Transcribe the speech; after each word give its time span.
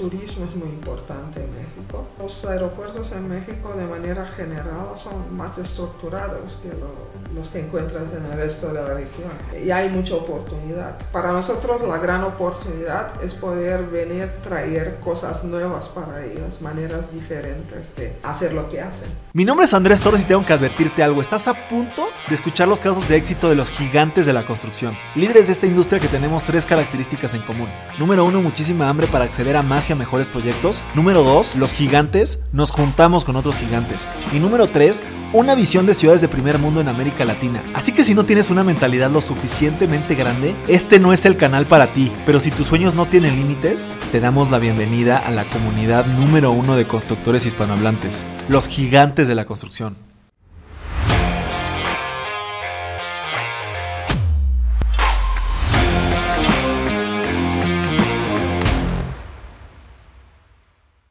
turismo 0.00 0.46
es 0.46 0.56
muy 0.56 0.68
importante 0.68 1.44
en 1.44 1.59
México. 1.76 2.06
Los 2.18 2.44
aeropuertos 2.44 3.12
en 3.12 3.28
México 3.28 3.72
de 3.76 3.86
manera 3.86 4.26
general 4.26 4.94
son 5.00 5.36
más 5.36 5.58
estructurados 5.58 6.56
que 6.62 6.70
los 7.34 7.48
que 7.48 7.60
encuentras 7.60 8.04
en 8.16 8.26
el 8.26 8.32
resto 8.32 8.68
de 8.68 8.74
la 8.74 8.86
región. 8.86 9.30
Y 9.64 9.70
hay 9.70 9.88
mucha 9.88 10.14
oportunidad. 10.14 10.98
Para 11.12 11.32
nosotros 11.32 11.82
la 11.82 11.98
gran 11.98 12.24
oportunidad 12.24 13.22
es 13.22 13.34
poder 13.34 13.84
venir 13.84 14.30
traer 14.42 14.98
cosas 15.00 15.44
nuevas 15.44 15.88
para 15.88 16.24
ellos, 16.24 16.60
maneras 16.60 17.12
diferentes 17.12 17.94
de 17.96 18.16
hacer 18.22 18.52
lo 18.52 18.68
que 18.68 18.80
hacen. 18.80 19.08
Mi 19.32 19.44
nombre 19.44 19.66
es 19.66 19.74
Andrés 19.74 20.00
Torres 20.00 20.22
y 20.22 20.24
tengo 20.24 20.44
que 20.44 20.52
advertirte 20.52 21.02
algo. 21.02 21.22
Estás 21.22 21.46
a 21.48 21.68
punto 21.68 22.08
de 22.28 22.34
escuchar 22.34 22.68
los 22.68 22.80
casos 22.80 23.08
de 23.08 23.16
éxito 23.16 23.48
de 23.48 23.54
los 23.54 23.70
gigantes 23.70 24.26
de 24.26 24.32
la 24.32 24.44
construcción. 24.44 24.96
Líderes 25.14 25.46
de 25.46 25.52
esta 25.52 25.66
industria 25.66 26.00
que 26.00 26.08
tenemos 26.08 26.42
tres 26.42 26.66
características 26.66 27.34
en 27.34 27.42
común. 27.42 27.68
Número 27.98 28.24
uno, 28.24 28.40
muchísima 28.40 28.88
hambre 28.88 29.06
para 29.06 29.24
acceder 29.24 29.56
a 29.56 29.62
más 29.62 29.88
y 29.88 29.92
a 29.92 29.96
mejores 29.96 30.28
proyectos. 30.28 30.82
Número 30.94 31.22
dos, 31.22 31.54
los 31.60 31.72
gigantes 31.72 32.40
nos 32.52 32.72
juntamos 32.72 33.24
con 33.24 33.36
otros 33.36 33.58
gigantes. 33.58 34.08
Y 34.32 34.40
número 34.40 34.68
tres, 34.68 35.02
una 35.32 35.54
visión 35.54 35.86
de 35.86 35.94
ciudades 35.94 36.20
de 36.20 36.28
primer 36.28 36.58
mundo 36.58 36.80
en 36.80 36.88
América 36.88 37.24
Latina. 37.24 37.62
Así 37.74 37.92
que 37.92 38.02
si 38.02 38.14
no 38.14 38.24
tienes 38.24 38.50
una 38.50 38.64
mentalidad 38.64 39.10
lo 39.10 39.20
suficientemente 39.20 40.16
grande, 40.16 40.56
este 40.66 40.98
no 40.98 41.12
es 41.12 41.24
el 41.26 41.36
canal 41.36 41.66
para 41.66 41.86
ti. 41.86 42.10
Pero 42.26 42.40
si 42.40 42.50
tus 42.50 42.66
sueños 42.66 42.94
no 42.94 43.06
tienen 43.06 43.36
límites, 43.36 43.92
te 44.10 44.18
damos 44.18 44.50
la 44.50 44.58
bienvenida 44.58 45.18
a 45.18 45.30
la 45.30 45.44
comunidad 45.44 46.06
número 46.06 46.50
uno 46.50 46.74
de 46.74 46.86
constructores 46.86 47.46
hispanohablantes, 47.46 48.26
los 48.48 48.66
gigantes 48.66 49.28
de 49.28 49.34
la 49.36 49.44
construcción. 49.44 50.09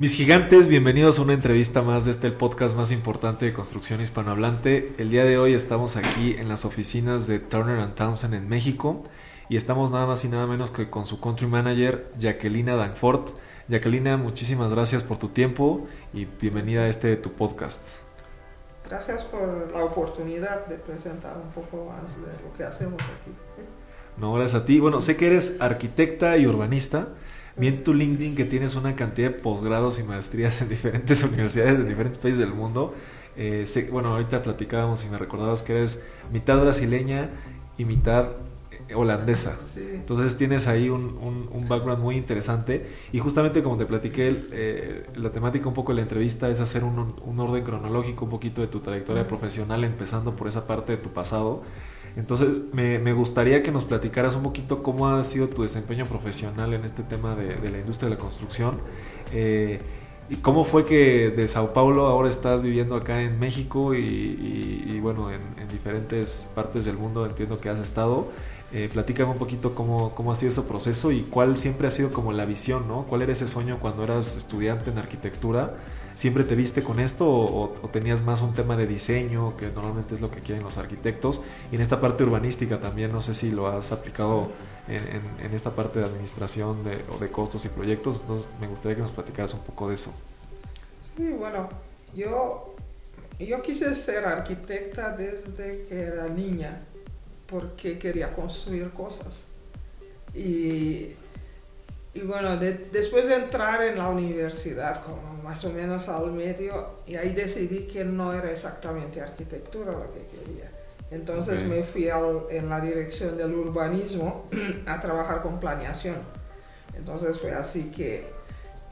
Mis 0.01 0.13
gigantes, 0.13 0.69
bienvenidos 0.69 1.19
a 1.19 1.23
una 1.23 1.33
entrevista 1.33 1.81
más 1.81 2.05
de 2.05 2.11
este 2.11 2.27
el 2.27 2.31
podcast 2.31 2.77
más 2.77 2.93
importante 2.93 3.43
de 3.43 3.51
construcción 3.51 3.99
hispanohablante. 3.99 4.95
El 4.97 5.09
día 5.09 5.25
de 5.25 5.37
hoy 5.37 5.53
estamos 5.53 5.97
aquí 5.97 6.37
en 6.37 6.47
las 6.47 6.63
oficinas 6.63 7.27
de 7.27 7.39
Turner 7.39 7.93
Townsend 7.95 8.33
en 8.33 8.47
México 8.47 9.03
y 9.49 9.57
estamos 9.57 9.91
nada 9.91 10.05
más 10.05 10.23
y 10.23 10.29
nada 10.29 10.47
menos 10.47 10.71
que 10.71 10.89
con 10.89 11.05
su 11.05 11.19
country 11.19 11.47
manager 11.47 12.13
Jacquelina 12.17 12.77
Danfort. 12.77 13.31
Jacquelina, 13.67 14.15
muchísimas 14.15 14.71
gracias 14.71 15.03
por 15.03 15.17
tu 15.17 15.27
tiempo 15.27 15.85
y 16.13 16.23
bienvenida 16.23 16.83
a 16.83 16.87
este 16.87 17.17
tu 17.17 17.33
podcast. 17.33 17.97
Gracias 18.87 19.25
por 19.25 19.69
la 19.73 19.83
oportunidad 19.83 20.65
de 20.67 20.75
presentar 20.75 21.35
un 21.35 21.51
poco 21.51 21.91
más 21.91 22.15
de 22.15 22.41
lo 22.41 22.53
que 22.55 22.63
hacemos 22.63 23.01
aquí. 23.01 23.35
No, 24.15 24.31
gracias 24.31 24.61
a 24.61 24.65
ti. 24.65 24.79
Bueno, 24.79 25.01
sé 25.01 25.17
que 25.17 25.27
eres 25.27 25.57
arquitecta 25.59 26.37
y 26.37 26.47
urbanista. 26.47 27.09
Vi 27.59 27.67
en 27.67 27.83
tu 27.83 27.93
LinkedIn 27.93 28.35
que 28.35 28.45
tienes 28.45 28.75
una 28.75 28.95
cantidad 28.95 29.31
de 29.31 29.35
posgrados 29.37 29.99
y 29.99 30.03
maestrías 30.03 30.61
en 30.61 30.69
diferentes 30.69 31.21
universidades 31.25 31.77
de 31.77 31.83
diferentes 31.83 32.17
países 32.17 32.39
del 32.39 32.53
mundo. 32.53 32.93
Eh, 33.35 33.65
bueno, 33.91 34.09
ahorita 34.09 34.41
platicábamos 34.41 35.05
y 35.05 35.09
me 35.09 35.17
recordabas 35.17 35.61
que 35.61 35.73
eres 35.73 36.05
mitad 36.31 36.59
brasileña 36.61 37.29
y 37.77 37.83
mitad 37.83 38.29
eh, 38.87 38.95
holandesa. 38.95 39.57
Entonces 39.75 40.37
tienes 40.37 40.67
ahí 40.67 40.89
un, 40.89 41.17
un, 41.51 41.67
background 41.67 42.01
muy 42.01 42.15
interesante. 42.15 42.87
Y 43.11 43.19
justamente 43.19 43.61
como 43.61 43.75
te 43.75 43.85
platiqué, 43.85 44.47
eh, 44.53 45.05
la 45.15 45.31
temática 45.31 45.67
un 45.67 45.73
poco 45.73 45.91
de 45.91 45.97
la 45.97 46.03
entrevista 46.03 46.49
es 46.49 46.61
hacer 46.61 46.85
un, 46.85 47.15
un 47.25 47.39
orden 47.41 47.65
cronológico 47.65 48.23
un 48.23 48.31
poquito 48.31 48.61
de 48.61 48.67
tu 48.67 48.79
trayectoria 48.79 49.27
profesional, 49.27 49.83
empezando 49.83 50.33
por 50.33 50.47
esa 50.47 50.65
parte 50.65 50.93
de 50.93 50.97
tu 50.97 51.09
pasado. 51.09 51.63
Entonces, 52.19 52.61
me, 52.73 53.13
gustaría 53.13 53.63
que 53.63 53.71
nos 53.71 53.85
platicaras 53.85 54.35
un 54.35 54.43
poquito 54.43 54.83
cómo 54.83 55.07
ha 55.07 55.23
sido 55.23 55.47
tu 55.47 55.63
desempeño 55.63 56.05
profesional 56.05 56.73
en 56.73 56.83
este 56.83 57.01
tema 57.03 57.35
de, 57.35 57.69
la 57.69 57.79
industria 57.79 58.09
de 58.09 58.15
la 58.15 58.21
construcción. 58.21 58.79
Eh, 59.33 59.79
¿Y 60.29 60.35
cómo 60.35 60.63
fue 60.63 60.85
que 60.85 61.31
de 61.31 61.47
Sao 61.47 61.73
Paulo 61.73 62.05
ahora 62.05 62.29
estás 62.29 62.61
viviendo 62.61 62.95
acá 62.95 63.23
en 63.23 63.39
México 63.39 63.95
y, 63.95 63.99
y, 63.99 64.99
bueno, 65.01 65.31
en, 65.31 65.41
en, 65.57 65.67
diferentes 65.69 66.51
partes 66.53 66.85
del 66.85 66.97
mundo 66.97 67.25
entiendo 67.25 67.59
que 67.59 67.69
has 67.69 67.79
estado? 67.79 68.27
Eh, 68.71 68.87
platícame 68.93 69.31
un 69.31 69.39
poquito 69.39 69.73
cómo, 69.73 70.13
cómo 70.13 70.31
ha 70.31 70.35
sido 70.35 70.49
ese 70.49 70.61
proceso 70.61 71.11
y 71.11 71.21
cuál 71.21 71.57
siempre 71.57 71.87
ha 71.87 71.91
sido 71.91 72.11
como 72.13 72.33
la 72.33 72.45
visión, 72.45 72.87
¿no? 72.87 73.05
¿Cuál 73.05 73.23
era 73.23 73.33
ese 73.33 73.47
sueño 73.47 73.79
cuando 73.79 74.03
eras 74.03 74.35
estudiante 74.35 74.91
en 74.91 74.99
arquitectura? 74.99 75.73
¿Siempre 76.19 76.43
te 76.43 76.53
viste 76.53 76.83
con 76.83 76.99
esto 76.99 77.25
o, 77.29 77.69
tenías 77.93 78.23
más 78.23 78.41
un 78.41 78.53
tema 78.53 78.75
de 78.75 78.85
diseño, 78.85 79.55
que 79.55 79.67
normalmente 79.67 80.15
es 80.15 80.19
lo 80.19 80.29
que 80.29 80.41
quieren 80.41 80.65
los 80.65 80.77
arquitectos? 80.77 81.45
Y 81.71 81.75
en 81.75 81.81
esta 81.81 82.01
parte 82.01 82.25
urbanística 82.25 82.81
también, 82.81 83.13
no 83.13 83.21
sé 83.21 83.33
si 83.33 83.51
lo 83.51 83.67
has 83.67 83.93
aplicado 83.93 84.51
en, 84.89 85.53
esta 85.53 85.73
parte 85.73 85.99
de 85.99 86.05
administración 86.05 86.83
de, 86.83 87.05
o 87.09 87.19
de 87.19 87.31
costos 87.31 87.63
y 87.63 87.69
proyectos, 87.69 88.19
entonces 88.19 88.49
me 88.59 88.67
gustaría 88.67 88.97
que 88.97 89.01
nos 89.01 89.13
platicaras 89.13 89.53
un 89.53 89.61
poco 89.61 89.87
de 89.87 89.95
eso. 89.95 90.13
Sí, 91.15 91.29
bueno, 91.29 91.69
yo, 92.13 92.75
yo 93.39 93.61
quise 93.61 93.95
ser 93.95 94.25
arquitecta 94.25 95.15
desde 95.15 95.85
que 95.87 96.01
era 96.01 96.27
niña, 96.27 96.81
porque 97.47 97.97
quería 97.97 98.33
construir 98.33 98.89
cosas. 98.89 99.43
Y 100.35 101.13
y 102.13 102.21
bueno, 102.21 102.57
después 102.57 103.27
de 103.27 103.35
entrar 103.35 103.83
en 103.83 103.97
la 103.97 104.09
universidad, 104.09 105.03
como 105.03 105.43
más 105.43 105.63
o 105.63 105.71
menos 105.71 106.09
al 106.09 106.31
medio, 106.31 106.95
y 107.05 107.15
ahí 107.15 107.33
decidí 107.33 107.83
que 107.83 108.03
no 108.03 108.33
era 108.33 108.51
exactamente 108.51 109.21
arquitectura 109.21 109.91
lo 109.91 110.11
que 110.11 110.25
quería. 110.25 110.71
Entonces 111.11 111.61
me 111.67 111.83
fui 111.83 112.09
en 112.49 112.69
la 112.69 112.81
dirección 112.81 113.37
del 113.37 113.53
urbanismo 113.53 114.45
a 114.87 114.99
trabajar 114.99 115.41
con 115.41 115.59
planeación. 115.59 116.17
Entonces 116.95 117.39
fue 117.39 117.51
así 117.51 117.91
que, 117.91 118.27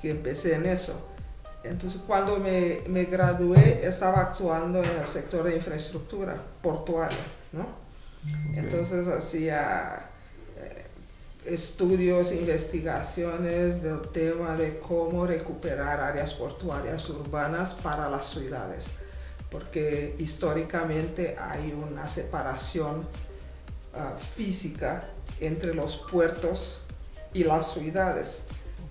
que 0.01 0.11
empecé 0.11 0.56
en 0.56 0.67
eso. 0.67 0.94
Entonces 1.63 2.01
cuando 2.06 2.38
me, 2.38 2.81
me, 2.88 3.06
gradué 3.06 3.85
estaba 3.85 4.22
actuando 4.22 4.83
en 4.83 4.97
el 5.00 5.07
sector 5.07 5.44
de 5.44 5.56
infraestructura 5.56 6.41
portuaria, 6.61 7.17
¿no? 7.51 7.67
Entonces 8.56 9.07
hacía 9.07 10.06
estudios, 11.47 12.31
investigaciones 12.31 13.81
del 13.81 14.01
tema 14.09 14.55
de 14.55 14.79
cómo 14.79 15.25
recuperar 15.25 15.99
áreas 15.99 16.33
portuarias 16.33 17.09
urbanas 17.09 17.73
para 17.73 18.09
las 18.09 18.27
ciudades, 18.27 18.87
porque 19.49 20.15
históricamente 20.19 21.35
hay 21.39 21.71
una 21.71 22.09
separación 22.09 23.07
ah, 23.95 24.15
física 24.35 25.05
entre 25.39 25.73
los 25.73 25.97
puertos 25.97 26.81
y 27.33 27.43
las 27.43 27.73
ciudades. 27.73 28.41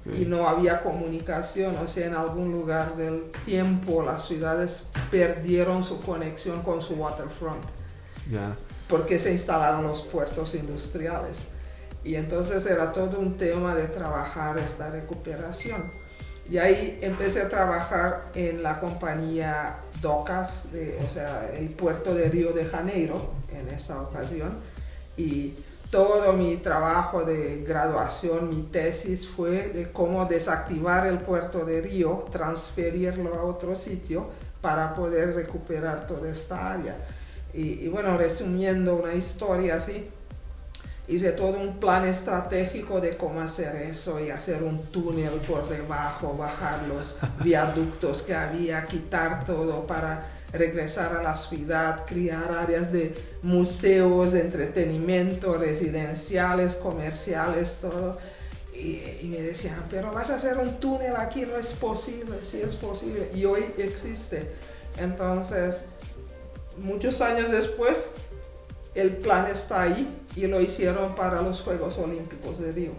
Y 0.06 0.24
no 0.24 0.48
había 0.48 0.82
comunicación, 0.82 1.76
o 1.78 1.88
sea, 1.88 2.06
en 2.06 2.14
algún 2.14 2.52
lugar 2.52 2.96
del 2.96 3.32
tiempo 3.44 4.04
las 4.04 4.24
ciudades 4.24 4.84
perdieron 5.10 5.82
su 5.82 6.00
conexión 6.00 6.62
con 6.62 6.80
su 6.80 6.94
waterfront. 6.94 7.64
Porque 8.88 9.18
se 9.18 9.32
instalaron 9.32 9.82
los 9.82 10.02
puertos 10.02 10.54
industriales. 10.54 11.38
Y 12.06 12.14
entonces 12.14 12.64
era 12.66 12.92
todo 12.92 13.18
un 13.18 13.36
tema 13.36 13.74
de 13.74 13.88
trabajar 13.88 14.58
esta 14.58 14.90
recuperación. 14.90 15.90
Y 16.48 16.58
ahí 16.58 17.00
empecé 17.02 17.42
a 17.42 17.48
trabajar 17.48 18.30
en 18.36 18.62
la 18.62 18.78
compañía 18.78 19.78
Docas, 20.00 20.62
o 21.04 21.10
sea, 21.10 21.50
el 21.56 21.68
puerto 21.70 22.14
de 22.14 22.28
Río 22.28 22.52
de 22.52 22.64
Janeiro 22.64 23.32
en 23.52 23.68
esa 23.74 24.00
ocasión. 24.00 24.50
Y 25.16 25.54
todo 25.90 26.32
mi 26.34 26.58
trabajo 26.58 27.24
de 27.24 27.64
graduación, 27.66 28.50
mi 28.50 28.62
tesis 28.62 29.26
fue 29.26 29.70
de 29.70 29.90
cómo 29.90 30.26
desactivar 30.26 31.08
el 31.08 31.18
puerto 31.18 31.64
de 31.64 31.80
Río, 31.80 32.26
transferirlo 32.30 33.34
a 33.34 33.42
otro 33.42 33.74
sitio 33.74 34.28
para 34.60 34.94
poder 34.94 35.34
recuperar 35.34 36.06
toda 36.06 36.30
esta 36.30 36.72
área. 36.72 36.96
Y 37.52 37.88
bueno, 37.88 38.16
resumiendo 38.16 38.94
una 38.94 39.14
historia 39.14 39.76
así, 39.76 40.08
hice 41.08 41.32
todo 41.32 41.58
un 41.60 41.78
plan 41.78 42.04
estratégico 42.04 43.00
de 43.00 43.16
cómo 43.16 43.40
hacer 43.40 43.76
eso 43.76 44.18
y 44.20 44.30
hacer 44.30 44.62
un 44.62 44.86
túnel 44.86 45.34
por 45.46 45.68
debajo, 45.68 46.36
bajar 46.36 46.82
los 46.88 47.16
viaductos 47.44 48.22
que 48.22 48.34
había, 48.34 48.84
quitar 48.86 49.44
todo 49.44 49.86
para 49.86 50.30
regresar 50.53 51.16
a 51.16 51.22
la 51.22 51.36
ciudad, 51.36 52.04
crear 52.06 52.50
áreas 52.53 52.92
de 52.92 53.14
museos, 53.42 54.32
de 54.32 54.41
entretenimiento, 54.41 55.56
residenciales, 55.56 56.76
comerciales, 56.76 57.78
todo. 57.80 58.18
Y, 58.74 59.00
y, 59.22 59.28
me 59.30 59.41
decían, 59.41 59.82
pero 59.91 60.12
vas 60.12 60.28
a 60.30 60.34
hacer 60.34 60.59
un 60.59 60.78
túnel 60.78 61.16
aquí, 61.16 61.47
no 61.47 61.56
es 61.56 61.72
posible, 61.72 62.36
sí 62.42 62.60
es 62.62 62.74
posible. 62.74 63.30
Y 63.34 63.44
hoy 63.47 63.64
existe. 63.78 64.50
Entonces, 64.98 65.76
muchos 66.78 67.22
años 67.22 67.50
después, 67.50 68.09
el 68.94 69.16
plan 69.16 69.47
está 69.47 69.82
ahí 69.82 70.06
y 70.36 70.47
lo 70.47 70.60
hicieron 70.60 71.15
para 71.15 71.41
los 71.42 71.62
Juegos 71.62 71.98
Olímpicos 71.98 72.60
de 72.60 72.71
Río. 72.71 72.92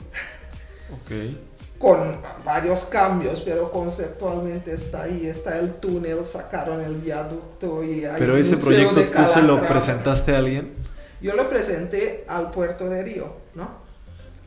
Ok. 0.91 1.37
Con 1.77 2.19
varios 2.43 2.85
cambios, 2.85 3.41
pero 3.41 3.71
conceptualmente 3.71 4.73
está 4.73 5.03
ahí, 5.03 5.27
está 5.27 5.59
el 5.59 5.75
túnel, 5.75 6.25
sacaron 6.25 6.81
el 6.81 6.95
viaducto 6.95 7.83
y 7.83 8.03
hay 8.03 8.15
Pero 8.17 8.35
ese 8.35 8.57
proyecto 8.57 9.03
tú 9.09 9.25
se 9.27 9.43
lo 9.43 9.63
presentaste 9.63 10.33
a 10.33 10.39
alguien? 10.39 10.73
Yo 11.21 11.35
lo 11.35 11.47
presenté 11.47 12.25
al 12.27 12.49
puerto 12.49 12.89
de 12.89 13.03
Río, 13.03 13.35
¿no? 13.53 13.69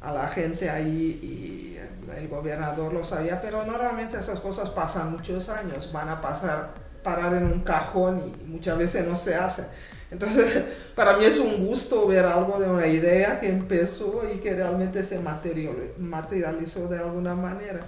A 0.00 0.12
la 0.12 0.28
gente 0.28 0.68
ahí 0.68 1.20
y 1.22 1.78
el 2.16 2.26
gobernador 2.26 2.92
lo 2.92 3.04
sabía, 3.04 3.40
pero 3.40 3.64
normalmente 3.64 4.18
esas 4.18 4.40
cosas 4.40 4.70
pasan 4.70 5.12
muchos 5.12 5.48
años, 5.48 5.92
van 5.92 6.08
a 6.08 6.20
pasar, 6.20 6.70
parar 7.04 7.34
en 7.34 7.44
un 7.44 7.60
cajón 7.60 8.20
y 8.20 8.46
muchas 8.46 8.76
veces 8.76 9.06
no 9.06 9.14
se 9.14 9.36
hacen. 9.36 9.66
Entonces, 10.10 10.62
para 10.94 11.16
mí 11.16 11.24
es 11.24 11.38
un 11.38 11.66
gusto 11.66 12.06
ver 12.06 12.26
algo 12.26 12.58
de 12.58 12.68
una 12.68 12.86
idea 12.86 13.38
que 13.40 13.48
empezó 13.48 14.22
y 14.32 14.38
que 14.38 14.54
realmente 14.54 15.04
se 15.04 15.20
materializó 15.20 16.88
de 16.88 16.98
alguna 16.98 17.34
manera. 17.34 17.80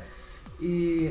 Y, 0.60 1.10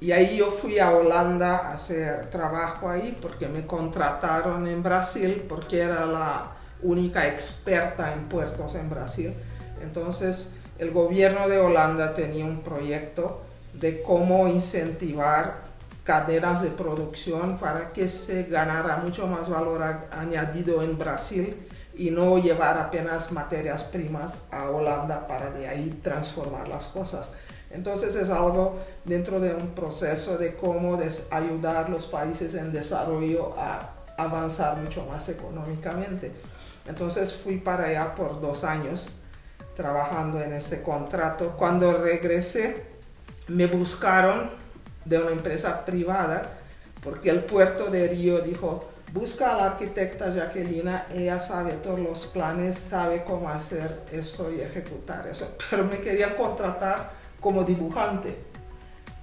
y 0.00 0.12
ahí 0.12 0.36
yo 0.36 0.50
fui 0.50 0.78
a 0.78 0.90
Holanda 0.90 1.58
a 1.58 1.72
hacer 1.72 2.26
trabajo 2.30 2.90
ahí 2.90 3.16
porque 3.20 3.48
me 3.48 3.66
contrataron 3.66 4.66
en 4.66 4.82
Brasil 4.82 5.44
porque 5.48 5.80
era 5.80 6.06
la 6.06 6.52
única 6.82 7.26
experta 7.26 8.12
en 8.12 8.28
puertos 8.28 8.74
en 8.74 8.90
Brasil. 8.90 9.34
Entonces, 9.82 10.48
el 10.78 10.92
gobierno 10.92 11.48
de 11.48 11.58
Holanda 11.58 12.14
tenía 12.14 12.44
un 12.44 12.62
proyecto 12.62 13.42
de 13.74 14.02
cómo 14.02 14.48
incentivar 14.48 15.67
cadenas 16.08 16.62
de 16.62 16.70
producción 16.70 17.58
para 17.58 17.92
que 17.92 18.08
se 18.08 18.44
ganara 18.44 18.96
mucho 18.96 19.26
más 19.26 19.50
valor 19.50 19.82
añadido 20.10 20.82
en 20.82 20.96
Brasil 20.96 21.54
y 21.94 22.10
no 22.10 22.38
llevar 22.38 22.78
apenas 22.78 23.30
materias 23.30 23.84
primas 23.84 24.38
a 24.50 24.70
Holanda 24.70 25.26
para 25.26 25.50
de 25.50 25.68
ahí 25.68 26.00
transformar 26.02 26.66
las 26.66 26.86
cosas. 26.86 27.30
Entonces 27.70 28.16
es 28.16 28.30
algo 28.30 28.78
dentro 29.04 29.38
de 29.38 29.52
un 29.52 29.74
proceso 29.74 30.38
de 30.38 30.54
cómo 30.54 30.98
ayudar 31.30 31.76
a 31.76 31.88
los 31.90 32.06
países 32.06 32.54
en 32.54 32.72
desarrollo 32.72 33.52
a 33.58 33.90
avanzar 34.16 34.78
mucho 34.78 35.04
más 35.04 35.28
económicamente. 35.28 36.32
Entonces 36.86 37.34
fui 37.34 37.58
para 37.58 37.84
allá 37.84 38.14
por 38.14 38.40
dos 38.40 38.64
años 38.64 39.10
trabajando 39.76 40.40
en 40.40 40.54
ese 40.54 40.80
contrato. 40.80 41.54
Cuando 41.58 41.92
regresé 41.98 42.82
me 43.48 43.66
buscaron 43.66 44.67
de 45.08 45.18
una 45.18 45.30
empresa 45.30 45.84
privada, 45.84 46.42
porque 47.02 47.30
el 47.30 47.44
puerto 47.44 47.86
de 47.86 48.08
Río 48.08 48.40
dijo, 48.40 48.90
busca 49.12 49.52
a 49.52 49.56
la 49.56 49.66
arquitecta 49.66 50.34
Jacquelina, 50.34 51.06
ella 51.14 51.40
sabe 51.40 51.72
todos 51.72 51.98
los 51.98 52.26
planes, 52.26 52.78
sabe 52.78 53.24
cómo 53.24 53.48
hacer 53.48 54.02
eso 54.12 54.52
y 54.52 54.60
ejecutar 54.60 55.26
eso, 55.26 55.56
pero 55.70 55.84
me 55.84 55.98
querían 55.98 56.34
contratar 56.34 57.12
como 57.40 57.64
dibujante. 57.64 58.36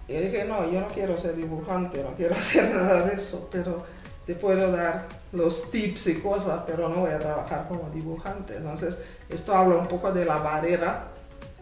Y 0.08 0.14
dije, 0.14 0.46
no, 0.46 0.70
yo 0.72 0.82
no 0.82 0.88
quiero 0.88 1.18
ser 1.18 1.36
dibujante, 1.36 2.02
no 2.04 2.16
quiero 2.16 2.36
hacer 2.36 2.74
nada 2.74 3.04
de 3.04 3.16
eso, 3.16 3.48
pero 3.52 3.78
te 4.26 4.34
puedo 4.34 4.72
dar 4.72 5.08
los 5.34 5.70
tips 5.70 6.08
y 6.08 6.16
cosas, 6.16 6.62
pero 6.66 6.90
no 6.90 7.02
voy 7.02 7.12
a 7.12 7.20
trabajar 7.20 7.68
como 7.68 7.90
dibujante. 7.92 8.56
Entonces, 8.56 8.98
esto 9.30 9.54
habla 9.54 9.76
un 9.76 9.88
poco 9.88 10.12
de 10.12 10.26
la 10.26 10.38
barrera 10.38 11.12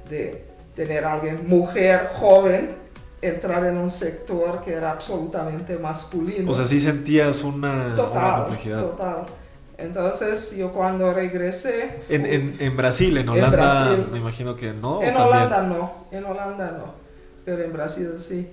de 0.09 0.45
tener 0.75 1.03
a 1.03 1.13
alguien, 1.13 1.47
mujer, 1.47 2.09
joven, 2.13 2.82
entrar 3.27 3.65
en 3.65 3.77
un 3.77 3.91
sector 3.91 4.61
que 4.61 4.73
era 4.73 4.91
absolutamente 4.91 5.77
masculino. 5.77 6.51
O 6.51 6.55
sea, 6.55 6.65
sí 6.65 6.79
sentías 6.79 7.43
una, 7.43 7.95
total, 7.95 8.43
complejidad. 8.43 8.81
Total. 8.81 9.25
Entonces 9.77 10.55
yo 10.55 10.71
cuando 10.71 11.13
regresé... 11.13 12.01
En, 12.09 12.25
en, 12.25 12.55
en, 12.59 12.77
Brasil, 12.77 13.17
en 13.17 13.29
Holanda, 13.29 13.97
me 14.11 14.19
imagino 14.19 14.55
que 14.55 14.73
no. 14.73 15.01
En 15.01 15.15
Holanda 15.15 15.63
no, 15.63 16.05
en 16.11 16.25
Holanda 16.25 16.71
no, 16.77 16.93
pero 17.43 17.63
en 17.63 17.73
Brasil 17.73 18.11
sí. 18.19 18.49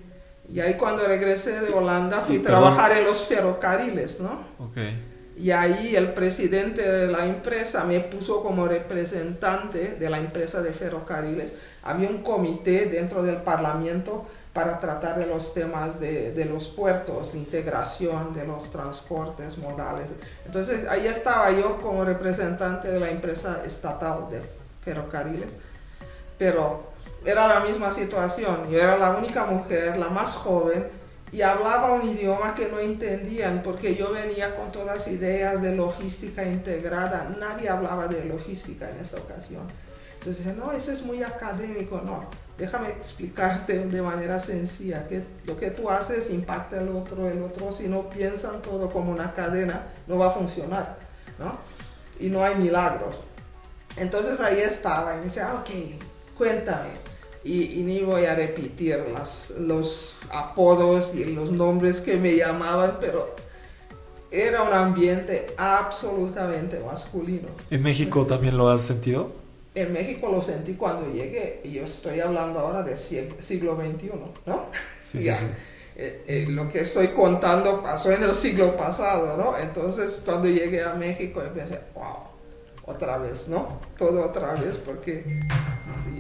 Y 0.53 0.61
ahí 0.61 0.75
cuando 0.75 1.05
regresé 1.05 1.61
de 1.61 1.71
Holanda 1.71 2.21
fui 2.21 2.39
a 2.39 2.43
trabajar 2.43 2.93
en 2.93 3.05
los 3.05 3.23
ferrocarriles, 3.23 4.21
¿no? 4.21 4.41
Okay. 4.71 4.99
Y 5.39 5.53
ahí 5.53 5.95
el 5.95 6.13
presidente 6.13 6.83
de 6.83 7.07
la 7.07 7.25
empresa 7.25 7.85
me 7.85 8.01
puso 8.01 8.43
como 8.43 8.67
representante 8.67 9.97
de 9.99 10.11
la 10.11 10.19
empresa 10.19 10.61
de 10.61 10.73
ferrocarriles. 10.73 11.53
Había 11.83 12.11
un 12.11 12.23
comité 12.23 12.87
dentro 12.87 13.23
del 13.23 13.37
parlamento 13.37 14.27
para 14.53 14.81
tratar 14.81 15.19
de 15.19 15.27
los 15.27 15.55
temas 15.55 16.01
de, 16.01 16.33
de, 16.33 16.45
los 16.45 16.69
puertos, 16.69 17.35
integración 17.35 18.35
de 18.35 18.45
los 18.45 18.71
transportes 18.71 19.57
modales. 19.59 20.07
Entonces 20.45 20.89
ahí 20.89 21.07
estaba 21.07 21.53
yo 21.53 21.81
como 21.81 22.05
representante 22.05 22.89
de 22.89 22.99
la 22.99 23.11
empresa 23.11 23.63
estatal 23.65 24.29
de 24.29 24.43
ferrocarriles, 24.85 25.53
pero 26.37 26.91
era 27.25 27.47
la 27.47 27.61
misma 27.61 27.93
situación, 27.93 28.69
yo 28.71 28.79
era 28.79 28.97
la 28.97 29.11
única 29.11 29.45
mujer, 29.45 29.97
la 29.97 30.09
más 30.09 30.35
joven, 30.35 30.89
y 31.33 31.43
hablaba 31.43 31.93
un 31.93 32.09
idioma 32.09 32.55
que 32.55 32.69
no 32.69 32.81
entendían, 32.81 33.63
porque 33.63 33.95
yo 33.95 34.11
venía 34.11 34.57
con 34.57 34.73
todas 34.73 35.07
ideas 35.07 35.63
de 35.63 35.77
logística 35.77 36.43
integrada, 36.43 37.31
nadie 37.39 37.69
hablaba 37.69 38.09
de 38.09 38.25
logística 38.25 38.91
en 38.91 38.99
esa 38.99 39.19
ocasión. 39.19 39.63
Entonces, 40.19 40.57
no, 40.57 40.73
eso 40.73 40.91
es 40.91 41.05
muy 41.05 41.23
académico, 41.23 42.01
no 42.05 42.27
déjame 42.61 42.91
explicarte 42.91 43.87
de 43.87 44.03
manera 44.03 44.39
sencilla 44.39 45.09
que 45.09 45.25
lo 45.47 45.57
que 45.57 45.71
tú 45.71 45.89
haces 45.89 46.29
impacta 46.31 46.79
el 46.79 46.91
otro, 46.91 47.29
el 47.29 47.43
otro, 47.43 47.73
si 47.73 47.89
no 47.89 48.11
piensan 48.11 48.61
todo 48.61 48.91
como 48.91 49.11
una 49.11 49.33
cadena, 49.33 49.87
no 50.07 50.19
va 50.19 50.27
a 50.27 50.31
funcionar, 50.31 50.99
¿no? 51.39 51.53
Y 52.21 52.29
no 52.29 52.45
hay 52.45 52.55
milagros. 52.57 53.23
Entonces 53.97 54.41
ahí 54.41 54.61
estaba 54.61 55.15
y 55.15 55.19
me 55.19 55.25
decía, 55.25 55.55
ok, 55.55 55.71
cuéntame. 56.37 56.91
Y, 57.43 57.83
ni 57.83 58.03
voy 58.03 58.27
a 58.27 58.35
repetir 58.35 59.03
las, 59.15 59.51
los 59.59 60.21
apodos 60.31 61.15
y 61.15 61.25
los 61.25 61.51
nombres 61.51 62.03
que 62.03 62.19
me 62.19 62.37
llamaban, 62.37 62.99
pero 63.01 63.35
era 64.31 64.63
un 64.63 64.75
ambiente 64.75 65.55
absolutamente 65.57 66.79
masculino. 66.81 67.49
¿En 67.71 67.83
México 67.83 68.27
también 68.27 68.59
lo 68.59 68.69
has 68.69 68.83
sentido? 68.83 69.40
En 69.75 69.93
México 69.93 70.29
lo 70.31 70.43
sentí 70.43 70.75
cuando 70.75 71.13
llegué, 71.13 71.61
y 71.65 71.73
yo 71.73 71.85
estoy 71.85 72.21
hablando 72.21 72.59
ahora 72.59 72.83
del 72.83 72.99
siglo 72.99 73.77
XXI, 73.77 74.11
¿no? 74.47 74.67
Sí, 75.01 75.23
sí, 75.23 75.35
sí. 75.35 75.47
Eh, 75.97 76.25
eh, 76.27 76.47
lo 76.49 76.69
que 76.69 76.81
estoy 76.81 77.09
contando 77.09 77.83
pasó 77.83 78.11
en 78.11 78.23
el 78.23 78.35
siglo 78.35 78.77
pasado, 78.77 79.37
¿no? 79.37 79.59
Entonces, 79.59 80.23
cuando 80.25 80.49
llegué 80.49 80.83
a 80.83 80.95
México, 80.95 81.43
pensé, 81.55 81.81
wow, 81.95 82.31
otra 82.87 83.19
vez, 83.19 83.49
¿no? 83.49 83.81
Todo 83.99 84.25
otra 84.25 84.55
vez, 84.55 84.79
porque 84.79 85.25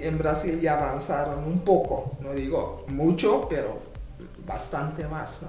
en 0.02 0.18
Brasil 0.18 0.60
ya 0.60 0.74
avanzaron 0.74 1.44
un 1.44 1.60
poco, 1.60 2.10
no 2.20 2.32
digo 2.32 2.84
mucho, 2.88 3.46
pero 3.48 3.78
bastante 4.46 5.06
más, 5.06 5.42
¿no? 5.42 5.48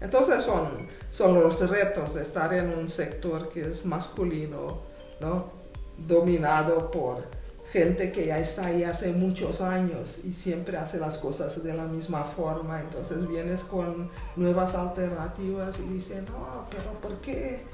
Entonces 0.00 0.42
son, 0.42 0.88
son 1.10 1.34
los 1.34 1.68
retos 1.68 2.14
de 2.14 2.22
estar 2.22 2.52
en 2.54 2.70
un 2.70 2.88
sector 2.88 3.50
que 3.50 3.70
es 3.70 3.84
masculino, 3.84 4.80
¿no? 5.20 5.59
Dominado 6.06 6.90
por 6.90 7.24
gente 7.72 8.10
que 8.10 8.26
ya 8.26 8.38
está 8.38 8.66
ahí 8.66 8.82
hace 8.82 9.12
muchos 9.12 9.60
años 9.60 10.20
y 10.24 10.32
siempre 10.32 10.76
hace 10.76 10.98
las 10.98 11.18
cosas 11.18 11.62
de 11.62 11.72
la 11.72 11.84
misma 11.84 12.24
forma, 12.24 12.80
entonces 12.80 13.28
vienes 13.28 13.62
con 13.62 14.10
nuevas 14.34 14.74
alternativas 14.74 15.78
y 15.78 15.94
dicen, 15.94 16.24
no, 16.26 16.66
pero 16.68 16.92
¿por 17.00 17.18
qué? 17.20 17.64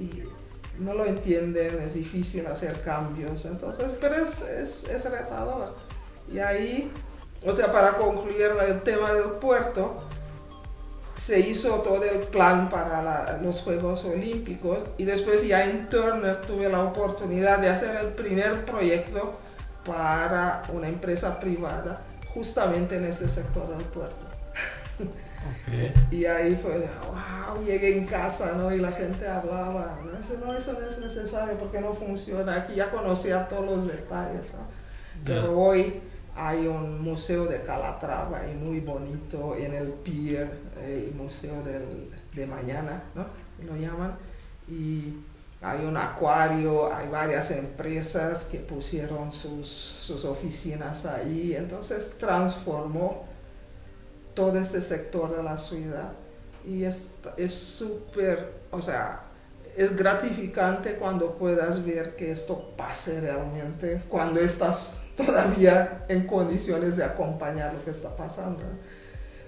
Y 0.00 0.22
no 0.82 0.94
lo 0.94 1.04
entienden, 1.04 1.78
es 1.80 1.94
difícil 1.94 2.46
hacer 2.46 2.80
cambios, 2.82 3.44
entonces, 3.44 3.86
pero 4.00 4.16
es, 4.16 4.40
es, 4.40 4.84
es 4.84 5.10
retador. 5.10 5.74
Y 6.32 6.38
ahí, 6.38 6.90
o 7.46 7.52
sea, 7.52 7.70
para 7.70 7.98
concluir 7.98 8.50
el 8.66 8.80
tema 8.80 9.12
del 9.12 9.30
puerto, 9.32 9.98
se 11.16 11.40
hizo 11.40 11.76
todo 11.76 12.02
el 12.04 12.18
plan 12.18 12.68
para 12.68 13.38
los 13.40 13.60
Juegos 13.60 14.04
Olímpicos 14.04 14.78
y 14.96 15.04
después 15.04 15.46
ya 15.46 15.64
en 15.64 15.88
Turner 15.88 16.40
tuve 16.40 16.68
la 16.68 16.82
oportunidad 16.82 17.58
de 17.58 17.68
hacer 17.68 17.96
el 17.96 18.08
primer 18.08 18.64
proyecto 18.64 19.38
para 19.86 20.62
una 20.72 20.88
empresa 20.88 21.38
privada 21.38 22.02
justamente 22.32 22.96
en 22.96 23.04
este 23.04 23.28
sector 23.28 23.68
del 23.68 23.84
puerto. 23.86 24.26
y 26.10 26.24
ahí 26.24 26.56
fue, 26.56 26.72
wow, 26.72 27.64
llegué 27.64 27.98
en 27.98 28.06
casa, 28.06 28.54
¿no? 28.56 28.74
Y 28.74 28.80
la 28.80 28.90
gente 28.90 29.28
hablaba, 29.28 29.98
no, 30.04 30.18
eso 30.18 30.34
no, 30.44 30.52
eso 30.52 30.72
no 30.72 30.86
es 30.86 30.98
necesario 30.98 31.56
porque 31.58 31.80
no 31.80 31.94
funciona. 31.94 32.56
Aquí 32.56 32.74
ya 32.74 32.90
conocía 32.90 33.46
todos 33.48 33.66
los 33.66 33.86
detalles, 33.86 34.52
¿no? 34.52 34.84
Pero 35.24 35.58
hoy 35.58 36.02
hay 36.36 36.66
un 36.66 37.02
museo 37.02 37.46
de 37.46 37.62
Calatrava 37.62 38.46
y 38.48 38.54
muy 38.54 38.80
bonito 38.80 39.56
en 39.56 39.74
el 39.74 39.88
pier, 39.92 40.50
el 40.84 41.14
museo 41.14 41.62
del, 41.62 42.10
de 42.34 42.46
mañana, 42.46 43.04
¿no? 43.14 43.26
Lo 43.64 43.76
llaman. 43.76 44.16
Y 44.68 45.14
hay 45.60 45.84
un 45.84 45.96
acuario, 45.96 46.92
hay 46.92 47.08
varias 47.08 47.50
empresas 47.50 48.44
que 48.44 48.58
pusieron 48.58 49.32
sus, 49.32 49.68
sus 49.68 50.24
oficinas 50.24 51.06
ahí, 51.06 51.54
entonces 51.54 52.12
transformó 52.18 53.24
todo 54.34 54.58
este 54.58 54.82
sector 54.82 55.34
de 55.36 55.42
la 55.42 55.56
ciudad 55.56 56.12
y 56.66 56.84
es 56.84 57.04
súper, 57.48 58.52
o 58.70 58.82
sea, 58.82 59.22
es 59.76 59.96
gratificante 59.96 60.94
cuando 60.94 61.34
puedas 61.34 61.84
ver 61.84 62.16
que 62.16 62.30
esto 62.30 62.72
pase 62.76 63.20
realmente, 63.20 64.02
cuando 64.08 64.40
estás 64.40 64.98
todavía 65.16 66.04
en 66.08 66.26
condiciones 66.26 66.96
de 66.96 67.04
acompañar 67.04 67.72
lo 67.74 67.84
que 67.84 67.90
está 67.90 68.16
pasando. 68.16 68.62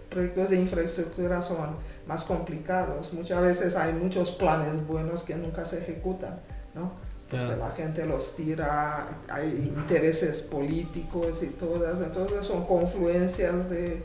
Proyectos 0.08 0.50
de 0.50 0.60
infraestructura 0.60 1.42
son 1.42 1.76
más 2.06 2.24
complicados. 2.24 3.12
Muchas 3.12 3.42
veces 3.42 3.74
hay 3.74 3.92
muchos 3.92 4.30
planes 4.30 4.86
buenos 4.86 5.22
que 5.22 5.34
nunca 5.34 5.64
se 5.64 5.78
ejecutan, 5.78 6.40
¿no? 6.74 7.06
la 7.32 7.70
gente 7.70 8.06
los 8.06 8.36
tira, 8.36 9.08
hay 9.28 9.72
intereses 9.76 10.42
políticos 10.42 11.42
y 11.42 11.46
todas, 11.46 12.00
entonces 12.00 12.46
son 12.46 12.64
confluencias 12.66 13.68
de, 13.68 14.04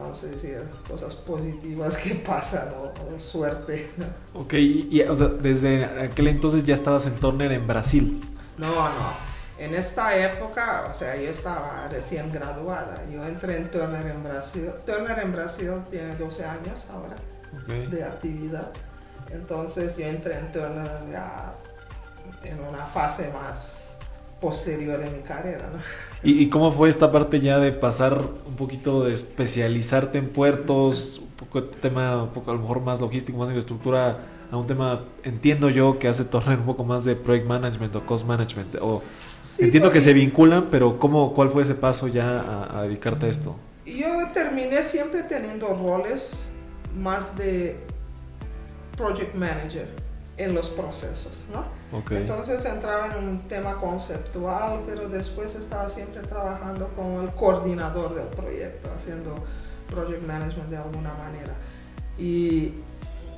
vamos 0.00 0.22
a 0.24 0.26
decir, 0.26 0.58
cosas 0.88 1.14
positivas 1.14 1.96
que 1.96 2.16
pasan 2.16 2.68
o, 2.70 3.20
suerte. 3.20 3.90
Ok, 4.34 4.54
y, 4.54 5.02
o 5.02 5.14
sea, 5.14 5.28
desde 5.28 5.84
aquel 5.84 6.28
entonces 6.28 6.64
ya 6.64 6.74
estabas 6.74 7.06
en 7.06 7.14
Turner 7.14 7.52
en 7.52 7.66
Brasil. 7.66 8.20
No, 8.58 8.88
no. 8.88 9.31
En 9.62 9.76
esta 9.76 10.16
época, 10.16 10.88
o 10.90 10.92
sea, 10.92 11.14
yo 11.14 11.30
estaba 11.30 11.86
recién 11.88 12.32
graduada. 12.32 13.00
Yo 13.08 13.22
entré 13.22 13.58
en 13.58 13.70
Turner 13.70 14.04
en 14.08 14.24
Brasil. 14.24 14.72
Turner 14.84 15.16
en 15.20 15.30
Brasil 15.30 15.70
tiene 15.88 16.16
12 16.16 16.44
años 16.44 16.84
ahora 16.92 17.14
de 17.68 18.02
actividad. 18.02 18.72
Entonces 19.30 19.96
yo 19.96 20.06
entré 20.06 20.36
en 20.36 20.50
Turner 20.50 20.90
ya 21.12 21.54
en 22.42 22.58
una 22.58 22.84
fase 22.86 23.30
más 23.32 23.96
posterior 24.40 25.00
en 25.00 25.18
mi 25.18 25.22
carrera. 25.22 25.70
¿no? 25.72 25.78
¿Y, 26.24 26.48
cómo 26.48 26.72
fue 26.72 26.88
esta 26.88 27.12
parte 27.12 27.40
ya 27.40 27.60
de 27.60 27.70
pasar 27.70 28.18
un 28.18 28.56
poquito 28.56 29.04
de 29.04 29.14
especializarte 29.14 30.18
en 30.18 30.30
puertos, 30.30 31.20
un 31.20 31.30
poco 31.36 31.60
de 31.60 31.68
tema, 31.68 32.24
un 32.24 32.30
poco 32.30 32.50
a 32.50 32.54
lo 32.54 32.60
mejor 32.62 32.80
más 32.80 33.00
logístico, 33.00 33.38
más 33.38 33.46
de 33.46 33.54
infraestructura, 33.54 34.18
a 34.50 34.56
un 34.56 34.66
tema, 34.66 35.04
entiendo 35.22 35.70
yo 35.70 36.00
que 36.00 36.08
hace 36.08 36.24
Turner 36.24 36.58
un 36.58 36.66
poco 36.66 36.82
más 36.82 37.04
de 37.04 37.14
project 37.14 37.46
management 37.46 37.94
o 37.94 38.04
cost 38.04 38.26
management, 38.26 38.74
o 38.80 39.02
entiendo 39.58 39.90
que 39.90 40.00
se 40.00 40.12
vinculan, 40.12 40.68
pero 40.70 40.98
¿cómo, 40.98 41.34
¿cuál 41.34 41.50
fue 41.50 41.62
ese 41.62 41.74
paso 41.74 42.08
ya 42.08 42.40
a, 42.40 42.80
a 42.80 42.82
dedicarte 42.82 43.26
a 43.26 43.28
esto? 43.28 43.56
Yo 43.84 44.30
terminé 44.32 44.82
siempre 44.82 45.22
teniendo 45.24 45.68
roles 45.68 46.46
más 46.96 47.36
de 47.36 47.78
project 48.96 49.34
manager 49.34 49.88
en 50.36 50.54
los 50.54 50.70
procesos, 50.70 51.44
¿no? 51.52 51.64
Entonces 52.10 52.64
entraba 52.64 53.14
en 53.14 53.28
un 53.28 53.40
tema 53.48 53.76
conceptual, 53.76 54.80
pero 54.86 55.08
después 55.08 55.54
estaba 55.54 55.88
siempre 55.88 56.22
trabajando 56.22 56.88
como 56.96 57.20
el 57.20 57.32
coordinador 57.32 58.14
del 58.14 58.28
proyecto, 58.28 58.90
haciendo 58.96 59.34
project 59.90 60.22
management 60.26 60.70
de 60.70 60.76
alguna 60.78 61.12
manera. 61.14 61.52
Y 62.16 62.72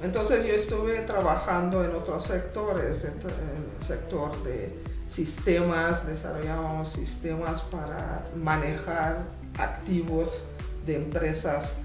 entonces 0.03 0.45
yo 0.45 0.55
estuve 0.55 1.01
trabajando 1.01 1.83
en 1.83 1.95
otros 1.97 2.25
sectores, 2.25 3.03
en 3.05 3.15
el 3.15 3.87
sector 3.87 4.41
de 4.45 4.73
sistemas, 5.07 6.07
desarrollábamos 6.07 6.93
sistemas 6.93 7.61
para 7.63 8.25
manejar 8.37 9.25
activos 9.59 10.43
de 10.87 10.97
empresas 10.97 11.77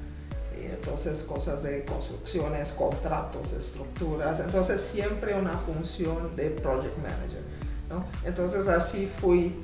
entonces 0.65 1.23
cosas 1.23 1.63
de 1.63 1.85
construcciones, 1.85 2.71
contratos, 2.71 3.53
estructuras, 3.53 4.39
entonces 4.39 4.81
siempre 4.81 5.33
una 5.33 5.57
función 5.57 6.35
de 6.35 6.49
project 6.49 6.97
manager. 6.97 7.41
¿no? 7.89 8.05
Entonces 8.25 8.67
así 8.67 9.11
fui 9.19 9.55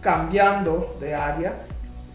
cambiando 0.00 0.96
de 1.00 1.14
área, 1.14 1.62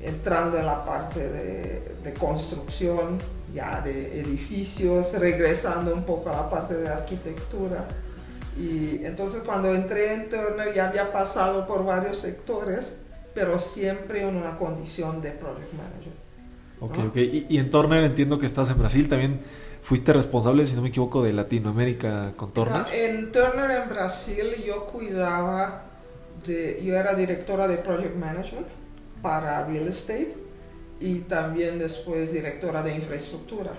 entrando 0.01 0.57
en 0.57 0.65
la 0.65 0.83
parte 0.85 1.27
de, 1.27 1.95
de, 2.03 2.13
construcción, 2.13 3.19
ya 3.53 3.81
de 3.81 4.19
edificios, 4.19 5.13
regresando 5.13 5.93
un 5.93 6.03
poco 6.03 6.29
a 6.29 6.33
la 6.33 6.49
parte 6.49 6.75
de 6.75 6.87
arquitectura. 6.87 7.87
Y 8.57 9.01
entonces 9.03 9.43
cuando 9.43 9.73
entré 9.73 10.13
en 10.13 10.29
Turner 10.29 10.73
ya 10.73 10.87
había 10.87 11.11
pasado 11.11 11.67
por 11.67 11.83
varios 11.83 12.19
sectores, 12.19 12.95
pero 13.33 13.59
siempre 13.59 14.21
en 14.21 14.35
una 14.35 14.57
condición 14.57 15.21
de 15.21 15.31
project 15.31 15.73
manager. 15.73 16.13
Ok, 16.79 16.97
ok. 17.09 17.17
Y, 17.49 17.57
en 17.57 17.69
Turner 17.69 18.03
entiendo 18.03 18.39
que 18.39 18.45
estás 18.45 18.69
en 18.69 18.77
Brasil, 18.77 19.07
también 19.07 19.41
fuiste 19.81 20.13
responsable, 20.13 20.65
si 20.65 20.75
no 20.75 20.81
me 20.81 20.89
equivoco, 20.89 21.23
de 21.23 21.33
Latinoamérica 21.33 22.33
con 22.35 22.53
Turner. 22.53 22.85
en 22.93 23.31
Turner 23.31 23.71
en 23.71 23.89
Brasil 23.89 24.55
yo 24.65 24.85
cuidaba 24.87 25.83
de, 26.45 26.81
yo 26.83 26.95
era 26.95 27.13
directora 27.13 27.67
de 27.67 27.77
Project 27.77 28.15
Management 28.15 28.67
para 29.21 29.65
Real 29.65 29.87
Estate 29.87 30.35
y 30.99 31.19
también 31.19 31.79
después 31.79 32.31
directora 32.31 32.83
de 32.83 32.95
infraestructura. 32.95 33.71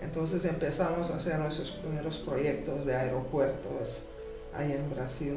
Entonces 0.00 0.44
empezamos 0.44 1.10
a 1.10 1.16
hacer 1.16 1.38
nuestros 1.38 1.72
primeros 1.72 2.18
proyectos 2.18 2.86
de 2.86 2.94
aeropuertos 2.94 4.02
ahí 4.58 4.72
en 4.72 4.90
Brasil, 4.90 5.34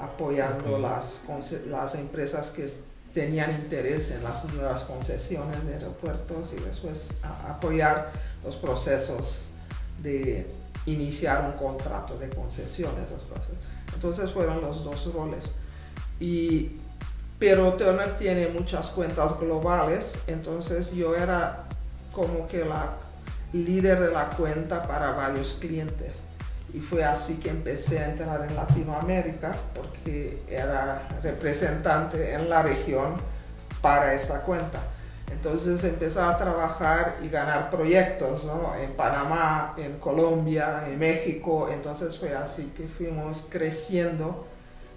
apoyando 0.00 0.78
las, 0.78 1.20
las 1.68 1.94
empresas 1.94 2.50
que 2.50 2.66
tenían 3.14 3.50
interés 3.52 4.10
en 4.10 4.22
las 4.22 4.44
nuevas 4.52 4.82
concesiones 4.82 5.66
de 5.66 5.74
aeropuertos 5.74 6.52
y 6.52 6.60
después 6.60 7.08
apoyar 7.48 8.12
los 8.44 8.56
procesos 8.56 9.44
de 10.02 10.46
iniciar 10.86 11.44
un 11.44 11.52
contrato 11.52 12.16
de 12.18 12.30
concesiones. 12.30 13.08
Entonces 13.94 14.30
fueron 14.30 14.60
los 14.60 14.84
dos 14.84 15.12
roles. 15.12 15.54
Y, 16.18 16.72
pero 17.38 17.74
Turner 17.74 18.16
tiene 18.16 18.48
muchas 18.48 18.90
cuentas 18.90 19.38
globales, 19.38 20.16
entonces 20.26 20.92
yo 20.92 21.14
era 21.14 21.64
como 22.12 22.46
que 22.46 22.64
la 22.64 22.94
líder 23.52 24.00
de 24.00 24.12
la 24.12 24.30
cuenta 24.30 24.82
para 24.82 25.10
varios 25.12 25.54
clientes. 25.54 26.20
Y 26.72 26.80
fue 26.80 27.04
así 27.04 27.36
que 27.36 27.50
empecé 27.50 27.98
a 27.98 28.10
entrar 28.10 28.46
en 28.48 28.54
Latinoamérica 28.54 29.56
porque 29.74 30.42
era 30.48 31.08
representante 31.22 32.34
en 32.34 32.48
la 32.48 32.62
región 32.62 33.14
para 33.80 34.14
esta 34.14 34.42
cuenta. 34.42 34.80
Entonces 35.32 35.82
empecé 35.84 36.20
a 36.20 36.36
trabajar 36.36 37.16
y 37.22 37.28
ganar 37.28 37.70
proyectos 37.70 38.44
¿no? 38.44 38.74
en 38.74 38.92
Panamá, 38.92 39.74
en 39.76 39.98
Colombia, 39.98 40.84
en 40.86 40.98
México. 40.98 41.68
Entonces 41.72 42.18
fue 42.18 42.34
así 42.34 42.72
que 42.76 42.88
fuimos 42.88 43.46
creciendo 43.48 44.46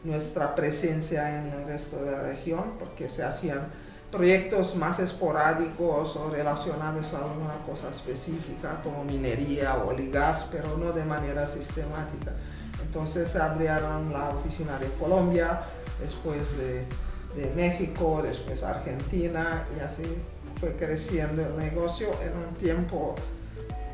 nuestra 0.04 0.54
presencia 0.54 1.40
en 1.40 1.52
el 1.52 1.66
resto 1.66 2.04
de 2.04 2.12
la 2.12 2.22
región 2.22 2.74
porque 2.78 3.10
se 3.10 3.24
hacían 3.24 3.68
proyectos 4.14 4.76
más 4.76 5.00
esporádicos 5.00 6.16
o 6.16 6.30
relacionados 6.30 7.16
a 7.16 7.18
alguna 7.18 7.58
cosa 7.66 7.90
específica 7.90 8.80
como 8.84 9.04
minería 9.04 9.76
o 9.78 9.92
el 9.92 10.12
gas, 10.12 10.48
pero 10.52 10.78
no 10.78 10.92
de 10.92 11.04
manera 11.04 11.48
sistemática. 11.48 12.32
Entonces 12.86 13.30
se 13.30 13.40
abrieron 13.40 14.14
la 14.14 14.30
oficina 14.30 14.78
de 14.78 14.88
Colombia, 15.00 15.62
después 16.00 16.56
de, 16.58 16.86
de 17.42 17.52
México, 17.56 18.22
después 18.22 18.62
Argentina 18.62 19.66
y 19.76 19.80
así 19.80 20.04
fue 20.60 20.74
creciendo 20.74 21.44
el 21.48 21.58
negocio 21.58 22.10
en 22.22 22.38
un 22.38 22.54
tiempo 22.54 23.16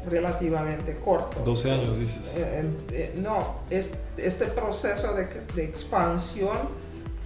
relativamente 0.05 0.97
corto. 0.97 1.39
12 1.45 1.71
años, 1.71 1.97
dices. 1.97 2.39
Eh, 2.39 2.69
eh, 2.91 3.13
no, 3.15 3.61
este 3.69 4.47
proceso 4.47 5.13
de, 5.13 5.27
de, 5.55 5.63
expansión 5.63 6.57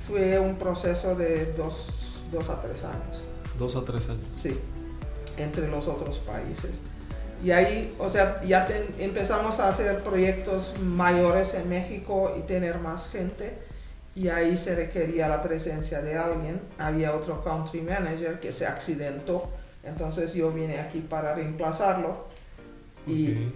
fue 0.08 0.38
un 0.38 0.58
proceso 0.58 1.16
de 1.16 1.54
dos 1.54 2.03
dos 2.34 2.50
a 2.50 2.62
tres 2.62 2.84
años. 2.84 3.24
Dos 3.58 3.76
a 3.76 3.86
tres 3.86 4.10
años. 4.10 4.28
Sí, 4.38 4.60
entre 5.38 5.68
los 5.68 5.88
otros 5.88 6.18
países. 6.20 6.72
Y 7.44 7.52
ahí, 7.52 7.94
o 8.00 8.10
sea, 8.10 8.42
ya 8.42 8.68
empezamos 9.00 9.60
a 9.60 9.68
hacer 9.68 10.02
proyectos 10.02 10.76
mayores 10.82 11.54
en 11.56 11.68
México 11.70 12.34
y 12.38 12.42
tener 12.42 12.80
más 12.80 13.10
gente. 13.10 13.58
Y 14.16 14.30
ahí 14.30 14.56
se 14.56 14.76
requería 14.76 15.28
la 15.28 15.42
presencia 15.42 16.02
de 16.02 16.18
alguien. 16.18 16.62
Había 16.78 17.14
otro 17.14 17.44
country 17.44 17.82
manager 17.82 18.40
que 18.40 18.54
se 18.54 18.66
accidentó. 18.66 19.50
Entonces 19.84 20.34
yo 20.34 20.52
vine 20.52 20.80
aquí 20.80 21.00
para 21.02 21.36
reemplazarlo. 21.36 22.28
Y, 23.06 23.52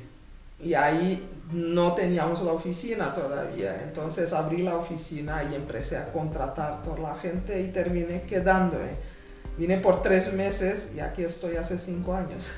y 0.62 0.74
ahí 0.74 1.26
no 1.52 1.94
teníamos 1.94 2.42
la 2.42 2.52
oficina 2.52 3.14
todavía. 3.14 3.84
Entonces 3.84 4.34
abrí 4.34 4.64
la 4.64 4.76
oficina 4.76 5.44
y 5.50 5.56
empecé 5.56 5.98
a 5.98 6.12
contratar 6.12 6.84
toda 6.84 7.00
la 7.00 7.16
gente 7.16 7.62
y 7.62 7.68
terminé 7.68 8.24
quedándome. 8.24 9.18
Vine 9.58 9.78
por 9.78 10.02
tres 10.02 10.34
meses 10.34 10.92
y 10.96 11.00
aquí 11.00 11.24
estoy 11.24 11.56
hace 11.56 11.78
cinco 11.78 12.14
años. 12.14 12.52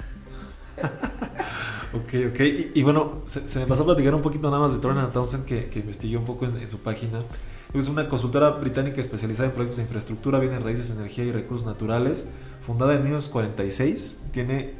ok, 1.94 2.32
ok. 2.32 2.40
Y, 2.74 2.84
bueno, 2.84 3.22
se, 3.28 3.60
me 3.60 3.66
pasó 3.66 3.84
a 3.84 3.86
platicar 3.86 4.16
un 4.16 4.22
poquito 4.22 4.50
nada 4.50 4.62
más 4.62 4.74
de 4.74 4.80
Turner 4.80 5.12
Townsend 5.12 5.46
que, 5.46 5.70
que 5.70 5.80
investigué 5.80 6.18
un 6.18 6.26
poco 6.26 6.46
en, 6.46 6.70
su 6.70 6.80
página. 6.80 7.24
Es 7.74 7.88
una 7.88 8.10
consultora 8.10 8.50
británica 8.50 9.00
especializada 9.00 9.50
en 9.50 9.54
proyectos 9.54 9.78
de 9.78 9.84
infraestructura, 9.84 10.40
bienes 10.40 10.64
raíces, 10.64 10.90
energía 10.90 11.24
y 11.26 11.32
recursos 11.32 11.68
naturales. 11.68 12.28
Fundada 12.66 12.96
en 12.96 13.04
1946, 13.04 14.20
tiene 14.32 14.74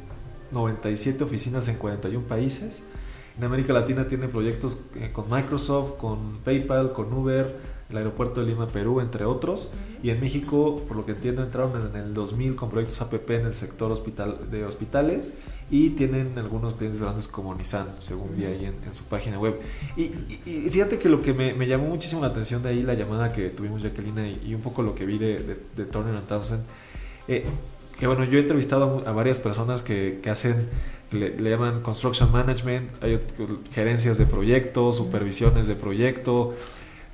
97 0.50 1.22
oficinas 1.22 1.68
en 1.68 1.76
41 1.76 2.26
países 2.26 2.84
en 3.40 3.46
América 3.46 3.72
Latina 3.72 4.06
tiene 4.06 4.28
proyectos 4.28 4.82
eh, 4.96 5.08
con 5.14 5.30
Microsoft, 5.30 5.92
con 5.96 6.36
PayPal, 6.44 6.92
con 6.92 7.10
Uber, 7.10 7.56
el 7.88 7.96
aeropuerto 7.96 8.42
de 8.42 8.48
Lima, 8.48 8.66
Perú, 8.66 9.00
entre 9.00 9.24
otros. 9.24 9.72
Y 10.02 10.10
en 10.10 10.20
México, 10.20 10.82
por 10.86 10.94
lo 10.94 11.06
que 11.06 11.12
entiendo, 11.12 11.42
entraron 11.42 11.72
en 11.88 11.96
el 11.96 12.12
2000 12.12 12.54
con 12.54 12.68
proyectos 12.68 13.00
APP 13.00 13.30
en 13.30 13.46
el 13.46 13.54
sector 13.54 13.90
hospital, 13.90 14.50
de 14.50 14.66
hospitales 14.66 15.32
y 15.70 15.90
tienen 15.90 16.38
algunos 16.38 16.74
clientes 16.74 17.00
grandes 17.00 17.28
como 17.28 17.54
Nissan, 17.54 17.94
según 17.96 18.36
vi 18.36 18.44
ahí 18.44 18.66
en, 18.66 18.94
su 18.94 19.06
página 19.06 19.38
web. 19.38 19.58
Y, 19.96 20.08
fíjate 20.70 20.98
que 20.98 21.08
lo 21.08 21.22
que 21.22 21.32
me, 21.32 21.66
llamó 21.66 21.86
muchísimo 21.86 22.20
la 22.20 22.28
atención 22.28 22.62
de 22.62 22.68
ahí, 22.68 22.82
la 22.82 22.92
llamada 22.92 23.32
que 23.32 23.48
tuvimos 23.48 23.82
Jacqueline 23.82 24.38
y, 24.44 24.54
un 24.54 24.60
poco 24.60 24.82
lo 24.82 24.94
que 24.94 25.06
vi 25.06 25.16
de, 25.16 25.58
de, 25.74 25.84
Turner 25.86 26.20
Townsend, 26.20 26.64
eh, 27.26 27.46
que 28.00 28.06
bueno, 28.06 28.24
yo 28.24 28.38
he 28.38 28.40
entrevistado 28.40 29.02
a, 29.06 29.12
varias 29.12 29.38
personas 29.38 29.82
que, 29.82 30.20
que 30.22 30.30
hacen, 30.30 30.66
le, 31.12 31.38
le, 31.38 31.50
llaman 31.50 31.82
construction 31.82 32.32
management, 32.32 32.90
hay 33.02 33.20
gerencias 33.70 34.16
de 34.16 34.24
proyectos, 34.24 34.96
supervisiones 34.96 35.66
de 35.66 35.74
proyecto, 35.74 36.54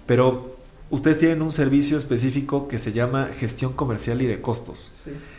pero 0.07 0.57
ustedes 0.89 1.19
tienen 1.19 1.43
un 1.43 1.51
servicio 1.51 1.97
específico 1.97 2.69
que 2.69 2.79
se 2.79 2.93
llama 2.93 3.31
gestión 3.37 3.73
comercial 3.73 4.23
y 4.23 4.27
de 4.27 4.41
costos. 4.41 4.95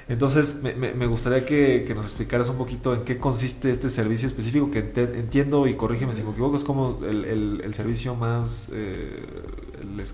Entonces, 0.09 0.61
me, 0.63 0.73
me, 0.73 1.07
gustaría 1.07 1.45
que, 1.45 1.85
que, 1.87 1.95
nos 1.95 2.05
explicaras 2.07 2.49
un 2.49 2.57
poquito 2.57 2.93
en 2.93 3.05
qué 3.05 3.17
consiste 3.17 3.71
este 3.71 3.89
servicio 3.89 4.27
específico, 4.27 4.69
que 4.69 4.79
entiendo 4.79 5.65
y 5.65 5.75
corrígeme 5.75 6.13
si 6.13 6.23
me 6.23 6.31
equivoco, 6.31 6.57
es 6.57 6.65
como 6.65 6.99
el, 7.07 7.23
el, 7.23 7.61
el 7.63 7.73
servicio 7.73 8.15
más, 8.15 8.69
eh, 8.73 9.23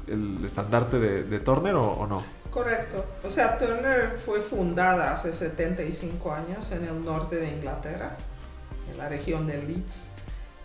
el, 0.07 0.45
estandarte 0.45 0.99
de, 0.99 1.23
de 1.23 1.39
Turner 1.39 1.73
o, 1.73 1.91
o, 1.91 2.05
no? 2.05 2.42
Correcto. 2.53 3.03
O 3.23 3.31
sea, 3.31 3.57
Turner 3.57 4.19
fue 4.23 4.41
fundada 4.41 5.11
hace 5.13 5.33
75 5.33 6.31
años 6.31 6.71
en 6.71 6.83
el 6.83 7.03
norte 7.03 7.37
de 7.37 7.49
Inglaterra, 7.49 8.15
en 8.91 8.97
la 8.97 9.09
región 9.09 9.47
de 9.47 9.63
Leeds, 9.63 10.03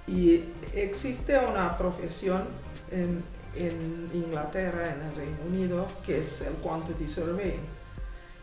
y 0.07 0.45
existe 0.75 1.39
una 1.39 1.79
profesión 1.79 2.45
en 2.91 4.11
Inglaterra, 4.13 4.93
en 4.93 5.01
el 5.03 5.17
Reino 5.17 5.39
Unido, 5.49 5.87
que 6.05 6.19
es 6.19 6.43
el 6.43 6.55
Quantity 6.55 7.09
Surveying. 7.09 7.79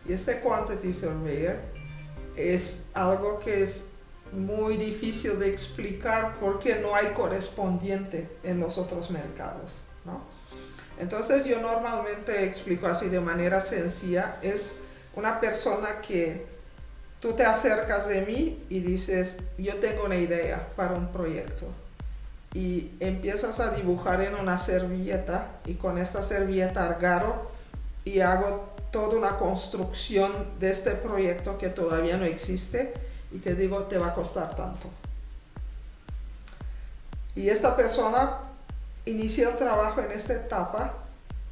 Y 0.08 0.12
este 0.12 0.40
Quantity 0.40 0.92
Surveyor 0.92 1.56
es 2.36 2.82
algo 2.94 3.38
que 3.40 3.62
es 3.62 3.82
muy 4.32 4.76
difícil 4.76 5.38
de 5.38 5.48
explicar 5.48 6.36
porque 6.40 6.80
no 6.80 6.96
hay 6.96 7.08
correspondiente 7.08 8.28
en 8.42 8.58
los 8.58 8.76
otros 8.76 9.10
mercados. 9.10 9.82
Entonces 10.98 11.44
yo 11.44 11.60
normalmente 11.60 12.44
explico 12.44 12.86
así 12.86 13.08
de 13.08 13.20
manera 13.20 13.60
sencilla, 13.60 14.36
es 14.42 14.76
una 15.14 15.40
persona 15.40 16.00
que 16.00 16.46
tú 17.20 17.32
te 17.32 17.44
acercas 17.44 18.08
de 18.08 18.22
mí 18.22 18.64
y 18.68 18.80
dices, 18.80 19.38
yo 19.58 19.76
tengo 19.76 20.04
una 20.04 20.16
idea 20.16 20.68
para 20.76 20.94
un 20.94 21.08
proyecto 21.08 21.66
y 22.54 22.92
empiezas 23.00 23.60
a 23.60 23.70
dibujar 23.70 24.22
en 24.22 24.34
una 24.34 24.56
servilleta 24.56 25.48
y 25.66 25.74
con 25.74 25.98
esta 25.98 26.22
servilleta 26.22 26.86
agarro 26.86 27.50
y 28.04 28.20
hago 28.20 28.72
toda 28.90 29.18
una 29.18 29.36
construcción 29.36 30.32
de 30.58 30.70
este 30.70 30.92
proyecto 30.92 31.58
que 31.58 31.68
todavía 31.68 32.16
no 32.16 32.24
existe 32.24 32.94
y 33.30 33.38
te 33.38 33.54
digo 33.54 33.82
te 33.82 33.98
va 33.98 34.08
a 34.08 34.14
costar 34.14 34.56
tanto. 34.56 34.88
Y 37.34 37.50
esta 37.50 37.76
persona 37.76 38.38
inicia 39.06 39.48
el 39.48 39.56
trabajo 39.56 40.00
en 40.00 40.10
esta 40.12 40.34
etapa, 40.34 40.94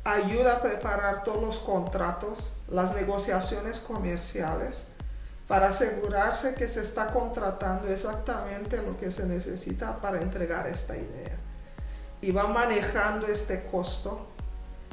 ayuda 0.04 0.56
a 0.56 0.62
preparar 0.62 1.24
todos 1.24 1.40
los 1.40 1.58
contratos, 1.60 2.52
las 2.68 2.94
negociaciones 2.94 3.78
comerciales, 3.80 4.84
para 5.48 5.68
asegurarse 5.68 6.54
que 6.54 6.68
se 6.68 6.82
está 6.82 7.08
contratando 7.08 7.88
exactamente 7.88 8.82
lo 8.82 8.96
que 8.96 9.10
se 9.10 9.26
necesita 9.26 9.96
para 10.00 10.20
entregar 10.20 10.66
esta 10.66 10.96
idea. 10.96 11.36
Y 12.20 12.32
va 12.32 12.46
manejando 12.46 13.26
este 13.26 13.64
costo 13.66 14.26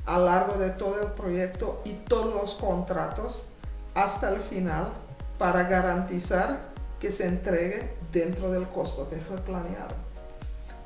a 0.06 0.20
lo 0.20 0.26
largo 0.26 0.58
de 0.58 0.72
todo 0.72 1.02
el 1.02 1.12
proyecto 1.14 1.82
y 1.86 1.94
todos 1.94 2.34
los 2.34 2.56
contratos 2.56 3.48
hasta 3.96 4.30
el 4.30 4.42
final 4.42 4.92
para 5.38 5.64
garantizar 5.64 6.72
que 7.00 7.12
se 7.12 7.26
entregue 7.26 7.96
dentro 8.12 8.52
del 8.52 8.68
costo 8.68 9.10
que 9.10 9.18
fue 9.18 9.38
planeado. 9.38 10.11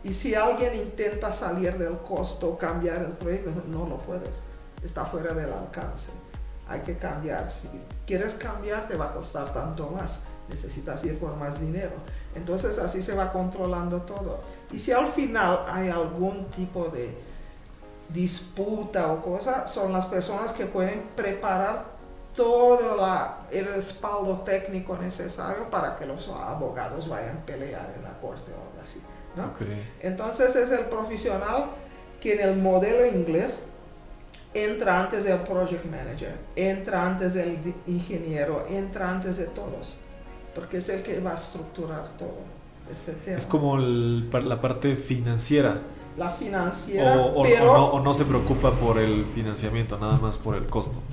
Y 0.05 0.13
si 0.13 0.35
alguien 0.35 0.73
intenta 0.75 1.33
salir 1.33 1.77
del 1.77 1.97
costo 1.97 2.57
cambiar 2.57 3.01
el 3.01 3.11
proyecto, 3.11 3.51
no 3.67 3.85
lo 3.85 3.97
puedes, 3.97 4.41
está 4.81 5.03
fuera 5.03 5.33
del 5.33 5.51
alcance 5.51 6.11
hay 6.67 6.79
que 6.81 6.97
cambiar. 6.97 7.49
Si 7.49 7.69
quieres 8.05 8.33
cambiar, 8.35 8.87
te 8.87 8.95
va 8.95 9.05
a 9.05 9.13
costar 9.13 9.53
tanto 9.53 9.89
más. 9.89 10.21
Necesitas 10.49 11.03
ir 11.03 11.19
por 11.19 11.35
más 11.37 11.59
dinero. 11.59 11.93
Entonces 12.33 12.79
así 12.79 13.01
se 13.01 13.15
va 13.15 13.31
controlando 13.31 14.01
todo. 14.01 14.39
Y 14.71 14.79
si 14.79 14.91
al 14.91 15.07
final 15.07 15.65
hay 15.67 15.89
algún 15.89 16.45
tipo 16.49 16.89
de 16.89 17.17
disputa 18.09 19.11
o 19.11 19.21
cosa, 19.21 19.67
son 19.67 19.91
las 19.91 20.05
personas 20.05 20.51
que 20.51 20.65
pueden 20.65 21.09
preparar 21.15 21.95
todo 22.35 22.79
el 23.51 23.65
respaldo 23.67 24.41
técnico 24.41 24.97
necesario 24.97 25.69
para 25.69 25.97
que 25.97 26.05
los 26.05 26.27
abogados 26.27 27.07
vayan 27.07 27.37
a 27.37 27.45
pelear 27.45 27.93
en 27.95 28.03
la 28.03 28.19
corte 28.19 28.51
o 28.51 28.55
algo 28.55 28.81
así. 28.83 29.01
¿No? 29.35 29.51
Entonces 30.01 30.55
es 30.55 30.71
el 30.71 30.85
profesional 30.85 31.65
que 32.21 32.33
en 32.33 32.39
el 32.41 32.57
modelo 32.57 33.05
inglés 33.05 33.63
entra 34.53 35.01
antes 35.01 35.25
del 35.25 35.39
project 35.39 35.85
manager, 35.85 36.35
entra 36.55 37.05
antes 37.05 37.33
del 37.33 37.59
ingeniero, 37.87 38.65
entra 38.69 39.11
antes 39.11 39.37
de 39.37 39.45
todos, 39.45 39.95
porque 40.55 40.77
es 40.77 40.89
el 40.89 41.03
que 41.03 41.19
va 41.19 41.31
a 41.31 41.35
estructurar 41.35 42.07
todo 42.17 42.39
este 42.91 43.11
tema. 43.11 43.37
Es 43.37 43.45
como 43.45 43.77
la 43.77 44.61
parte 44.61 44.95
financiera. 44.95 45.81
La 46.17 46.29
financiera, 46.29 47.17
o, 47.17 47.43
pero, 47.43 47.87
o, 47.87 47.99
no, 47.99 48.13
se 48.13 48.23
preocupa 48.23 48.71
por 48.71 48.97
el 48.97 49.25
financiamiento, 49.25 49.97
nada 49.99 50.15
más 50.15 50.37
por 50.37 50.55
el 50.55 50.65
costo. 50.65 51.03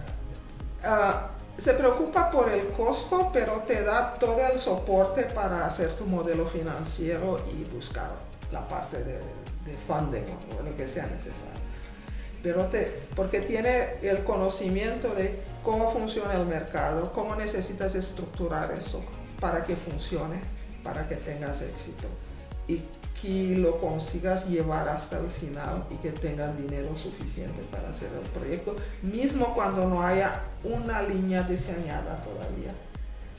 Ah, 0.84 1.30
se 1.58 1.74
preocupa 1.74 2.30
por 2.30 2.50
el 2.50 2.68
costo, 2.68 3.30
pero 3.32 3.62
te 3.66 3.82
da 3.82 4.14
todo 4.14 4.38
el 4.52 4.58
soporte 4.58 5.24
para 5.24 5.66
hacer 5.66 5.94
tu 5.94 6.06
modelo 6.06 6.46
financiero 6.46 7.44
y 7.52 7.64
buscar 7.64 8.10
la 8.50 8.66
parte 8.66 9.02
de, 9.04 9.18
funding 9.86 10.24
o 10.58 10.62
lo 10.62 10.76
que 10.76 10.88
sea 10.88 11.06
necesario. 11.06 11.62
Pero 12.42 12.66
te, 12.66 13.02
porque 13.14 13.40
tiene 13.40 14.00
el 14.02 14.24
conocimiento 14.24 15.14
de 15.14 15.40
cómo 15.62 15.90
funciona 15.90 16.34
el 16.34 16.46
mercado, 16.46 17.12
cómo 17.12 17.36
necesitas 17.36 17.94
estructurar 17.94 18.72
eso 18.72 19.02
para 19.38 19.62
que 19.62 19.76
funcione, 19.76 20.40
para 20.82 21.08
que 21.08 21.16
tengas 21.16 21.62
éxito. 21.62 22.08
Y 22.66 22.80
que 23.22 23.56
lo 23.56 23.78
consigas 23.78 24.48
llevar 24.48 24.88
hasta 24.88 25.18
el 25.20 25.28
final 25.28 25.84
y 25.90 25.94
que 25.96 26.10
tengas 26.10 26.58
dinero 26.58 26.94
suficiente 26.96 27.62
para 27.70 27.90
hacer 27.90 28.10
el 28.12 28.28
proyecto, 28.30 28.74
mismo 29.02 29.54
cuando 29.54 29.88
no 29.88 30.02
haya 30.02 30.42
una 30.64 31.00
línea 31.02 31.44
diseñada 31.44 32.16
todavía. 32.16 32.74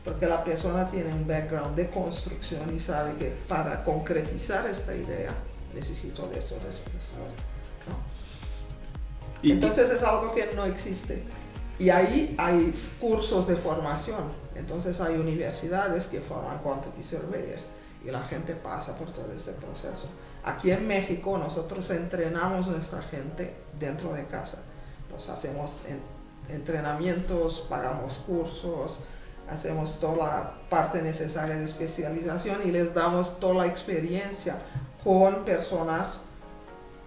Porque 0.06 0.26
la 0.26 0.42
persona 0.42 0.90
tiene 0.90 1.14
un 1.14 1.28
background 1.28 1.76
de 1.76 1.90
construcción 1.90 2.74
y 2.74 2.80
sabe 2.80 3.14
que 3.16 3.34
para 3.48 3.84
concretizar 3.84 4.66
esta 4.68 4.96
idea 4.96 5.32
necesito 5.76 6.28
de 6.28 6.40
esos 6.40 6.58
recursos. 6.64 7.18
Entonces 9.44 9.92
es 9.92 10.04
algo 10.04 10.34
que 10.34 10.50
no 10.56 10.64
existe. 10.66 11.24
Y 11.78 11.90
ahí 11.90 12.34
hay 12.38 12.74
cursos 13.02 13.48
de 13.48 13.58
formación. 13.58 14.32
Entonces 14.56 15.02
hay 15.02 15.16
universidades 15.16 16.08
que 16.08 16.22
forman 16.22 16.60
quantity 16.60 17.04
surveyors 17.04 17.64
y 18.04 18.12
la 18.12 18.22
gente 18.22 18.54
pasa 18.54 18.96
por 18.96 19.12
todo 19.12 19.32
este 19.34 19.52
proceso. 19.54 20.08
Aquí 20.44 20.72
en 20.72 20.88
México 20.88 21.38
nosotros 21.38 21.90
entrenamos 21.92 22.68
nuestra 22.68 23.02
gente 23.02 23.56
dentro 23.80 24.14
de 24.14 24.26
casa. 24.26 24.60
Nos 25.10 25.30
hacemos 25.30 25.82
entrenamientos, 26.50 27.66
pagamos 27.70 28.16
cursos, 28.26 29.00
hacemos 29.50 30.00
toda 30.00 30.18
la 30.18 30.54
parte 30.70 31.02
necesaria 31.02 31.56
de 31.56 31.66
especialización 31.66 32.68
y 32.68 32.72
les 32.72 32.94
damos 32.94 33.40
toda 33.40 33.54
la 33.54 33.68
experiencia 33.68 34.58
con 35.04 35.46
personas 35.46 36.20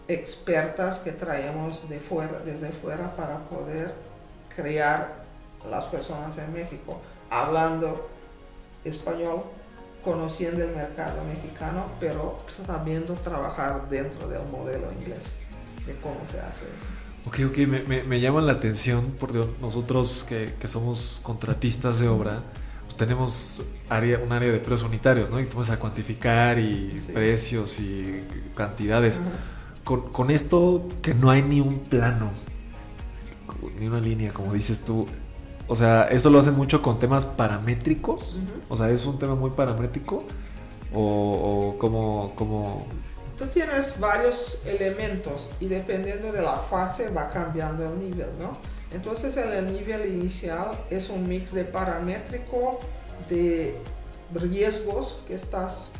expertas 0.08 0.98
que 0.98 1.12
traemos 1.12 1.88
desde 1.88 2.70
fuera 2.70 3.16
para 3.16 3.38
poder 3.38 3.92
crear 4.54 5.14
las 5.68 5.84
personas 5.86 6.38
en 6.38 6.52
México, 6.52 7.00
hablando 7.28 8.08
español, 8.84 9.42
conociendo 10.06 10.62
el 10.62 10.74
mercado 10.74 11.22
mexicano, 11.24 11.84
pero 12.00 12.38
sabiendo 12.48 13.14
trabajar 13.14 13.88
dentro 13.90 14.28
del 14.28 14.46
modelo 14.48 14.90
inglés, 14.98 15.34
de 15.86 15.94
cómo 15.96 16.20
se 16.30 16.38
hace 16.38 16.64
eso. 16.64 16.86
Ok, 17.26 17.40
ok, 17.50 17.58
me, 17.66 17.82
me, 17.82 18.02
me 18.04 18.20
llama 18.20 18.40
la 18.40 18.52
atención 18.52 19.14
porque 19.18 19.44
nosotros 19.60 20.24
que, 20.28 20.54
que 20.60 20.68
somos 20.68 21.20
contratistas 21.22 21.98
de 21.98 22.08
obra, 22.08 22.42
pues 22.84 22.96
tenemos 22.96 23.64
área, 23.88 24.20
un 24.20 24.32
área 24.32 24.52
de 24.52 24.58
precios 24.58 24.84
unitarios, 24.84 25.28
¿no? 25.28 25.40
Y 25.40 25.46
tú 25.46 25.58
vas 25.58 25.70
a 25.70 25.78
cuantificar 25.78 26.58
y 26.58 27.02
precios 27.12 27.80
y 27.80 28.24
cantidades 28.54 29.20
con, 29.86 30.30
esto 30.32 30.88
que 31.00 31.14
no 31.14 31.30
hay 31.30 31.42
ni 31.42 31.60
un 31.60 31.78
plano, 31.78 32.32
ni 33.78 33.86
una 33.86 34.00
línea, 34.00 34.32
como 34.32 34.52
dices 34.52 34.84
tú. 34.84 35.06
O 35.68 35.76
sea, 35.76 36.04
eso 36.04 36.30
lo 36.30 36.38
hacen 36.38 36.54
mucho 36.54 36.82
con 36.82 36.98
temas 36.98 37.24
paramétricos. 37.24 38.42
O 38.68 38.76
sea, 38.76 38.90
es 38.90 39.04
un 39.06 39.18
tema 39.18 39.34
muy 39.34 39.50
paramétrico. 39.50 40.24
O, 40.94 41.74
como, 41.78 42.32
como... 42.34 42.86
Tú 43.36 43.46
tienes 43.46 43.98
varios 44.00 44.60
elementos 44.64 45.50
y 45.60 45.66
dependiendo 45.66 46.32
de 46.32 46.42
la 46.42 46.56
fase 46.56 47.10
va 47.10 47.28
cambiando 47.30 47.84
el 47.84 47.98
nivel, 47.98 48.30
¿no? 48.38 48.56
Entonces 48.92 49.36
en 49.36 49.52
el 49.52 49.72
nivel 49.72 50.06
inicial 50.06 50.78
es 50.88 51.10
un 51.10 51.28
mix 51.28 51.52
de 51.52 51.64
paramétrico, 51.64 52.80
de 53.28 53.76
riesgos 54.32 55.22
que 55.26 55.34
estás 55.34 55.92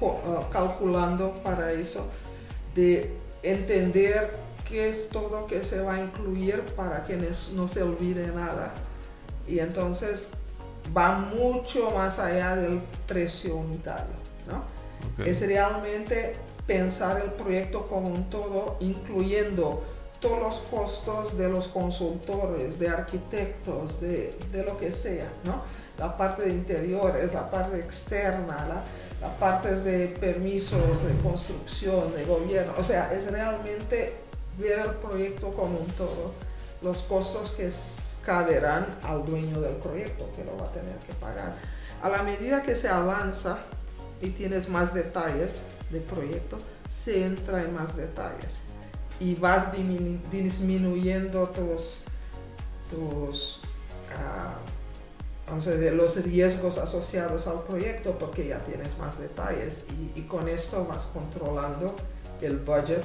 Uh, 0.00 0.50
calculando 0.52 1.40
para 1.42 1.72
eso, 1.72 2.06
de 2.74 3.10
entender 3.42 4.32
qué 4.74 4.88
es 4.88 5.08
todo 5.08 5.46
que 5.46 5.64
se 5.64 5.80
va 5.80 5.94
a 5.94 6.00
incluir 6.00 6.60
para 6.74 7.04
que 7.04 7.16
no 7.52 7.68
se 7.68 7.82
olvide 7.84 8.26
nada 8.34 8.74
Y 9.46 9.60
entonces 9.60 10.30
va 10.96 11.16
mucho 11.16 11.92
más 11.92 12.18
allá 12.18 12.56
del 12.56 12.80
precio 13.06 13.56
unitario. 13.56 14.16
¿no? 14.48 15.24
Es 15.24 15.46
realmente 15.46 16.34
pensar 16.66 17.20
el 17.20 17.30
proyecto 17.32 17.86
como 17.86 18.08
un 18.08 18.28
todo, 18.28 18.76
incluyendo 18.80 19.84
todos 20.18 20.40
los 20.40 20.58
costos 20.70 21.38
de 21.38 21.48
los 21.48 21.68
consultores, 21.68 22.78
de 22.80 22.88
arquitectos, 22.88 24.00
de, 24.00 24.36
de 24.50 24.64
lo 24.64 24.76
que 24.76 24.90
sea, 24.90 25.30
¿no? 25.44 25.62
La 25.98 26.16
parte 26.16 26.42
de 26.42 26.50
interiores, 26.50 27.34
la 27.34 27.50
parte 27.50 27.78
externa, 27.78 28.66
la, 28.66 28.84
la 29.20 29.36
parte 29.36 29.74
de 29.76 30.08
permisos 30.08 31.04
de 31.04 31.14
construcción, 31.22 32.14
de 32.14 32.24
gobierno. 32.24 32.72
O 32.78 32.82
sea, 32.82 33.12
es 33.12 33.30
realmente 33.30 34.23
ver 34.58 34.78
el 34.80 34.90
proyecto 34.92 35.52
como 35.52 35.78
un 35.78 35.86
todo, 35.88 36.32
los 36.82 37.02
costos 37.02 37.50
que 37.52 37.70
caberán 38.24 38.86
al 39.02 39.24
dueño 39.24 39.60
del 39.60 39.76
proyecto, 39.76 40.30
que 40.34 40.44
lo 40.44 40.56
va 40.56 40.66
a 40.66 40.72
tener 40.72 40.96
que 40.98 41.12
pagar. 41.14 41.54
A 42.02 42.08
la 42.08 42.22
medida 42.22 42.62
que 42.62 42.76
se 42.76 42.88
avanza 42.88 43.58
y 44.20 44.30
tienes 44.30 44.68
más 44.68 44.94
detalles 44.94 45.64
del 45.90 46.02
proyecto, 46.02 46.58
se 46.88 47.24
entra 47.24 47.62
en 47.62 47.74
más 47.74 47.96
detalles 47.96 48.60
y 49.20 49.34
vas 49.34 49.68
disminuyendo 50.30 51.48
tus, 51.48 51.98
tus 52.90 53.60
uh, 54.10 55.48
vamos 55.48 55.66
a 55.66 55.70
decir, 55.70 55.92
los 55.92 56.16
riesgos 56.22 56.78
asociados 56.78 57.46
al 57.46 57.62
proyecto 57.62 58.18
porque 58.18 58.48
ya 58.48 58.58
tienes 58.58 58.98
más 58.98 59.18
detalles 59.18 59.82
y, 59.90 60.20
y 60.20 60.22
con 60.24 60.48
esto 60.48 60.84
vas 60.86 61.02
controlando 61.12 61.94
el 62.40 62.58
budget 62.58 63.04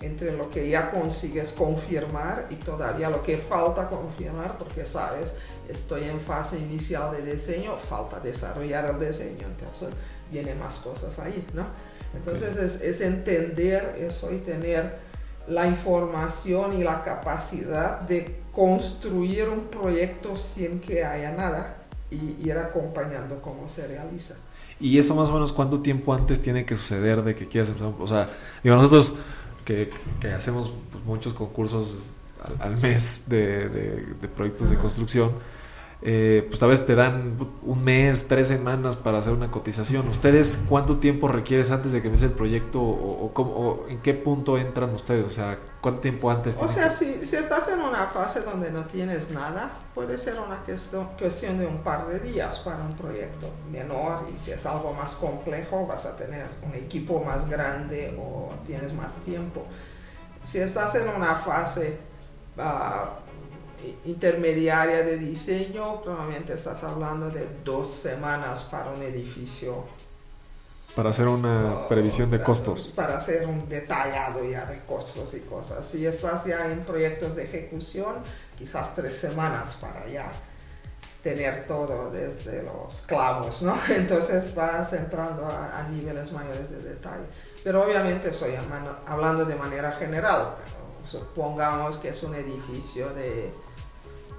entre 0.00 0.32
lo 0.32 0.48
que 0.48 0.68
ya 0.68 0.90
consigues 0.90 1.52
confirmar 1.52 2.46
y 2.50 2.56
todavía 2.56 3.10
lo 3.10 3.20
que 3.20 3.36
falta 3.36 3.88
confirmar, 3.88 4.56
porque 4.56 4.86
sabes, 4.86 5.34
estoy 5.68 6.04
en 6.04 6.18
fase 6.18 6.58
inicial 6.58 7.12
de 7.12 7.32
diseño, 7.32 7.76
falta 7.76 8.18
desarrollar 8.18 8.86
el 8.86 9.06
diseño, 9.06 9.46
entonces 9.46 9.90
vienen 10.30 10.58
más 10.58 10.78
cosas 10.78 11.18
ahí, 11.18 11.46
¿no? 11.52 11.66
Entonces 12.14 12.56
es, 12.56 12.80
es, 12.80 13.00
entender 13.02 13.96
eso 14.00 14.32
y 14.32 14.38
tener 14.38 14.98
la 15.46 15.66
información 15.66 16.72
y 16.72 16.82
la 16.82 17.04
capacidad 17.04 18.00
de 18.00 18.40
construir 18.52 19.48
un 19.48 19.66
proyecto 19.66 20.36
sin 20.36 20.80
que 20.80 21.04
haya 21.04 21.30
nada 21.32 21.76
y 22.10 22.48
ir 22.48 22.56
acompañando 22.58 23.40
cómo 23.40 23.68
se 23.68 23.86
realiza. 23.86 24.34
¿Y 24.80 24.98
eso 24.98 25.14
más 25.14 25.28
o 25.28 25.34
menos 25.34 25.52
cuánto 25.52 25.80
tiempo 25.80 26.14
antes 26.14 26.40
tiene 26.40 26.64
que 26.64 26.74
suceder 26.74 27.22
de 27.22 27.34
que 27.34 27.46
quieras 27.46 27.68
empezar? 27.68 27.92
O 27.98 28.08
sea, 28.08 28.30
digo, 28.64 28.76
nosotros 28.76 29.14
que, 30.20 30.32
hacemos 30.32 30.72
muchos 31.04 31.34
concursos 31.34 32.12
al, 32.58 32.76
mes 32.78 33.24
de, 33.28 33.68
de 33.68 34.28
proyectos 34.28 34.70
de 34.70 34.76
construcción, 34.76 35.32
eh, 36.02 36.46
pues 36.48 36.58
tal 36.58 36.70
vez 36.70 36.86
te 36.86 36.94
dan 36.94 37.36
un 37.62 37.84
mes, 37.84 38.26
tres 38.26 38.48
semanas 38.48 38.96
para 38.96 39.18
hacer 39.18 39.34
una 39.34 39.50
cotización. 39.50 40.08
¿Ustedes 40.08 40.64
cuánto 40.66 40.96
tiempo 40.96 41.28
requieres 41.28 41.70
antes 41.70 41.92
de 41.92 42.00
que 42.00 42.08
empiece 42.08 42.24
el 42.24 42.32
proyecto 42.32 42.80
o, 42.80 43.86
en 43.88 44.00
qué 44.00 44.14
punto 44.14 44.56
entran 44.56 44.94
ustedes? 44.94 45.26
O 45.26 45.30
sea, 45.30 45.58
¿cuánto 45.82 46.00
tiempo 46.00 46.30
antes? 46.30 46.56
O 46.58 46.68
sea, 46.68 46.88
si, 46.88 47.26
si, 47.26 47.36
estás 47.36 47.68
en 47.68 47.80
una 47.80 48.06
fase 48.06 48.40
donde 48.40 48.70
no 48.72 48.86
tienes 48.86 49.30
nada, 49.30 49.72
puede 49.92 50.16
ser 50.16 50.40
una 50.40 50.56
cuestión, 50.56 51.08
cuestión 51.18 51.58
de 51.58 51.66
un 51.66 51.78
par 51.82 52.06
de 52.06 52.18
días 52.18 52.60
para 52.60 52.82
un 52.82 52.94
proyecto 52.94 53.50
menor 53.70 54.26
y 54.34 54.38
si 54.38 54.52
es 54.52 54.64
algo 54.64 54.94
más 54.94 55.12
complejo 55.12 55.86
vas 55.86 56.06
a 56.06 56.16
tener 56.16 56.46
un 56.66 56.74
equipo 56.74 57.22
más 57.22 57.46
grande 57.46 58.16
o 58.18 58.54
tienes 58.64 58.94
más 58.94 59.16
tiempo. 59.16 59.66
Si 60.44 60.58
estás 60.58 60.94
en 60.94 61.10
una 61.10 61.34
fase... 61.34 61.98
Uh, 62.56 63.29
intermediaria 64.04 65.02
de 65.02 65.16
diseño, 65.18 66.02
probablemente 66.02 66.54
estás 66.54 66.82
hablando 66.82 67.30
de 67.30 67.48
dos 67.64 67.88
semanas 67.88 68.62
para 68.70 68.90
un 68.90 69.02
edificio. 69.02 69.84
Para 70.94 71.10
hacer 71.10 71.28
una 71.28 71.88
previsión 71.88 72.30
de 72.30 72.42
costos. 72.42 72.92
Para 72.96 73.18
hacer 73.18 73.46
un 73.46 73.68
detallado 73.68 74.44
ya 74.44 74.66
de 74.66 74.80
costos 74.80 75.34
y 75.34 75.40
cosas. 75.40 75.86
Si 75.86 76.04
estás 76.04 76.44
ya 76.44 76.70
en 76.70 76.80
proyectos 76.80 77.36
de 77.36 77.44
ejecución, 77.44 78.16
quizás 78.58 78.94
tres 78.94 79.16
semanas 79.16 79.76
para 79.80 80.06
ya 80.08 80.30
tener 81.22 81.66
todo 81.66 82.10
desde 82.10 82.62
los 82.62 83.02
clavos, 83.02 83.62
¿no? 83.62 83.78
Entonces 83.88 84.54
vas 84.54 84.92
entrando 84.92 85.46
a, 85.46 85.86
niveles 85.90 86.32
mayores 86.32 86.70
de 86.70 86.78
detalle. 86.82 87.24
Pero 87.62 87.84
obviamente 87.84 88.30
estoy 88.30 88.52
hablando 89.06 89.44
de 89.44 89.54
manera 89.54 89.92
general. 89.92 90.54
Supongamos 91.06 91.98
que 91.98 92.10
es 92.10 92.22
un 92.22 92.34
edificio 92.34 93.10
de 93.10 93.52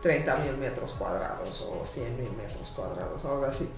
30 0.01 0.35
mil 0.37 0.57
metros 0.57 0.93
cuadrados 0.93 1.61
o 1.61 1.85
100 1.85 2.17
mil 2.17 2.31
metros 2.31 2.69
cuadrados, 2.75 3.23
algo 3.23 3.45
así. 3.45 3.69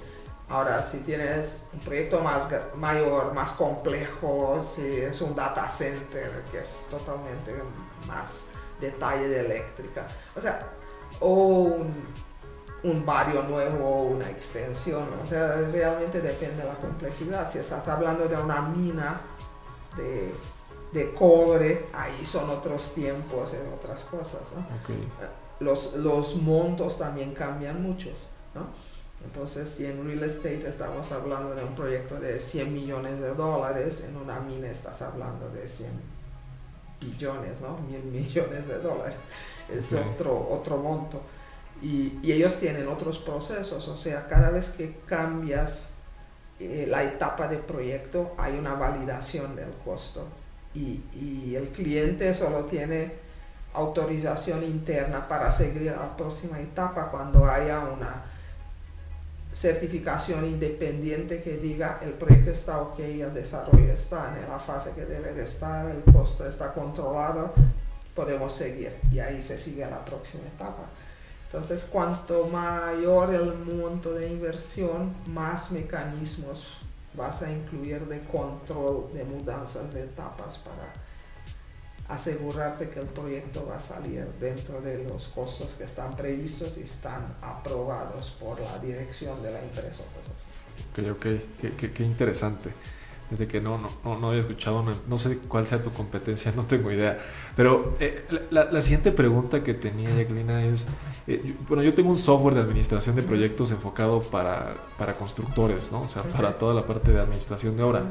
Ahora, 0.50 0.86
si 0.86 0.98
tienes 1.00 1.58
un 1.74 1.80
proyecto 1.80 2.20
más 2.20 2.48
mayor, 2.76 3.34
más 3.34 3.52
complejo, 3.54 4.64
si 4.64 4.98
es 4.98 5.22
un 5.22 5.36
data 5.36 5.68
center 5.68 6.44
que 6.52 6.60
es 6.60 6.76
totalmente 6.90 7.54
más 8.08 8.46
detalle 8.80 9.28
de 9.30 9.40
eléctrica, 9.40 10.06
o 10.36 10.42
sea, 10.42 10.60
o 11.20 11.30
un, 11.30 12.08
un 12.84 13.06
barrio 13.06 13.44
nuevo 13.44 13.88
o 13.88 14.04
una 14.04 14.30
extensión, 14.30 15.08
o 15.24 15.28
sea, 15.28 15.56
realmente 15.72 16.22
depende 16.22 16.62
de 16.62 16.68
la 16.68 16.76
complejidad. 16.76 17.50
Si 17.50 17.60
estás 17.60 17.88
hablando 17.88 18.28
de 18.28 18.36
una 18.36 18.62
mina 18.62 19.22
de, 19.96 20.34
de 20.92 21.14
cobre, 21.14 21.88
ahí 21.94 22.26
son 22.26 22.50
otros 22.50 22.94
tiempos 22.94 23.54
y 23.54 23.74
otras 23.74 24.04
cosas, 24.04 24.42
¿no? 24.54 24.62
Okay 24.84 25.10
los, 25.60 25.96
los 25.96 26.36
montos 26.36 26.98
también 26.98 27.34
cambian 27.34 27.82
muchos, 27.82 28.30
¿no? 28.54 28.68
Entonces, 29.24 29.70
si 29.70 29.86
en 29.86 30.06
real 30.06 30.24
estate 30.24 30.68
estamos 30.68 31.12
hablando 31.12 31.56
de 31.56 31.64
un 31.64 31.76
proyecto 31.76 32.20
de 32.20 32.40
100 32.40 32.74
millones 32.74 33.22
de 33.22 33.34
dólares, 33.34 34.04
en 34.08 34.18
una 34.18 34.40
mina 34.42 34.70
estás 34.70 35.02
hablando 35.02 35.50
de 35.50 35.68
100 35.68 35.90
billones, 37.00 37.62
¿no? 37.62 37.78
Mil 37.80 38.04
millones 38.22 38.68
de 38.68 38.80
dólares. 38.80 39.18
Es 39.70 39.94
otro, 39.94 40.50
otro 40.50 40.78
monto. 40.78 41.22
Y, 41.82 42.20
y, 42.22 42.32
ellos 42.32 42.58
tienen 42.60 42.88
otros 42.88 43.18
procesos, 43.18 43.88
o 43.88 43.98
sea, 43.98 44.28
cada 44.28 44.52
vez 44.52 44.70
que 44.70 45.00
cambias 45.06 45.94
eh, 46.60 46.86
la 46.88 47.04
etapa 47.04 47.48
de 47.48 47.58
proyecto, 47.58 48.34
hay 48.38 48.58
una 48.58 48.74
validación 48.74 49.56
del 49.56 49.72
costo. 49.84 50.28
Y, 50.74 51.04
y 51.14 51.56
el 51.56 51.70
cliente 51.70 52.34
solo 52.34 52.66
tiene 52.66 53.14
autorización 53.74 54.64
interna 54.64 55.28
para 55.28 55.52
seguir 55.52 55.90
a 55.92 55.98
la 55.98 56.18
próxima 56.18 56.60
etapa 56.60 57.10
cuando 57.10 57.46
haya 57.46 57.80
una 57.80 58.24
certificación 59.54 60.46
independiente 60.46 61.42
que 61.42 61.58
diga 61.58 62.00
el 62.02 62.12
proyecto 62.12 62.52
está 62.52 62.80
ok, 62.80 63.00
el 63.00 63.34
desarrollo 63.34 63.94
está 63.94 64.36
en 64.42 64.50
la 64.50 64.60
fase 64.60 64.92
que 64.96 65.06
debe 65.06 65.34
de 65.34 65.44
estar, 65.44 65.86
el 65.86 66.02
costo 66.12 66.48
está 66.48 66.74
controlado, 66.74 67.54
podemos 68.16 68.54
seguir 68.54 68.96
y 69.12 69.20
ahí 69.20 69.42
se 69.42 69.58
sigue 69.60 69.86
la 69.86 70.04
próxima 70.04 70.44
etapa. 70.48 70.84
Entonces, 71.46 71.88
cuanto 71.92 72.48
mayor 72.48 73.34
el 73.34 73.54
monto 73.54 74.14
de 74.14 74.28
inversión, 74.28 75.14
más 75.28 75.72
mecanismos 75.72 76.68
vas 77.16 77.44
a 77.44 77.52
incluir 77.52 78.08
de 78.08 78.22
control 78.24 79.12
de 79.14 79.24
mudanzas 79.24 79.94
de 79.94 80.04
etapas 80.04 80.58
para 80.58 80.92
asegurarte 82.14 82.90
que 82.90 83.00
el 83.00 83.08
proyecto 83.08 83.66
va 83.66 83.78
a 83.78 83.80
salir 83.80 84.26
dentro 84.40 84.82
de 84.82 85.04
los 85.04 85.28
costos 85.28 85.74
que 85.78 85.84
están 85.84 86.16
previstos 86.16 86.78
y 86.78 86.82
están 86.82 87.36
aprobados 87.42 88.32
por 88.40 88.60
la 88.60 88.80
dirección 88.80 89.42
de 89.42 89.52
la 89.52 89.62
empresa. 89.62 90.04
Ok, 90.92 91.00
ok, 91.12 91.26
qué, 91.78 91.92
qué, 91.92 92.04
interesante. 92.04 92.70
Desde 93.30 93.48
que 93.48 93.62
no, 93.62 93.80
no, 94.04 94.20
no, 94.20 94.28
había 94.28 94.42
escuchado, 94.42 94.86
no, 95.08 95.18
sé 95.18 95.40
cuál 95.48 95.66
sea 95.66 95.82
tu 95.82 95.92
competencia, 95.92 96.52
no 96.56 96.66
tengo 96.66 96.92
idea. 96.92 97.20
Pero 97.56 97.96
eh, 98.00 98.26
la, 98.52 98.66
la, 98.66 98.82
siguiente 98.82 99.12
pregunta 99.12 99.64
que 99.64 99.74
tenía 99.74 100.10
Jacqueline 100.16 100.72
es, 100.72 100.88
eh, 101.26 101.56
bueno, 101.68 101.82
yo 101.82 101.94
tengo 101.96 102.10
un 102.12 102.18
software 102.18 102.54
de 102.54 102.62
administración 102.62 103.16
de 103.16 103.24
proyectos 103.24 103.72
enfocado 103.72 104.22
para, 104.22 104.76
para 105.00 105.16
constructores, 105.16 105.92
¿no? 105.92 106.04
O 106.04 106.08
sea, 106.08 106.22
para 106.24 106.54
toda 106.54 106.76
la 106.76 106.86
parte 106.86 107.12
de 107.12 107.22
administración 107.22 107.76
de 107.76 107.84
obra. 107.84 108.04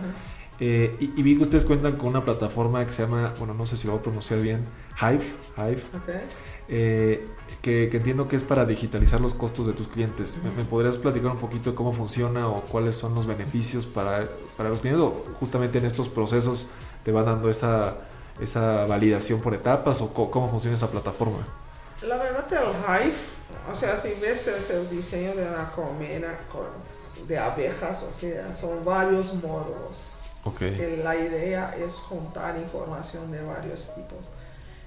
Eh, 0.60 0.96
y, 1.00 1.22
vi 1.22 1.36
que 1.36 1.42
ustedes 1.42 1.64
cuentan 1.64 1.96
con 1.96 2.10
una 2.10 2.24
plataforma 2.24 2.86
que 2.86 2.92
se 2.92 3.02
llama, 3.02 3.34
bueno, 3.38 3.54
no 3.54 3.66
sé 3.66 3.76
si 3.76 3.86
lo 3.86 3.94
voy 3.94 4.00
a 4.00 4.02
pronunciar 4.02 4.40
bien, 4.40 4.64
Hive, 5.00 5.24
Hive 5.56 5.82
eh, 6.68 7.26
que, 7.62 7.84
entiendo 7.84 8.28
que 8.28 8.36
es 8.36 8.44
para 8.44 8.64
digitalizar 8.64 9.20
los 9.20 9.34
costos 9.34 9.66
de 9.66 9.72
tus 9.72 9.88
clientes. 9.88 10.40
¿Me, 10.56 10.64
podrías 10.64 10.98
platicar 10.98 11.32
un 11.32 11.38
poquito 11.38 11.74
cómo 11.74 11.92
funciona 11.92 12.48
o 12.48 12.62
cuáles 12.62 12.96
son 12.96 13.14
los 13.14 13.26
beneficios 13.26 13.86
para, 13.86 14.28
para 14.56 14.68
los 14.68 14.80
clientes? 14.80 15.02
O 15.02 15.24
justamente 15.40 15.78
en 15.78 15.86
estos 15.86 16.08
procesos 16.08 16.68
te 17.04 17.10
va 17.10 17.24
dando 17.24 17.50
esa, 17.50 17.96
esa 18.40 18.86
validación 18.86 19.40
por 19.40 19.54
etapas 19.54 20.00
o 20.00 20.12
cómo 20.12 20.48
funciona 20.48 20.76
esa 20.76 20.90
plataforma. 20.90 21.38
La 22.06 22.16
verdad, 22.16 22.46
el 22.50 23.06
Hive, 23.08 23.16
o 23.72 23.74
sea, 23.74 23.98
si 23.98 24.14
ves 24.20 24.46
el 24.46 24.88
diseño 24.90 25.34
de 25.34 25.44
la 25.44 25.70
colmena 25.72 26.36
de 27.26 27.38
abejas, 27.38 28.04
o 28.04 28.12
sea, 28.12 28.52
son 28.52 28.84
varios 28.84 29.34
módulos 29.34 30.11
que 30.50 31.00
la 31.02 31.14
idea 31.14 31.74
es 31.76 31.94
juntar 31.94 32.56
información 32.56 33.30
de 33.30 33.42
varios 33.42 33.94
tipos. 33.94 34.30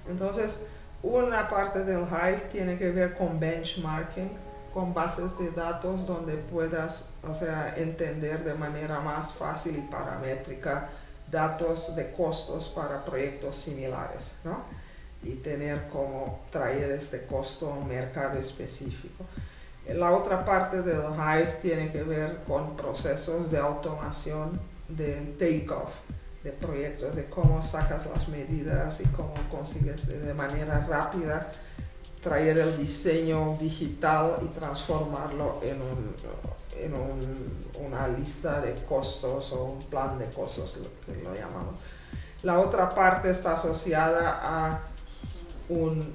Entonces, 0.08 0.66
una 1.02 1.50
parte 1.50 1.84
del 1.84 2.02
Hive 2.02 2.48
tiene 2.52 2.78
que 2.78 2.92
ver 2.92 3.16
con 3.18 3.40
benchmarking, 3.40 4.32
con 4.74 4.94
bases 4.94 5.38
de 5.38 5.52
datos 5.52 6.06
donde 6.06 6.36
puedas, 6.36 7.06
o 7.24 7.34
sea, 7.34 7.74
entender 7.78 8.44
de 8.44 8.54
manera 8.54 9.00
más 9.00 9.32
fácil 9.32 9.78
y 9.78 9.82
paramétrica 9.82 10.90
datos 11.32 11.96
de 11.96 12.12
costos 12.12 12.68
para 12.70 13.04
proyectos 13.04 13.58
similares, 13.58 14.34
¿no? 14.44 14.64
Y 15.24 15.36
tener 15.36 15.88
como 15.88 16.42
traer 16.52 16.92
este 16.92 17.26
costo 17.26 17.72
a 17.72 17.76
un 17.76 17.88
mercado 17.88 18.38
específico. 18.38 19.24
La 19.88 20.12
otra 20.12 20.44
parte 20.44 20.82
del 20.82 21.02
Hive 21.14 21.58
tiene 21.62 21.92
que 21.92 22.04
ver 22.04 22.44
con 22.46 22.76
procesos 22.76 23.50
de 23.50 23.58
automación 23.58 24.60
de 24.90 25.36
takeoff 25.40 25.94
de 26.44 26.52
proyectos, 26.52 27.16
de 27.16 27.26
cómo 27.26 27.64
sacas 27.64 28.06
las 28.06 28.28
medidas 28.28 29.02
y 29.02 29.06
cómo 29.06 29.34
consigues 29.50 30.08
de 30.08 30.34
manera 30.36 30.86
rápida 30.88 31.52
traer 32.22 32.60
el 32.60 32.78
diseño 32.78 33.58
digital 33.60 34.38
y 34.44 34.48
transformarlo 34.48 35.60
en, 35.64 35.78
en 36.84 36.94
una 37.84 38.08
lista 38.08 38.62
de 38.62 38.76
costos 38.86 39.52
o 39.54 39.64
un 39.66 39.80
plan 39.86 40.20
de 40.20 40.26
costos, 40.26 40.78
lo 40.78 41.14
que 41.14 41.24
lo 41.24 41.34
llamamos. 41.34 41.80
La 42.44 42.60
otra 42.60 42.90
parte 42.90 43.32
está 43.32 43.56
asociada 43.56 44.40
a 44.42 44.86
un, 45.70 46.14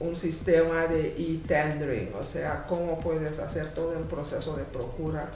un 0.00 0.16
sistema 0.16 0.86
de 0.86 1.08
e-tendering, 1.16 2.10
o 2.14 2.22
sea, 2.22 2.62
cómo 2.68 3.00
puedes 3.00 3.38
hacer 3.38 3.72
todo 3.72 3.94
el 3.94 4.04
proceso 4.04 4.54
de 4.54 4.64
procura 4.64 5.30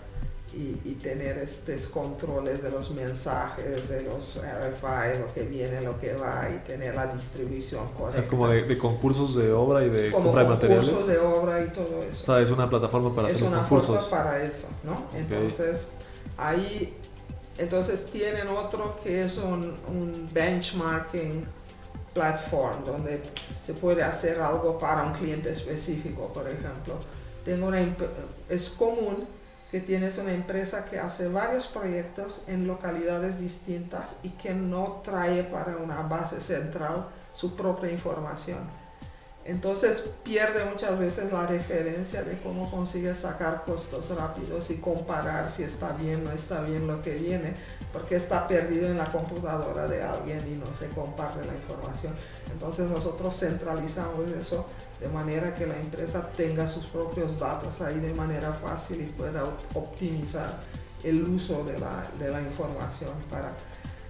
y, 0.53 0.95
tener 0.95 1.39
estos 1.39 1.87
controles 1.87 2.63
de 2.63 2.71
los 2.71 2.91
mensajes, 2.91 3.89
de 3.89 4.03
los 4.03 4.37
RFI, 4.37 5.21
lo 5.21 5.33
que 5.33 5.43
viene, 5.43 5.81
lo 5.81 5.99
que 5.99 6.15
va 6.15 6.49
y 6.51 6.59
tener 6.67 6.95
la 6.95 7.07
distribución 7.07 7.87
correcta. 7.89 8.19
O 8.19 8.23
sea, 8.23 8.29
como 8.29 8.49
de, 8.49 8.77
concursos 8.77 9.37
de 9.37 9.53
obra 9.53 9.85
y 9.85 9.89
de 9.89 10.11
compra 10.11 10.43
de 10.43 10.49
materiales. 10.51 10.89
Concursos 10.89 11.09
de 11.09 11.19
obra 11.19 11.65
y 11.65 11.69
todo 11.69 12.03
eso. 12.03 12.23
O 12.23 12.27
sea, 12.27 12.41
es 12.41 12.51
una 12.51 12.69
plataforma 12.69 13.15
para 13.15 13.29
hacer 13.29 13.43
los 13.43 13.51
concursos. 13.51 13.97
Es 13.97 14.13
una 14.13 14.23
para 14.23 14.43
eso, 14.43 14.67
¿no? 14.83 15.07
Entonces, 15.17 15.89
ahí, 16.37 16.97
entonces 17.59 18.07
tienen 18.07 18.49
otro 18.49 18.99
que 19.03 19.25
es 19.25 19.37
un, 19.39 19.75
un 19.89 20.29
benchmarking 20.33 21.47
platform 22.13 22.85
donde 22.85 23.23
se 23.63 23.73
puede 23.75 24.03
hacer 24.03 24.41
algo 24.41 24.79
para 24.79 25.05
un 25.05 25.13
cliente 25.13 25.51
específico, 25.51 26.33
por 26.33 26.47
ejemplo. 26.47 26.95
Tengo 27.45 27.69
una, 27.69 27.81
es 28.49 28.69
común 28.71 29.27
que 29.71 29.81
tienes 29.81 30.19
una 30.19 30.33
empresa 30.33 30.85
que 30.85 30.99
hace 30.99 31.29
varios 31.29 31.69
proyectos 31.69 32.43
en 32.49 32.67
localidades 32.67 33.39
distintas 33.39 34.17
y 34.23 34.31
que 34.31 34.53
no 34.53 35.01
trae 35.05 35.45
para 35.45 35.77
una 35.77 36.03
base 36.03 36.41
central 36.41 37.09
su 37.33 37.55
propia 37.55 37.91
información. 37.91 38.59
Entonces 39.51 40.13
pierde 40.23 40.65
muchas 40.65 40.97
veces 40.97 41.33
la 41.33 41.45
referencia 41.45 42.23
de 42.23 42.37
cómo 42.37 42.71
consigue 42.71 43.13
sacar 43.17 43.65
costos 43.65 44.09
rápidos 44.11 44.71
y 44.71 44.77
comparar 44.77 45.51
si 45.51 45.65
está 45.65 45.91
bien 45.91 46.25
o 46.25 46.31
no 46.31 46.33
está 46.33 46.61
bien 46.61 46.87
lo 46.87 47.03
que 47.03 47.15
viene, 47.15 47.53
porque 47.93 48.15
está 48.15 48.47
perdido 48.47 48.87
en 48.87 48.97
la 48.97 49.09
computadora 49.09 49.89
de 49.89 50.05
alguien 50.05 50.39
y 50.47 50.57
no 50.57 50.67
se 50.67 50.87
comparte 50.91 51.45
la 51.45 51.53
información. 51.53 52.15
Entonces 52.53 52.89
nosotros 52.89 53.37
centralizamos 53.41 54.31
eso 54.31 54.67
de 55.01 55.09
manera 55.09 55.53
que 55.53 55.67
la 55.67 55.75
empresa 55.75 56.31
tenga 56.31 56.69
sus 56.69 56.87
propios 56.87 57.37
datos 57.41 57.81
ahí 57.81 57.99
de 57.99 58.15
manera 58.15 58.53
fácil 58.53 59.01
y 59.01 59.07
pueda 59.07 59.43
optimizar 59.75 60.61
el 61.03 61.25
uso 61.25 61.65
de 61.65 61.77
la, 61.81 62.09
de 62.21 62.31
la 62.31 62.41
información 62.41 63.11
para 63.29 63.53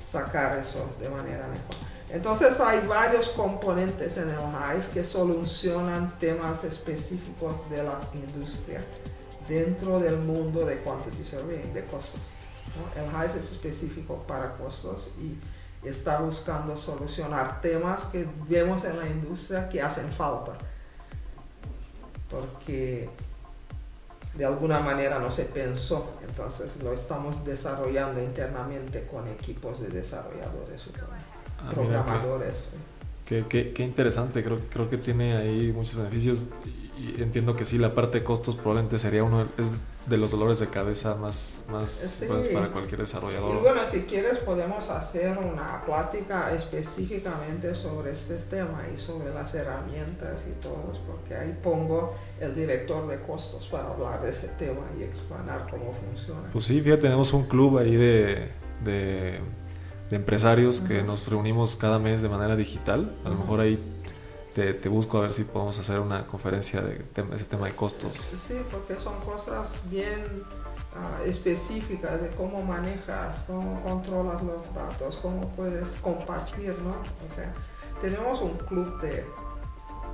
sacar 0.07 0.59
eso 0.59 0.87
de 1.01 1.09
manera 1.09 1.47
mejor. 1.49 1.90
Entonces 2.13 2.59
hay 2.59 2.87
varios 2.87 3.29
componentes 3.31 4.17
en 4.17 4.31
el 4.31 4.39
Hive 4.39 4.89
que 4.93 5.05
solucionan 5.05 6.19
temas 6.19 6.65
específicos 6.65 7.71
de 7.71 7.85
la 7.85 8.01
industria 8.15 8.81
dentro 9.47 10.01
del 10.01 10.17
mundo 10.17 10.67
de 10.67 10.83
quantity 10.83 11.25
surveying, 11.25 11.73
de 11.73 11.85
costos. 11.85 12.21
El 12.97 13.05
Hive 13.05 13.39
es 13.39 13.53
específico 13.53 14.25
para 14.27 14.55
costos 14.55 15.11
y 15.21 15.39
está 15.89 16.21
buscando 16.21 16.77
solucionar 16.77 17.61
temas 17.61 18.03
que 18.07 18.27
vemos 18.49 18.85
en 18.85 18.99
la 18.99 19.07
industria 19.07 19.69
que 19.69 19.81
hacen 19.81 20.11
falta. 20.13 20.53
Porque 22.29 23.09
de 24.35 24.45
alguna 24.45 24.81
manera 24.81 25.19
no 25.19 25.31
se 25.31 25.45
pensó, 25.45 26.15
entonces 26.27 26.77
lo 26.83 26.93
estamos 26.93 27.45
desarrollando 27.45 28.23
internamente 28.23 29.07
con 29.07 29.29
equipos 29.29 29.81
de 29.81 29.89
desarrolladores. 29.89 30.89
Ah, 31.63 31.71
programadores. 31.73 32.69
Qué, 33.25 33.45
qué, 33.49 33.73
qué, 33.73 33.85
interesante, 33.85 34.43
creo, 34.43 34.59
creo 34.71 34.89
que 34.89 34.99
tiene 34.99 35.37
ahí 35.37 35.73
muchos 35.73 35.97
beneficios 35.97 36.49
y 37.01 37.23
entiendo 37.23 37.57
que 37.57 37.65
sí, 37.65 37.79
la 37.79 37.95
parte 37.95 38.19
de 38.19 38.25
costos 38.25 38.57
probablemente 38.57 38.99
sería 38.99 39.25
uno 39.25 39.47
es 39.57 39.83
de 40.07 40.19
los 40.19 40.33
dolores 40.33 40.59
de 40.59 40.67
cabeza 40.67 41.15
más, 41.15 41.65
más 41.71 42.23
pues, 42.27 42.49
para 42.49 42.69
cualquier 42.69 43.01
desarrollador. 43.01 43.57
Y 43.57 43.61
bueno, 43.61 43.87
si 43.87 44.03
quieres 44.03 44.39
podemos 44.39 44.91
hacer 44.91 45.39
una 45.39 45.83
plática 45.87 46.53
específicamente 46.55 47.75
sobre 47.75 48.11
este 48.11 48.35
tema 48.37 48.83
y 48.95 49.01
sobre 49.01 49.33
las 49.33 49.55
herramientas 49.55 50.45
y 50.47 50.61
todo, 50.63 50.93
porque 51.07 51.35
ahí 51.35 51.59
pongo 51.63 52.15
el 52.39 52.55
director 52.55 53.09
de 53.09 53.19
costos 53.21 53.67
para 53.69 53.89
hablar 53.89 54.21
de 54.23 54.31
ese 54.31 54.49
tema 54.59 54.83
y 54.99 55.03
explicar 55.03 55.67
cómo 55.71 55.95
funciona. 55.95 56.49
Pues 56.53 56.65
sí, 56.65 56.83
fíjate, 56.83 57.03
tenemos 57.03 57.33
un 57.33 57.45
club 57.45 57.79
ahí 57.79 57.97
de, 57.97 58.49
de 58.85 59.41
de 60.11 60.17
empresarios 60.17 60.81
que 60.81 61.03
nos 61.03 61.29
reunimos 61.29 61.77
cada 61.77 61.99
mes 62.01 62.21
de 62.21 62.29
manera 62.29 62.57
digital. 62.57 63.17
A 63.25 63.29
lo 63.29 63.37
mejor 63.37 63.61
ahí 63.61 63.79
te, 64.55 64.75
te, 64.75 64.89
busco 64.89 65.19
a 65.19 65.21
ver 65.23 65.33
si 65.33 65.45
podemos 65.45 65.79
hacer 65.79 66.01
una 66.01 66.27
conferencia 66.27 66.83
de 66.83 67.05
ese 67.33 67.45
tema 67.45 67.67
de 67.67 67.77
costos. 67.77 68.17
Sí, 68.17 68.61
porque 68.73 68.97
son 68.97 69.21
cosas 69.21 69.79
bien 69.89 70.43
ah, 70.97 71.21
específicas 71.25 72.21
de 72.21 72.29
cómo 72.31 72.65
manejas, 72.65 73.45
cómo 73.47 73.81
controlas 73.85 74.43
los 74.43 74.75
datos, 74.75 75.17
cómo 75.19 75.49
puedes 75.51 75.93
compartir, 76.03 76.77
¿no? 76.83 76.97
O 77.25 77.33
sea, 77.33 77.55
tenemos 78.01 78.41
un 78.43 78.59
club 78.59 79.01
de, 79.01 79.25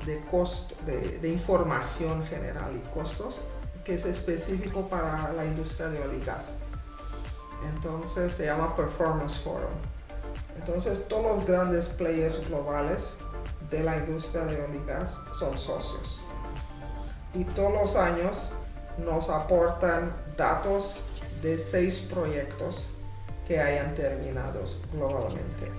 de, 0.04 0.22
costo, 0.30 0.74
de, 0.84 1.18
de 1.20 1.28
información 1.30 2.22
general 2.26 2.70
y 2.76 2.86
costos 2.90 3.40
que 3.82 3.94
es 3.94 4.04
específico 4.04 4.88
para 4.88 5.32
la 5.32 5.46
industria 5.46 5.88
de 5.88 6.00
oligas 6.00 6.52
entonces 7.64 8.32
se 8.32 8.46
llama 8.46 8.74
Performance 8.74 9.38
Forum. 9.38 9.74
Entonces 10.58 11.06
todos 11.08 11.36
los 11.36 11.46
grandes 11.46 11.88
players 11.88 12.46
globales 12.48 13.14
de 13.70 13.82
la 13.82 13.96
industria 13.96 14.44
de 14.44 14.62
oil 14.62 14.82
son 15.38 15.58
socios. 15.58 16.24
Y 17.34 17.44
todos 17.44 17.72
los 17.72 17.96
años 17.96 18.50
nos 18.98 19.28
aportan 19.28 20.14
datos 20.36 21.00
de 21.42 21.58
seis 21.58 21.98
proyectos 21.98 22.86
que 23.46 23.60
hayan 23.60 23.94
terminado 23.94 24.60
globalmente. 24.92 25.70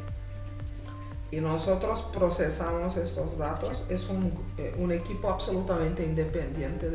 Y 1.29 1.41
nosotros 1.41 2.03
procesamos 2.13 2.95
estos 2.95 3.37
datos. 3.37 3.83
Es 3.89 4.07
un, 4.07 4.31
eh, 4.57 4.73
equipo 4.91 5.29
absolutamente 5.29 6.05
independiente 6.05 6.89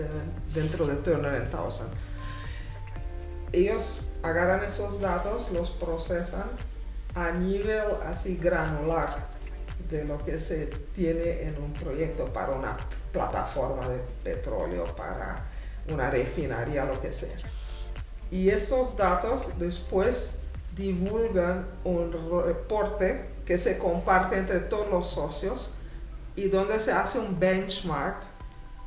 dentro 0.55 0.87
de 0.87 0.95
Turner 0.97 1.51
Townsend. 1.51 1.90
Ellos 3.53 4.01
agarran 4.23 4.65
esos 4.65 5.01
datos, 5.01 5.51
los 5.51 5.71
procesan 5.71 6.45
a 7.15 7.31
nivel 7.33 7.83
así 8.07 8.37
granular 8.37 9.27
de 9.91 10.05
lo 10.05 10.25
que 10.25 10.39
se 10.39 10.67
tiene 10.95 11.43
en 11.43 11.63
un 11.63 11.73
proyecto 11.73 12.27
para 12.27 12.53
una 12.53 12.77
plataforma 13.13 13.89
de 13.89 13.99
petróleo, 14.25 14.85
para 14.97 15.45
una 15.89 16.11
refinería, 16.11 16.85
lo 16.85 17.01
que 17.01 17.13
sea. 17.13 17.37
Y 18.31 18.49
estos 18.49 18.97
datos 18.97 19.49
después 19.59 20.33
divulgan 20.75 21.67
un 21.85 22.13
reporte 22.47 23.29
que 23.45 23.59
se 23.59 23.77
comparte 23.77 24.39
entre 24.39 24.61
todos 24.61 24.89
los 24.89 25.09
socios 25.09 25.75
y 26.35 26.49
donde 26.49 26.81
se 26.81 26.93
hace 26.93 27.19
un 27.19 27.39
benchmark 27.39 28.17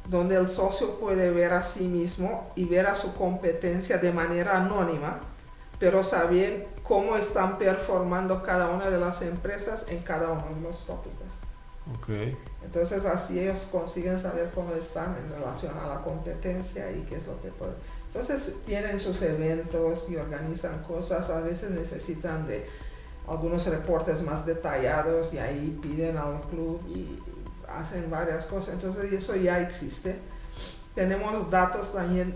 donde 0.07 0.35
el 0.35 0.47
socio 0.47 0.99
puede 0.99 1.31
ver 1.31 1.53
a 1.53 1.63
sí 1.63 1.87
mismo 1.87 2.51
y 2.55 2.65
ver 2.65 2.87
a 2.87 2.95
su 2.95 3.13
competencia 3.13 3.97
de 3.97 4.11
manera 4.11 4.57
anónima, 4.57 5.19
pero 5.79 6.03
saber 6.03 6.67
cómo 6.83 7.17
están 7.17 7.57
performando 7.57 8.43
cada 8.43 8.69
una 8.69 8.89
de 8.89 8.99
las 8.99 9.21
empresas 9.21 9.85
en 9.89 9.99
cada 9.99 10.31
uno 10.31 10.45
de 10.55 10.61
los 10.61 10.85
tópicos. 10.85 11.27
Okay. 11.99 12.37
Entonces 12.63 13.05
así 13.05 13.39
ellos 13.39 13.67
consiguen 13.71 14.17
saber 14.17 14.49
cómo 14.53 14.73
están 14.73 15.15
en 15.17 15.29
relación 15.29 15.77
a 15.77 15.87
la 15.87 16.01
competencia 16.01 16.91
y 16.91 17.01
qué 17.01 17.15
es 17.15 17.27
lo 17.27 17.39
que 17.41 17.49
pueden. 17.49 17.75
Entonces 18.07 18.55
tienen 18.65 18.99
sus 18.99 19.21
eventos 19.21 20.09
y 20.09 20.15
organizan 20.15 20.81
cosas, 20.83 21.29
a 21.29 21.41
veces 21.41 21.71
necesitan 21.71 22.47
de 22.47 22.65
algunos 23.27 23.65
reportes 23.67 24.21
más 24.21 24.45
detallados 24.45 25.33
y 25.33 25.39
ahí 25.39 25.77
piden 25.81 26.17
a 26.17 26.25
un 26.25 26.39
club 26.41 26.81
y 26.87 27.19
hacen 27.69 28.09
varias 28.09 28.45
cosas, 28.45 28.73
entonces 28.73 29.11
eso 29.11 29.35
ya 29.35 29.59
existe. 29.59 30.19
Tenemos 30.93 31.49
datos 31.49 31.93
también 31.93 32.35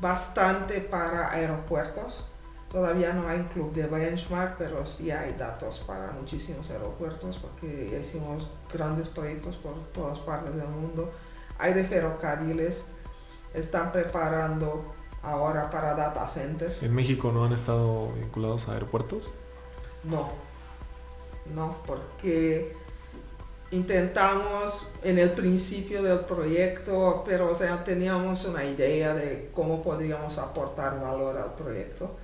bastante 0.00 0.80
para 0.80 1.30
aeropuertos. 1.30 2.26
Todavía 2.70 3.12
no 3.12 3.28
hay 3.28 3.40
un 3.40 3.48
club 3.48 3.72
de 3.74 3.86
benchmark, 3.86 4.56
pero 4.56 4.86
sí 4.86 5.10
hay 5.10 5.34
datos 5.34 5.80
para 5.86 6.10
muchísimos 6.12 6.70
aeropuertos 6.70 7.38
porque 7.38 7.98
hicimos 8.00 8.48
grandes 8.72 9.08
proyectos 9.08 9.56
por 9.56 9.74
todas 9.92 10.18
partes 10.20 10.54
del 10.54 10.68
mundo. 10.68 11.12
Hay 11.58 11.74
de 11.74 11.84
ferrocarriles 11.84 12.86
están 13.54 13.92
preparando 13.92 14.84
ahora 15.22 15.70
para 15.70 15.94
data 15.94 16.26
centers. 16.26 16.82
¿En 16.82 16.94
México 16.94 17.30
no 17.32 17.44
han 17.44 17.52
estado 17.52 18.12
vinculados 18.12 18.68
a 18.68 18.72
aeropuertos? 18.72 19.34
No, 20.04 20.30
no, 21.54 21.76
porque 21.86 22.76
intentamos 23.72 24.86
en 25.02 25.18
el 25.18 25.30
principio 25.30 26.02
del 26.02 26.20
proyecto, 26.20 27.24
pero 27.26 27.50
o 27.50 27.54
sea, 27.54 27.82
teníamos 27.82 28.44
una 28.44 28.64
idea 28.64 29.14
de 29.14 29.50
cómo 29.54 29.82
podríamos 29.82 30.38
aportar 30.38 31.00
valor 31.00 31.36
al 31.38 31.54
proyecto 31.54 32.16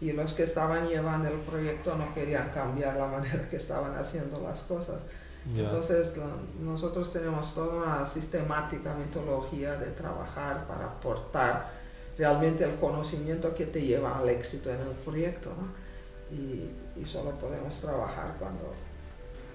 y 0.00 0.12
los 0.12 0.34
que 0.34 0.42
estaban 0.42 0.88
llevando 0.88 1.28
el 1.28 1.38
proyecto 1.38 1.96
no 1.96 2.12
querían 2.14 2.50
cambiar 2.50 2.96
la 2.96 3.06
manera 3.18 3.48
que 3.48 3.56
estaban 3.56 3.94
haciendo 3.94 4.40
las 4.40 4.62
cosas. 4.62 5.00
Entonces 5.56 6.14
nosotros 6.60 7.10
tenemos 7.10 7.54
toda 7.54 7.76
una 7.76 8.06
sistemática 8.06 8.92
metodología 8.94 9.76
de 9.76 9.86
trabajar 9.92 10.66
para 10.66 10.84
aportar 10.84 11.70
realmente 12.18 12.64
el 12.64 12.74
conocimiento 12.74 13.54
que 13.54 13.64
te 13.64 13.80
lleva 13.80 14.18
al 14.18 14.28
éxito 14.28 14.70
en 14.70 14.80
el 14.80 14.92
proyecto. 15.04 15.50
¿no? 15.50 16.36
Y, 16.36 16.70
y, 17.00 17.06
solo 17.06 17.30
podemos 17.38 17.80
trabajar 17.80 18.34
cuando 18.38 18.70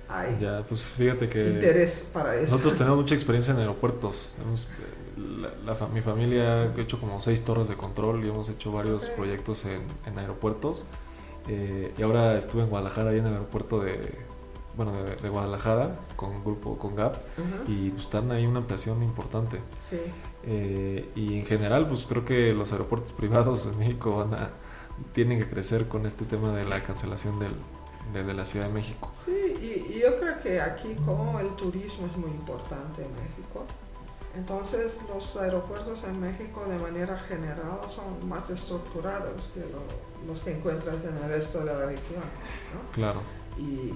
hay 0.08 0.38
ya, 0.40 0.64
pues 0.68 0.84
fíjate 0.84 1.30
que 1.30 1.50
interés 1.50 2.08
para 2.12 2.36
eso. 2.36 2.52
Nosotros 2.52 2.76
tenemos 2.76 3.00
mucha 3.00 3.16
experiencia 3.16 3.54
en 3.54 3.60
aeropuertos. 3.60 4.38
la, 5.66 5.88
mi 5.94 6.02
familia 6.02 6.64
ha 6.64 6.80
hecho 6.80 7.00
como 7.00 7.20
seis 7.22 7.44
torres 7.44 7.68
de 7.68 7.76
control 7.76 8.24
y 8.26 8.30
hemos 8.30 8.50
hecho 8.50 8.72
varios 8.72 9.10
proyectos 9.10 9.66
en, 9.66 9.82
en 10.06 10.20
aeropuertos. 10.20 10.88
Eh, 11.48 11.94
y 11.98 12.02
ahora 12.02 12.38
estuve 12.38 12.64
en 12.64 12.70
Guadalajara, 12.70 13.12
ahí 13.12 13.20
en 13.20 13.28
el 13.28 13.34
aeropuerto 13.34 13.82
de, 13.82 14.00
bueno, 14.78 14.94
de, 15.04 15.30
Guadalajara, 15.30 16.00
con 16.16 16.44
grupo, 16.44 16.78
con 16.78 16.96
GAP, 16.96 17.18
y 17.68 17.90
pues 17.90 18.04
están 18.04 18.32
ahí 18.32 18.46
una 18.46 18.60
ampliación 18.60 19.04
importante. 19.04 19.60
Sí. 19.88 19.98
Eh, 20.46 21.10
y 21.16 21.40
en 21.40 21.46
general, 21.46 21.88
pues 21.88 22.06
creo 22.06 22.24
que 22.26 22.54
los 22.54 22.72
aeropuertos 22.72 23.12
privados 23.18 23.68
en 23.68 23.78
México 23.80 24.18
van 24.18 24.34
a, 24.34 24.50
tienen 25.12 25.40
que 25.40 25.48
crecer 25.48 25.88
con 25.88 26.06
este 26.06 26.26
tema 26.26 26.54
de 26.54 26.66
la 26.66 26.82
cancelación 26.82 27.40
del, 27.40 27.52
de, 28.12 28.34
la 28.34 28.46
Ciudad 28.46 28.68
de 28.68 28.74
México. 28.74 29.10
Sí, 29.14 29.32
y, 29.32 30.00
yo 30.00 30.18
creo 30.18 30.40
que 30.40 30.60
aquí 30.60 30.96
como 31.06 31.40
el 31.40 31.56
turismo 31.56 32.08
es 32.08 32.18
muy 32.18 32.32
importante 32.32 33.04
en 33.04 33.12
México, 33.14 33.66
entonces 34.36 34.98
los 35.14 35.36
aeropuertos 35.38 36.04
en 36.04 36.20
México 36.20 36.66
de 36.68 36.80
manera 36.80 37.18
general 37.18 37.80
son 37.88 38.28
más 38.28 38.50
estructurados 38.50 39.50
que 39.54 39.62
los 40.28 40.42
que 40.42 40.58
encuentras 40.58 40.98
en 41.04 41.16
el 41.18 41.30
resto 41.30 41.60
de 41.60 41.66
la 41.66 41.86
región. 41.86 42.24
¿no? 42.74 42.92
Claro. 42.92 43.22
Y 43.58 43.94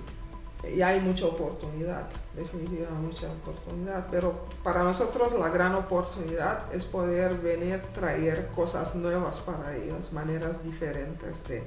y 0.63 0.81
hay 0.81 0.99
mucha 0.99 1.27
oportunidad, 1.27 2.07
definitivamente 2.35 3.07
mucha 3.07 3.31
oportunidad, 3.31 4.07
pero 4.09 4.45
para 4.63 4.83
nosotros 4.83 5.33
la 5.37 5.49
gran 5.49 5.75
oportunidad 5.75 6.73
es 6.73 6.83
poder 6.83 7.35
venir, 7.35 7.79
traer 7.93 8.47
cosas 8.55 8.95
nuevas 8.95 9.39
para 9.39 9.75
ellos, 9.75 10.11
maneras 10.11 10.63
diferentes 10.63 11.47
de 11.47 11.63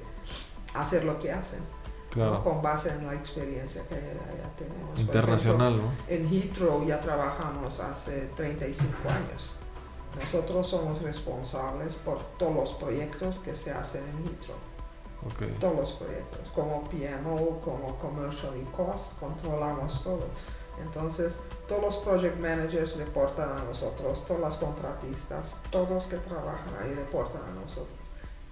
hacer 0.74 1.05
lo 1.05 1.18
que 1.18 1.31
hacen. 1.31 1.61
Con 2.42 2.60
base 2.60 2.90
en 2.90 3.06
la 3.06 3.14
experiencia 3.14 3.82
que 3.88 3.94
ya, 3.94 4.50
tenemos. 4.58 4.98
Internacional, 4.98 5.76
¿no? 5.76 5.92
En 6.08 6.28
Heathrow 6.28 6.84
ya 6.84 7.00
trabajamos 7.00 7.78
hace 7.78 8.30
35 8.36 9.08
años. 9.08 9.56
Nosotros 10.20 10.66
somos 10.66 11.02
responsables 11.02 11.94
por 11.94 12.20
todos 12.36 12.54
los 12.54 12.72
proyectos 12.72 13.36
que 13.36 13.54
se 13.54 13.70
hacen 13.70 14.02
en 14.02 14.24
Heathrow. 14.26 14.56
Todos 15.60 15.76
los 15.76 15.92
proyectos, 15.92 16.48
como 16.54 16.82
PMO, 16.84 17.60
como 17.60 17.96
Commercial 17.98 18.54
y 18.56 18.64
Cost, 18.74 19.18
controlamos 19.20 20.02
todo. 20.02 20.26
Entonces, 20.82 21.36
todos 21.68 21.82
los 21.82 21.96
project 21.98 22.38
managers 22.38 22.96
reportan 22.96 23.50
a 23.50 23.62
nosotros, 23.64 24.24
todas 24.26 24.40
las 24.40 24.56
contratistas, 24.56 25.54
todos 25.70 26.04
que 26.04 26.16
trabajan 26.16 26.74
ahí 26.82 26.94
reportan 26.94 27.42
a 27.42 27.60
nosotros. 27.60 27.99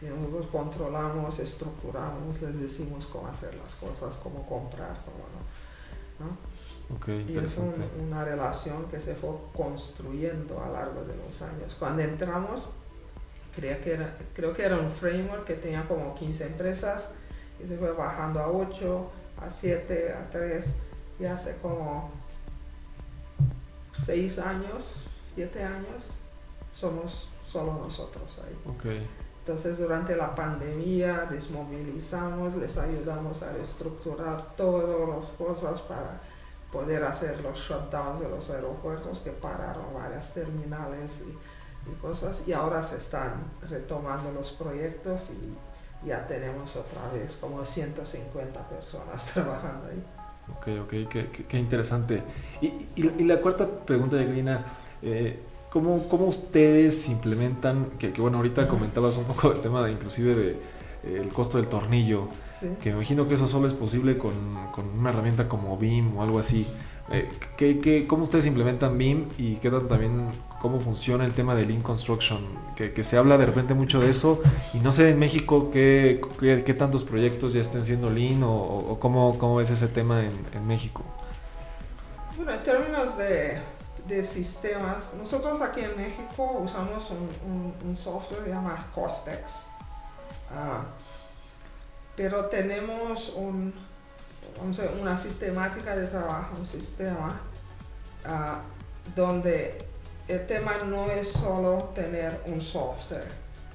Nosotros 0.00 0.46
controlamos, 0.52 1.38
estructuramos, 1.40 2.40
les 2.40 2.60
decimos 2.60 3.06
cómo 3.06 3.26
hacer 3.26 3.54
las 3.56 3.74
cosas, 3.74 4.14
cómo 4.22 4.46
comprar, 4.46 4.96
cómo 5.04 5.24
no. 5.34 5.48
¿no? 6.24 6.48
y 7.28 7.36
es 7.36 7.60
una 8.00 8.24
relación 8.24 8.84
que 8.88 8.98
se 8.98 9.14
fue 9.14 9.30
construyendo 9.54 10.60
a 10.62 10.66
lo 10.66 10.72
largo 10.72 11.04
de 11.04 11.16
los 11.16 11.42
años. 11.42 11.76
Cuando 11.78 12.02
entramos, 12.02 12.68
Creo 13.58 13.80
que, 13.80 13.92
era, 13.92 14.14
creo 14.34 14.54
que 14.54 14.62
era 14.62 14.76
un 14.76 14.88
framework 14.88 15.44
que 15.44 15.54
tenía 15.54 15.86
como 15.88 16.14
15 16.14 16.46
empresas 16.46 17.10
y 17.62 17.66
se 17.66 17.76
fue 17.76 17.90
bajando 17.92 18.38
a 18.38 18.48
8, 18.48 19.10
a 19.40 19.50
7, 19.50 20.12
a 20.12 20.30
3 20.30 20.74
y 21.18 21.24
hace 21.24 21.56
como 21.56 22.10
6 23.92 24.38
años, 24.38 25.06
7 25.34 25.64
años 25.64 26.04
somos 26.72 27.30
solo 27.48 27.72
nosotros 27.74 28.38
ahí. 28.46 28.74
Okay. 28.76 29.08
Entonces 29.48 29.78
durante 29.78 30.14
la 30.14 30.34
pandemia 30.34 31.24
desmovilizamos, 31.30 32.54
les 32.56 32.76
ayudamos 32.76 33.42
a 33.42 33.50
reestructurar 33.54 34.54
todas 34.58 35.08
las 35.08 35.28
cosas 35.30 35.80
para 35.80 36.20
poder 36.70 37.02
hacer 37.02 37.40
los 37.40 37.58
shutdowns 37.58 38.20
de 38.20 38.28
los 38.28 38.50
aeropuertos 38.50 39.20
que 39.20 39.30
pararon 39.30 39.94
varias 39.94 40.34
terminales 40.34 41.22
y 41.26 41.94
cosas 42.02 42.42
y 42.46 42.52
ahora 42.52 42.82
se 42.82 42.98
están 42.98 43.42
retomando 43.66 44.30
los 44.32 44.50
proyectos 44.50 45.30
y 45.30 46.06
ya 46.06 46.26
tenemos 46.26 46.76
otra 46.76 47.10
vez 47.10 47.38
como 47.40 47.64
150 47.64 48.68
personas 48.68 49.24
trabajando 49.32 49.86
ahí. 49.86 50.04
Ok, 50.58 50.68
ok, 50.84 51.46
qué, 51.48 51.56
interesante. 51.56 52.22
Y, 52.60 52.86
y, 52.96 53.24
la 53.24 53.40
cuarta 53.40 53.66
pregunta 53.66 54.16
de 54.16 54.26
Glina, 54.26 54.62
eh, 55.00 55.42
¿cómo, 55.70 56.08
¿cómo, 56.08 56.26
ustedes 56.26 57.08
implementan, 57.08 57.90
que, 57.98 58.12
que, 58.12 58.20
bueno, 58.20 58.38
ahorita 58.38 58.68
comentabas 58.68 59.16
un 59.16 59.24
poco 59.24 59.50
del 59.50 59.60
tema 59.60 59.82
de 59.84 59.92
inclusive 59.92 60.34
de 60.34 60.50
eh, 61.04 61.20
el 61.22 61.28
costo 61.28 61.58
del 61.58 61.68
tornillo, 61.68 62.28
que 62.82 62.90
me 62.90 62.96
imagino 62.96 63.28
que 63.28 63.34
eso 63.34 63.46
solo 63.46 63.68
es 63.68 63.72
posible 63.72 64.18
con, 64.18 64.32
con 64.72 64.86
una 64.98 65.10
herramienta 65.10 65.46
como 65.48 65.76
BIM 65.76 66.16
o 66.16 66.22
algo 66.22 66.38
así. 66.38 66.66
Eh, 67.10 67.28
¿qué, 67.56 67.78
qué, 67.78 68.06
¿Cómo 68.06 68.24
ustedes 68.24 68.46
implementan 68.46 68.98
BIM 68.98 69.28
y 69.38 69.54
qué 69.56 69.70
tanto 69.70 69.86
también 69.86 70.28
cómo 70.58 70.80
funciona 70.80 71.24
el 71.24 71.32
tema 71.32 71.54
de 71.54 71.64
Lean 71.64 71.80
Construction, 71.80 72.40
que, 72.76 73.04
se 73.04 73.16
habla 73.16 73.38
de 73.38 73.46
repente 73.46 73.74
mucho 73.74 74.00
de 74.00 74.10
eso 74.10 74.42
y 74.74 74.78
no 74.78 74.92
sé 74.92 75.10
en 75.10 75.18
México 75.18 75.70
qué, 75.70 76.20
qué, 76.38 76.74
tantos 76.74 77.04
proyectos 77.04 77.52
ya 77.52 77.60
estén 77.60 77.84
siendo 77.84 78.10
Lean 78.10 78.42
o, 78.42 78.98
cómo, 79.00 79.38
cómo, 79.38 79.60
es 79.60 79.70
ese 79.70 79.88
tema 79.88 80.24
en, 80.24 80.32
en 80.54 80.66
México. 80.66 81.04
Bueno, 82.36 82.52
en 82.52 82.62
términos 82.62 83.16
de, 83.16 83.58
de, 84.08 84.24
sistemas, 84.24 85.12
nosotros 85.14 85.60
aquí 85.60 85.80
en 85.80 85.96
México 85.96 86.60
usamos 86.64 87.10
un, 87.10 87.96
software 87.96 88.48
llamado 88.48 88.78
Costex, 88.94 89.62
ah, 90.52 90.82
pero 92.16 92.46
tenemos 92.46 93.30
un, 93.36 93.72
una 95.00 95.16
sistemática 95.16 95.94
de 95.94 96.06
trabajo, 96.06 96.56
un 96.58 96.66
sistema 96.66 97.40
uh, 98.24 99.14
donde 99.14 99.86
el 100.26 100.46
tema 100.46 100.78
no 100.84 101.10
es 101.10 101.28
solo 101.28 101.90
tener 101.94 102.42
un 102.46 102.60
software. 102.60 103.28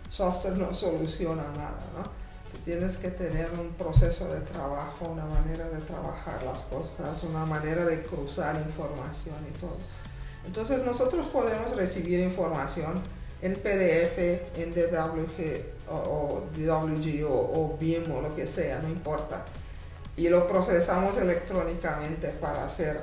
Software 0.09 0.57
no 0.57 0.73
soluciona 0.73 1.43
nada, 1.55 1.79
¿no? 1.97 2.23
tienes 2.63 2.97
que 2.97 3.09
tener 3.09 3.49
un 3.59 3.69
proceso 3.73 4.27
de 4.27 4.39
trabajo, 4.41 5.05
una 5.05 5.25
manera 5.25 5.67
de 5.69 5.79
trabajar 5.81 6.41
las 6.43 6.61
cosas, 6.61 7.23
una 7.23 7.45
manera 7.45 7.83
de 7.85 8.03
cruzar 8.03 8.55
información 8.55 9.35
y 9.49 9.57
todo. 9.57 9.77
Entonces 10.45 10.86
nosotros 10.86 11.27
podemos 11.27 11.75
recibir 11.75 12.19
información 12.19 13.01
en 13.41 13.53
PDF, 13.53 14.17
en 14.58 14.73
DWG 14.73 15.89
o, 15.89 16.43
DWG 16.56 17.25
o, 17.25 17.34
o 17.34 17.77
BIM 17.79 18.12
o 18.12 18.21
lo 18.21 18.36
que 18.36 18.47
sea, 18.47 18.79
no 18.79 18.89
importa. 18.89 19.43
Y 20.15 20.29
lo 20.29 20.47
procesamos 20.47 21.17
electrónicamente 21.17 22.27
para 22.29 22.65
hacer 22.65 23.01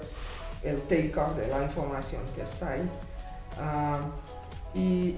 el 0.63 0.81
take-off 0.83 1.37
de 1.37 1.49
la 1.49 1.63
información 1.63 2.23
que 2.35 2.43
está 2.43 2.71
ahí. 2.71 2.91
Ah, 3.59 4.01
y 4.75 5.17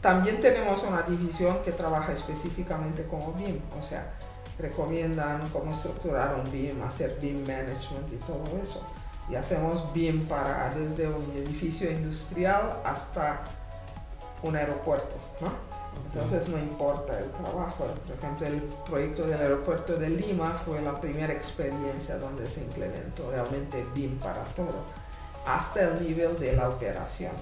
también 0.00 0.40
tenemos 0.40 0.82
una 0.82 1.02
división 1.02 1.62
que 1.62 1.72
trabaja 1.72 2.12
específicamente 2.12 3.04
como 3.04 3.32
BIM, 3.32 3.60
o 3.78 3.82
sea, 3.82 4.14
recomiendan 4.58 5.48
cómo 5.50 5.72
estructurar 5.72 6.34
un 6.34 6.50
BIM, 6.50 6.82
hacer 6.82 7.18
BIM 7.20 7.40
management 7.46 8.12
y 8.12 8.16
todo 8.16 8.44
eso. 8.62 8.84
Y 9.28 9.34
hacemos 9.36 9.92
BIM 9.92 10.26
para 10.26 10.68
desde 10.74 11.08
un 11.08 11.22
edificio 11.36 11.90
industrial 11.90 12.80
hasta 12.84 13.42
un 14.42 14.56
aeropuerto. 14.56 15.16
Entonces 16.12 16.48
no 16.48 16.58
importa 16.58 17.18
el 17.18 17.30
trabajo. 17.30 17.84
Por 18.06 18.16
ejemplo, 18.16 18.46
el 18.46 18.60
proyecto 18.88 19.26
del 19.26 19.40
aeropuerto 19.40 19.96
de 19.96 20.10
Lima 20.10 20.60
fue 20.64 20.82
la 20.82 21.00
primera 21.00 21.32
experiencia 21.32 22.18
donde 22.18 22.48
se 22.48 22.60
implementó 22.62 23.30
realmente 23.30 23.84
BIM 23.94 24.18
para 24.18 24.44
todo 24.44 24.84
hasta 25.46 25.82
el 25.82 26.06
nivel 26.06 26.38
de 26.38 26.54
la 26.54 26.68
operación. 26.68 27.32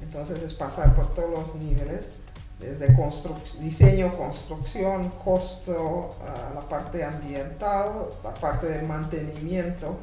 Entonces 0.00 0.42
es 0.42 0.54
pasar 0.54 0.94
por 0.94 1.14
todos 1.14 1.30
los 1.30 1.54
niveles, 1.56 2.10
desde 2.60 2.94
diseño, 3.58 4.16
construcción, 4.16 5.10
costo, 5.24 6.16
la 6.54 6.60
parte 6.60 7.02
ambiental, 7.04 8.06
la 8.22 8.34
parte 8.34 8.66
de 8.68 8.82
mantenimiento, 8.82 9.96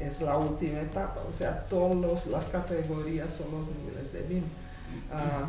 es 0.00 0.20
la 0.20 0.36
última 0.36 0.80
etapa, 0.80 1.20
o 1.28 1.36
sea, 1.36 1.64
todas 1.66 2.26
las 2.26 2.44
categorías 2.46 3.32
son 3.32 3.46
los 3.58 3.68
niveles 3.68 4.12
de 4.12 4.22
BIM. 4.22 4.44
ah, 5.12 5.46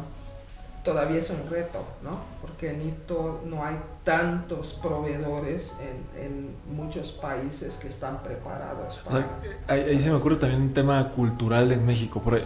todavía 0.83 1.19
es 1.19 1.29
un 1.29 1.49
reto, 1.49 1.83
¿no? 2.03 2.19
Porque 2.41 2.73
ni 2.73 2.93
no 3.49 3.63
hay 3.63 3.77
tantos 4.03 4.79
proveedores 4.81 5.73
en, 6.15 6.51
muchos 6.75 7.11
países 7.11 7.75
que 7.75 7.87
están 7.87 8.23
preparados. 8.23 8.99
Para... 8.99 9.27
ahí, 9.67 9.99
se 9.99 10.09
me 10.09 10.15
ocurre 10.15 10.37
también 10.37 10.61
un 10.61 10.73
tema 10.73 11.11
cultural 11.11 11.71
en 11.71 11.85
México. 11.85 12.21
Por 12.21 12.39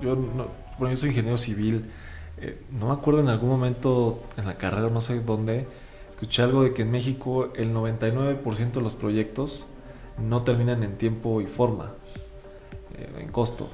yo, 0.00 0.16
no, 0.16 0.46
yo 0.88 0.96
soy 0.96 1.08
ingeniero 1.10 1.38
civil. 1.38 1.90
Eh, 2.38 2.62
no 2.70 2.86
me 2.86 2.92
acuerdo 2.92 3.20
en 3.20 3.28
algún 3.28 3.50
momento 3.50 4.22
en 4.36 4.46
la 4.46 4.56
carrera, 4.56 4.88
no 4.88 5.00
sé 5.00 5.20
dónde, 5.20 5.66
escuché 6.08 6.42
algo 6.42 6.62
de 6.62 6.72
que 6.72 6.82
en 6.82 6.90
México 6.90 7.52
el 7.54 7.74
99% 7.74 8.72
de 8.72 8.80
los 8.80 8.94
proyectos 8.94 9.66
no 10.18 10.42
terminan 10.42 10.82
en 10.84 10.96
tiempo 10.96 11.40
y 11.40 11.46
forma, 11.46 11.92
eh, 12.96 13.08
en 13.18 13.28
costo. 13.30 13.68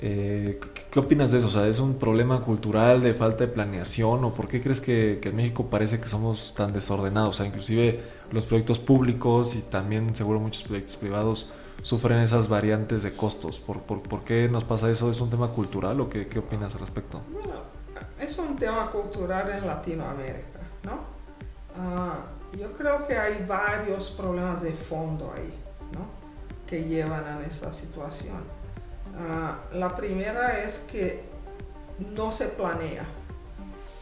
Eh, 0.00 0.60
¿qué, 0.90 1.00
opinas 1.00 1.32
de 1.32 1.38
eso? 1.38 1.48
O 1.48 1.50
sea, 1.50 1.66
¿Es 1.66 1.80
un 1.80 1.94
problema 1.94 2.40
cultural 2.40 3.00
de 3.02 3.14
falta 3.14 3.46
de 3.46 3.52
planeación 3.52 4.24
o 4.24 4.32
por 4.32 4.46
qué 4.46 4.60
crees 4.60 4.80
que, 4.80 5.20
en 5.22 5.36
México 5.36 5.66
parece 5.68 6.00
que 6.00 6.06
somos 6.06 6.54
tan 6.54 6.72
desordenados? 6.72 7.30
O 7.30 7.32
sea, 7.32 7.46
inclusive 7.46 8.00
los 8.30 8.46
proyectos 8.46 8.78
públicos 8.78 9.56
y 9.56 9.62
también 9.62 10.14
seguro 10.14 10.38
muchos 10.38 10.62
proyectos 10.62 10.96
privados 10.96 11.52
sufren 11.82 12.18
esas 12.20 12.48
variantes 12.48 13.02
de 13.02 13.12
costos. 13.12 13.58
¿Por, 13.58 13.82
por, 13.82 14.24
qué 14.24 14.48
nos 14.48 14.62
pasa 14.62 14.88
eso? 14.90 15.10
¿Es 15.10 15.20
un 15.20 15.30
tema 15.30 15.48
cultural 15.48 16.00
o 16.00 16.08
qué, 16.08 16.28
qué 16.28 16.38
opinas 16.38 16.74
al 16.74 16.80
respecto? 16.80 17.20
Bueno, 17.32 17.62
es 18.20 18.38
un 18.38 18.56
tema 18.56 18.90
cultural 18.90 19.50
en 19.50 19.66
Latinoamérica, 19.66 20.60
¿no? 20.84 21.18
Ah, 21.76 22.24
yo 22.52 22.72
creo 22.72 23.06
que 23.06 23.16
hay 23.16 23.44
varios 23.44 24.10
problemas 24.10 24.62
de 24.62 24.72
fondo 24.72 25.32
ahí, 25.34 25.52
¿no? 25.92 26.06
Que 26.66 26.84
llevan 26.84 27.24
a 27.24 27.44
esa 27.44 27.72
situación. 27.72 28.42
Ah, 29.16 29.60
la 29.72 29.96
primera 29.96 30.58
es 30.62 30.80
que 30.90 31.24
no 31.98 32.32
se 32.32 32.46
planea, 32.46 33.04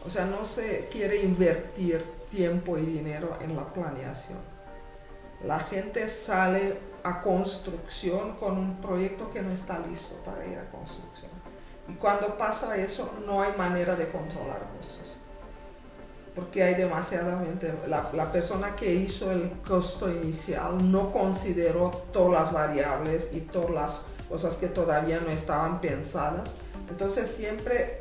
o 0.05 0.09
sea, 0.09 0.25
no 0.25 0.45
se 0.45 0.87
quiere 0.91 1.21
invertir 1.21 2.03
tiempo 2.29 2.77
y 2.77 2.85
dinero 2.85 3.37
en 3.41 3.55
la 3.55 3.65
planeación. 3.73 4.37
La 5.43 5.59
gente 5.59 6.07
sale 6.07 6.77
a 7.03 7.21
construcción 7.21 8.35
con 8.35 8.57
un 8.57 8.81
proyecto 8.81 9.31
que 9.31 9.41
no 9.41 9.51
está 9.51 9.79
listo 9.79 10.15
para 10.25 10.45
ir 10.45 10.57
a 10.57 10.69
construcción. 10.69 11.31
Y 11.87 11.93
cuando 11.93 12.37
pasa 12.37 12.75
eso, 12.77 13.13
no 13.25 13.41
hay 13.41 13.53
manera 13.57 13.95
de 13.95 14.09
controlar 14.09 14.59
costos. 14.77 15.06
Porque 16.37 16.63
hay 16.63 16.75
demasiadamente, 16.75 17.73
la, 17.89 18.09
la 18.13 18.31
persona 18.31 18.75
que 18.75 18.93
hizo 18.93 19.31
el 19.31 19.51
costo 19.67 20.09
inicial 20.09 20.89
no 20.89 21.11
consideró 21.11 21.89
todas 22.13 22.43
las 22.43 22.53
variables 22.53 23.29
y 23.33 23.41
todas 23.41 23.71
las 23.71 24.01
cosas 24.29 24.55
que 24.55 24.67
todavía 24.67 25.19
no 25.19 25.31
estaban 25.31 25.81
pensadas. 25.81 26.51
Entonces 26.89 27.27
siempre 27.27 27.99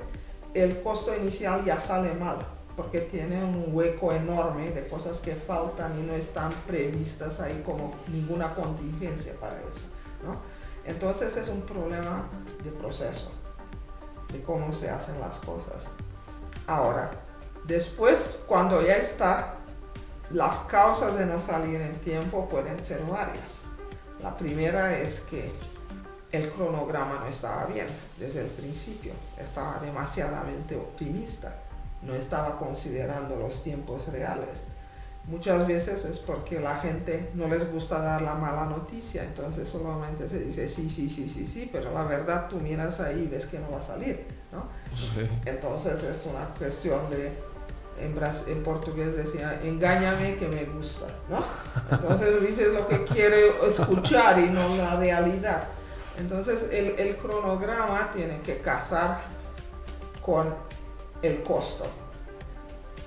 el 0.55 0.82
costo 0.82 1.16
inicial 1.16 1.64
ya 1.64 1.80
sale 1.80 2.12
mal 2.14 2.47
porque 2.76 3.01
tiene 3.01 3.43
un 3.43 3.70
hueco 3.72 4.12
enorme 4.12 4.70
de 4.70 4.87
cosas 4.87 5.18
que 5.18 5.34
faltan 5.34 5.99
y 5.99 6.03
no 6.03 6.12
están 6.12 6.53
previstas 6.66 7.41
ahí 7.41 7.62
como 7.64 7.95
ninguna 8.09 8.55
contingencia 8.55 9.32
para 9.41 9.57
eso. 9.57 9.80
Entonces 10.84 11.37
es 11.37 11.49
un 11.49 11.62
problema 11.62 12.28
de 12.62 12.70
proceso, 12.70 13.32
de 14.30 14.43
cómo 14.43 14.72
se 14.72 14.91
hacen 14.91 15.18
las 15.20 15.39
cosas. 15.39 15.89
Ahora, 16.66 17.11
después, 17.67 18.39
cuando 18.47 18.83
ya 18.83 18.97
está, 18.97 19.55
las 20.31 20.59
causas 20.61 21.19
de 21.19 21.27
no 21.27 21.41
salir 21.41 21.81
en 21.81 21.95
tiempo 21.97 22.49
pueden 22.49 22.85
ser 22.85 23.03
varias. 23.05 23.62
La 24.21 24.37
primera 24.37 24.99
es 24.99 25.21
que 25.21 25.53
el 26.33 26.51
cronograma 26.51 27.21
no 27.21 27.27
estaba 27.27 27.67
bien 27.67 27.87
desde 28.19 28.41
el 28.41 28.49
principio, 28.49 29.12
estaba 29.39 29.79
demasiadamente 29.79 30.77
optimista, 30.77 31.55
no 32.03 32.14
estaba 32.14 32.59
considerando 32.59 33.37
los 33.37 33.62
tiempos 33.62 34.09
reales. 34.09 34.62
Muchas 35.27 35.67
veces 35.67 36.05
es 36.05 36.21
porque 36.21 36.61
la 36.61 36.79
gente 36.79 37.31
no 37.35 37.49
les 37.49 37.71
gusta 37.73 38.01
dar 38.01 38.23
la 38.23 38.35
mala 38.35 38.67
noticia, 38.67 39.25
entonces 39.25 39.69
solamente 39.69 40.29
se 40.29 40.39
dice 40.39 40.69
sí, 40.69 40.89
sí, 40.89 41.11
sí, 41.11 41.29
sí, 41.29 41.47
sí, 41.47 41.69
pero 41.73 41.93
la 41.93 42.05
verdad 42.05 42.49
tú 42.49 42.61
miras 42.61 43.01
ahí 43.01 43.23
y 43.23 43.27
ves 43.27 43.47
que 43.47 43.59
no 43.59 43.73
va 43.73 43.81
a 43.81 43.83
salir, 43.83 44.25
¿no? 44.53 44.69
Entonces 45.45 46.01
es 46.05 46.27
una 46.27 46.47
cuestión 46.57 47.11
de, 47.11 47.33
en, 47.99 48.63
portugués 48.63 49.17
decía, 49.17 49.61
engáñame 49.63 50.37
que 50.37 50.49
me 50.49 50.65
gusta, 50.65 51.07
¿no? 51.29 51.43
Entonces 51.91 52.41
dices 52.47 52.73
lo 52.73 52.87
que 52.87 53.05
quiere 53.05 53.67
escuchar 53.67 54.39
y 54.39 54.51
no 54.51 54.69
la 54.77 54.97
realidad. 54.97 55.65
Entonces 56.19 56.69
el, 56.73 57.17
cronograma 57.17 58.11
tiene 58.13 58.41
que 58.41 58.59
casar 58.59 59.21
con 60.23 60.55
el 61.23 61.43
costo. 61.43 61.87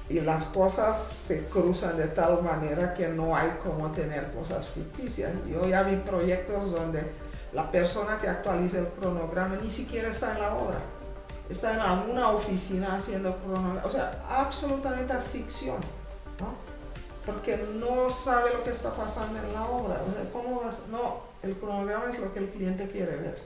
Y 0.10 0.22
las 0.22 0.46
cosas 0.46 1.00
se 1.04 1.46
cruzan 1.46 1.96
de 1.98 2.08
tal 2.08 2.42
manera 2.42 2.96
que 2.96 3.08
no 3.10 3.36
hay 3.36 3.50
como 3.64 3.92
tener 3.92 4.32
cosas 4.32 4.68
ficticias. 4.68 5.34
Yo 5.48 5.68
ya 5.68 5.84
vi 5.84 5.98
proyectos 5.98 6.72
donde 6.72 7.04
la 7.54 7.70
persona 7.70 8.18
que 8.20 8.28
actualiza 8.28 8.80
el 8.80 8.88
cronograma 8.88 9.58
ni 9.62 9.70
siquiera 9.70 10.10
está 10.10 10.32
en 10.34 10.40
la 10.40 10.56
obra. 10.56 10.80
Está 11.50 11.74
en 11.74 12.12
una 12.12 12.30
oficina 12.30 12.96
haciendo 12.96 13.36
cronograma. 13.38 13.82
O 13.84 13.92
sea, 13.92 14.24
absolutamente 14.30 15.14
ficción. 15.32 15.78
Porque 17.26 17.58
no 17.76 18.12
sabe 18.12 18.54
lo 18.54 18.64
que 18.64 18.70
está 18.70 18.92
pasando 18.92 19.40
en 19.40 19.54
la 19.54 19.66
obra. 19.66 19.98
¿cómo 20.32 20.62
vas? 20.62 20.80
No, 20.92 21.22
el 21.42 21.56
cronograma 21.58 22.06
es 22.10 22.20
lo 22.20 22.32
que 22.34 22.40
el 22.40 22.50
cliente 22.50 22.88
quiere 22.88 23.16
ver. 23.16 23.42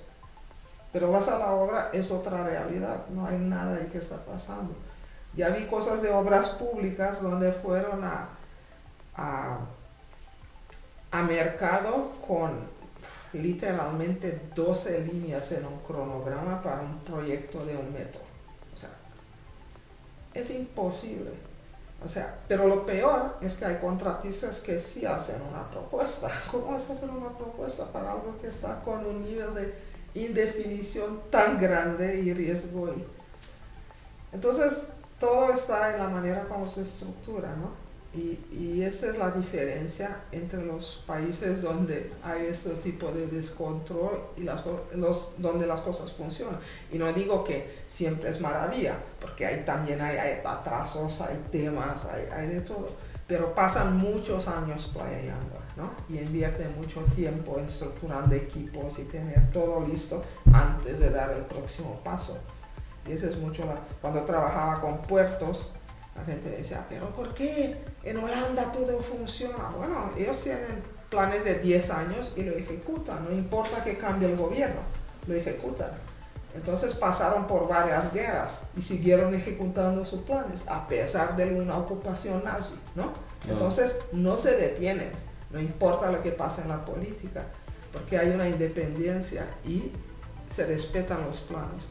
Pero 0.92 1.12
vas 1.12 1.28
a 1.28 1.40
la 1.40 1.52
obra, 1.52 1.90
es 1.92 2.12
otra 2.12 2.44
realidad, 2.44 3.08
no 3.10 3.26
hay 3.26 3.38
nada 3.38 3.78
ahí 3.78 3.88
que 3.92 3.98
está 3.98 4.18
pasando. 4.18 4.76
Ya 5.36 5.50
vi 5.50 5.66
cosas 5.66 6.04
de 6.04 6.12
obras 6.12 6.50
públicas 6.50 7.20
donde 7.20 7.52
fueron 7.52 8.04
a, 8.04 8.30
a, 9.16 9.58
a 11.12 11.24
mercado 11.24 12.12
con 12.28 12.70
literalmente 13.34 14.50
12 14.56 15.00
líneas 15.06 15.52
en 15.52 15.66
un 15.66 15.80
cronograma 15.80 16.62
para 16.62 16.82
un 16.82 17.00
proyecto 17.00 17.66
de 17.66 17.76
un 17.76 17.92
metro. 17.92 18.22
O 18.74 18.78
sea, 18.78 18.92
es 20.34 20.50
imposible. 20.52 21.32
O 22.04 22.08
sea, 22.08 22.38
pero 22.48 22.68
lo 22.68 22.86
peor 22.86 23.38
es 23.42 23.56
que 23.56 23.66
hay 23.66 23.78
contratistas 23.78 24.60
que 24.60 24.78
sí 24.78 25.06
hacen 25.06 25.42
una 25.50 25.70
propuesta. 25.70 26.30
¿Cómo 26.52 26.72
vas 26.72 26.90
a 26.90 26.94
hacer 26.94 27.10
una 27.10 27.30
propuesta 27.38 27.86
para 27.92 28.12
algo 28.12 28.38
que 28.42 28.48
está 28.48 28.82
con 28.84 29.06
un 29.06 29.22
nivel 29.22 29.54
de 29.56 29.74
indefinición 30.16 31.22
tan 31.30 31.60
grande 31.60 32.20
y 32.20 32.34
riesgo? 32.34 32.94
Entonces, 34.32 34.88
todo 35.20 35.54
está 35.54 35.94
en 35.94 36.00
la 36.00 36.10
manera 36.10 36.44
como 36.48 36.68
se 36.68 36.82
estructura, 36.82 37.56
¿no? 37.56 37.83
Y, 38.16 38.82
esa 38.84 39.08
es 39.08 39.18
la 39.18 39.32
diferencia 39.32 40.24
entre 40.32 40.64
los 40.64 41.04
países 41.08 41.62
donde 41.62 42.12
hay 42.24 42.46
este 42.46 42.70
tipo 42.72 43.08
de 43.12 43.28
descontrol 43.28 44.22
y 44.36 44.42
las, 44.42 44.62
los, 44.94 45.32
donde 45.38 45.66
las 45.66 45.80
cosas 45.82 46.12
funcionan. 46.12 46.60
Y 46.92 47.00
no 47.00 47.12
digo 47.12 47.44
que 47.44 47.80
siempre 47.88 48.30
es 48.30 48.40
maravilla, 48.40 48.98
porque 49.20 49.46
hay, 49.46 49.64
también 49.66 50.02
hay, 50.02 50.18
atrasos, 50.46 51.22
hay 51.22 51.42
temas, 51.52 52.06
hay, 52.06 52.26
hay, 52.32 52.48
de 52.50 52.62
todo. 52.62 52.88
Pero 53.26 53.56
pasan 53.56 53.98
muchos 53.98 54.48
años 54.48 54.92
planeando, 54.94 55.58
¿no? 55.78 55.92
Y 56.08 56.20
invierten 56.20 56.76
mucho 56.76 57.02
tiempo 57.16 57.58
en 57.58 57.66
estructurando 57.66 58.36
equipos 58.36 59.00
y 59.00 59.06
tener 59.06 59.50
todo 59.52 59.86
listo 59.88 60.24
antes 60.52 61.00
de 61.00 61.10
dar 61.10 61.32
el 61.32 61.44
próximo 61.44 62.00
paso. 62.04 62.38
Y 63.08 63.14
eso 63.14 63.28
es 63.28 63.38
mucho 63.38 63.66
la, 63.66 63.80
cuando 64.02 64.22
trabajaba 64.24 64.82
con 64.82 65.02
puertos, 65.04 65.72
la 66.16 66.24
gente 66.26 66.50
decía, 66.50 66.86
pero 66.90 67.10
¿por 67.10 67.34
qué 67.34 67.93
en 68.04 68.18
Holanda 68.18 68.72
todo 68.72 69.02
funciona? 69.02 69.72
Bueno, 69.78 70.12
ellos 70.18 70.42
tienen 70.42 70.84
planes 71.10 71.44
de 71.46 71.60
10 71.60 71.90
años 71.92 72.34
y 72.36 72.44
lo 72.44 72.56
ejecutan, 72.56 73.26
no 73.26 73.32
importa 73.32 73.84
que 73.84 73.98
cambie 73.98 74.30
el 74.30 74.38
gobierno, 74.38 74.82
lo 75.28 75.36
ejecutan. 75.36 75.92
Entonces 76.56 76.94
pasaron 76.94 77.48
por 77.48 77.68
varias 77.68 78.14
guerras 78.14 78.60
y 78.78 78.82
siguieron 78.82 79.34
ejecutando 79.34 80.06
sus 80.06 80.22
planes 80.22 80.62
a 80.68 80.88
pesar 80.88 81.36
de 81.36 81.46
una 81.46 81.78
ocupación 81.78 82.44
nazi, 82.44 82.76
¿no? 82.96 83.14
Entonces 83.48 83.96
no 84.12 84.38
se 84.38 84.56
detienen, 84.56 85.12
no 85.52 85.60
importa 85.60 86.12
lo 86.12 86.22
que 86.22 86.32
pase 86.32 86.62
en 86.62 86.70
la 86.70 86.86
política, 86.86 87.46
porque 87.92 88.18
hay 88.18 88.30
una 88.30 88.48
independencia 88.48 89.48
y 89.66 89.92
se 90.50 90.66
respetan 90.66 91.26
los 91.26 91.42
planos. 91.42 91.88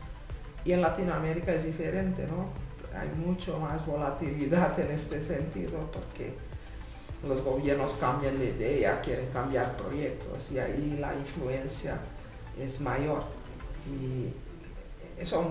Y 0.65 0.73
en 0.73 0.81
Latinoamérica 0.81 1.53
es 1.53 1.65
diferente, 1.65 2.27
¿no? 2.27 2.47
Hay 2.95 3.09
mucho 3.17 3.59
más 3.59 3.85
volatilidad 3.87 4.79
en 4.81 4.91
este 4.91 5.21
sentido 5.21 5.91
porque 5.93 6.35
los 7.27 7.43
gobiernos 7.43 7.95
cambian 7.95 8.39
de 8.39 8.47
idea, 8.47 9.01
quieren 9.01 9.29
cambiar 9.33 9.77
proyectos 9.77 10.51
y 10.51 10.59
ahí 10.59 10.99
la 11.01 11.15
influencia 11.15 11.99
es 12.59 12.81
mayor. 12.81 13.23
Y 13.87 14.33
eso, 15.21 15.45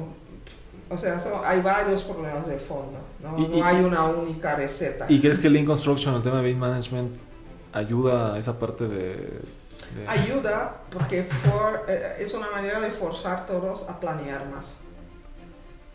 o 0.90 0.98
sea, 0.98 1.22
hay 1.46 1.62
varios 1.62 2.04
problemas 2.04 2.48
de 2.48 2.58
fondo, 2.58 3.00
no, 3.22 3.38
no 3.38 3.64
hay 3.64 3.84
una 3.84 4.06
única 4.06 4.56
receta. 4.56 5.06
¿Y 5.10 5.20
crees 5.20 5.40
que 5.40 5.50
Lean 5.50 5.66
Construction, 5.66 6.16
el 6.16 6.22
tema 6.22 6.38
de 6.38 6.44
Lean 6.44 6.60
Management, 6.60 7.16
ayuda 7.72 8.36
a 8.36 8.38
esa 8.38 8.60
parte 8.60 8.88
de, 8.88 9.42
Ayuda 10.08 10.78
porque 10.90 11.24
for, 11.24 11.84
eh, 11.88 12.16
es 12.20 12.34
una 12.34 12.50
manera 12.50 12.80
de 12.80 12.92
forzar 12.92 13.46
todos 13.46 13.90
a 13.90 14.00
planear 14.00 14.48
más 14.48 14.78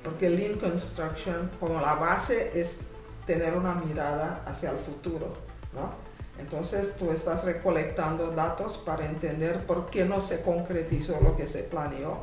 porque 0.06 0.30
Lean 0.30 0.54
Construction 0.54 1.50
como 1.58 1.80
la 1.80 1.94
base 1.94 2.52
es 2.54 2.82
tener 3.26 3.54
una 3.54 3.74
mirada 3.74 4.42
hacia 4.46 4.70
el 4.70 4.78
futuro, 4.78 5.32
¿no? 5.74 6.06
Entonces 6.40 6.94
tú 6.96 7.10
estás 7.10 7.44
recolectando 7.44 8.30
datos 8.30 8.78
para 8.78 9.04
entender 9.04 9.66
por 9.66 9.86
qué 9.90 10.04
no 10.04 10.20
se 10.20 10.42
concretizó 10.42 11.18
lo 11.20 11.36
que 11.36 11.48
se 11.48 11.64
planeó, 11.64 12.20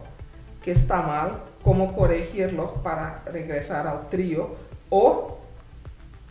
qué 0.62 0.72
está 0.72 1.02
mal, 1.02 1.44
cómo 1.62 1.94
corregirlo 1.94 2.76
para 2.84 3.22
regresar 3.26 3.86
al 3.86 4.08
trío 4.08 4.56
o 4.90 5.40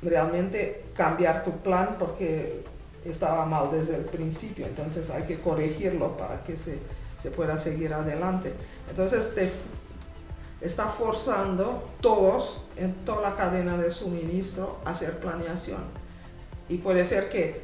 realmente 0.01 0.85
cambiar 0.97 1.45
tu 1.45 1.59
plan 1.59 1.97
porque 1.99 2.65
estaba 3.05 3.45
mal 3.45 3.71
desde 3.71 3.97
el 3.97 4.05
principio, 4.05 4.65
entonces 4.65 5.11
hay 5.11 5.25
que 5.25 5.39
corregirlo 5.41 6.17
para 6.17 6.43
que 6.45 6.57
se, 6.57 6.79
se 7.21 7.31
pueda 7.31 7.59
seguir 7.59 7.93
adelante. 7.93 8.55
Entonces 8.89 9.35
te 9.35 9.51
está 10.63 10.87
forzando 10.87 11.89
todos 12.01 12.61
en 12.77 12.95
toda 13.05 13.31
la 13.31 13.37
cadena 13.37 13.77
de 13.77 13.91
suministro 13.91 14.79
a 14.85 14.91
hacer 14.91 15.19
planeación. 15.19 15.83
Y 16.69 16.79
puede 16.79 17.05
ser 17.05 17.29
que 17.31 17.61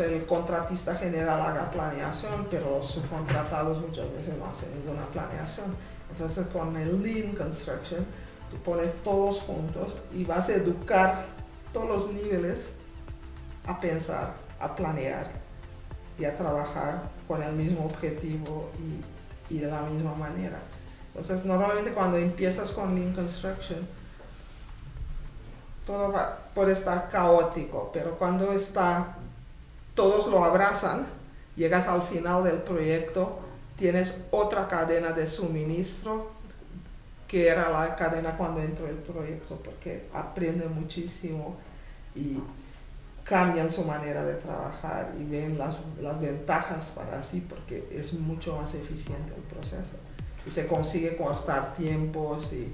el 0.00 0.26
contratista 0.26 0.94
general 0.94 1.40
haga 1.40 1.70
planeación, 1.70 2.46
pero 2.50 2.70
los 2.70 2.86
subcontratados 2.86 3.80
muchas 3.80 4.10
veces 4.12 4.36
no 4.38 4.46
hacen 4.46 4.70
ninguna 4.74 5.04
planeación. 5.06 5.76
Entonces 6.10 6.46
con 6.46 6.76
el 6.76 7.02
Lean 7.02 7.34
Construction, 7.34 8.04
tú 8.50 8.56
pones 8.58 8.94
todos 9.02 9.40
juntos 9.40 9.98
y 10.12 10.24
vas 10.24 10.48
a 10.48 10.54
educar 10.54 11.26
todos 11.72 11.88
los 11.88 12.12
niveles 12.12 12.70
a 13.66 13.80
pensar, 13.80 14.34
a 14.60 14.74
planear 14.74 15.30
y 16.18 16.24
a 16.24 16.36
trabajar 16.36 17.10
con 17.28 17.42
el 17.42 17.52
mismo 17.52 17.84
objetivo 17.84 18.70
y, 18.78 19.54
y 19.54 19.58
de 19.58 19.68
la 19.68 19.82
misma 19.82 20.14
manera. 20.14 20.58
Entonces 21.18 21.46
normalmente 21.46 21.92
cuando 21.92 22.18
empiezas 22.18 22.72
con 22.72 22.94
Lean 22.94 23.14
Construction, 23.14 23.78
todo 25.86 26.12
va, 26.12 26.36
puede 26.54 26.72
estar 26.72 27.08
caótico, 27.08 27.90
pero 27.90 28.18
cuando 28.18 28.52
está, 28.52 29.16
todos 29.94 30.26
lo 30.26 30.44
abrazan, 30.44 31.06
llegas 31.56 31.86
al 31.86 32.02
final 32.02 32.44
del 32.44 32.58
proyecto, 32.58 33.38
tienes 33.76 34.24
otra 34.30 34.68
cadena 34.68 35.12
de 35.12 35.26
suministro 35.26 36.32
que 37.26 37.48
era 37.48 37.70
la 37.70 37.96
cadena 37.96 38.36
cuando 38.36 38.60
entró 38.60 38.86
el 38.86 38.96
proyecto, 38.96 39.56
porque 39.64 40.08
aprenden 40.12 40.74
muchísimo 40.74 41.56
y 42.14 42.38
cambian 43.24 43.72
su 43.72 43.84
manera 43.84 44.22
de 44.22 44.34
trabajar 44.34 45.14
y 45.18 45.24
ven 45.24 45.56
las, 45.56 45.78
las 45.98 46.20
ventajas 46.20 46.92
para 46.94 47.20
así, 47.20 47.40
porque 47.40 47.88
es 47.90 48.12
mucho 48.12 48.58
más 48.58 48.74
eficiente 48.74 49.32
el 49.34 49.42
proceso 49.44 49.96
y 50.46 50.50
se 50.50 50.66
consigue 50.66 51.16
cortar 51.16 51.74
tiempos 51.74 52.52
y, 52.52 52.72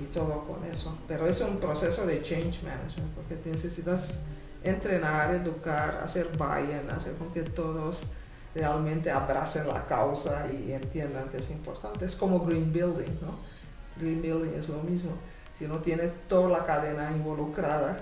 y 0.00 0.04
todo 0.12 0.44
con 0.46 0.64
eso. 0.64 0.96
Pero 1.08 1.26
es 1.26 1.40
un 1.40 1.58
proceso 1.58 2.06
de 2.06 2.22
change 2.22 2.62
management, 2.62 3.14
porque 3.14 3.38
necesitas 3.50 4.18
entrenar, 4.62 5.34
educar, 5.34 6.00
hacer 6.02 6.28
buy-in, 6.36 6.90
hacer 6.90 7.14
con 7.14 7.32
que 7.32 7.42
todos 7.42 8.02
realmente 8.54 9.10
abracen 9.10 9.68
la 9.68 9.86
causa 9.86 10.46
y 10.52 10.72
entiendan 10.72 11.28
que 11.28 11.38
es 11.38 11.50
importante. 11.50 12.04
Es 12.04 12.14
como 12.14 12.44
green 12.44 12.72
building, 12.72 13.12
¿no? 13.20 13.34
Green 13.98 14.20
building 14.20 14.58
es 14.58 14.68
lo 14.68 14.82
mismo. 14.82 15.12
Si 15.58 15.66
no 15.66 15.78
tienes 15.78 16.12
toda 16.28 16.48
la 16.50 16.64
cadena 16.64 17.10
involucrada 17.10 18.00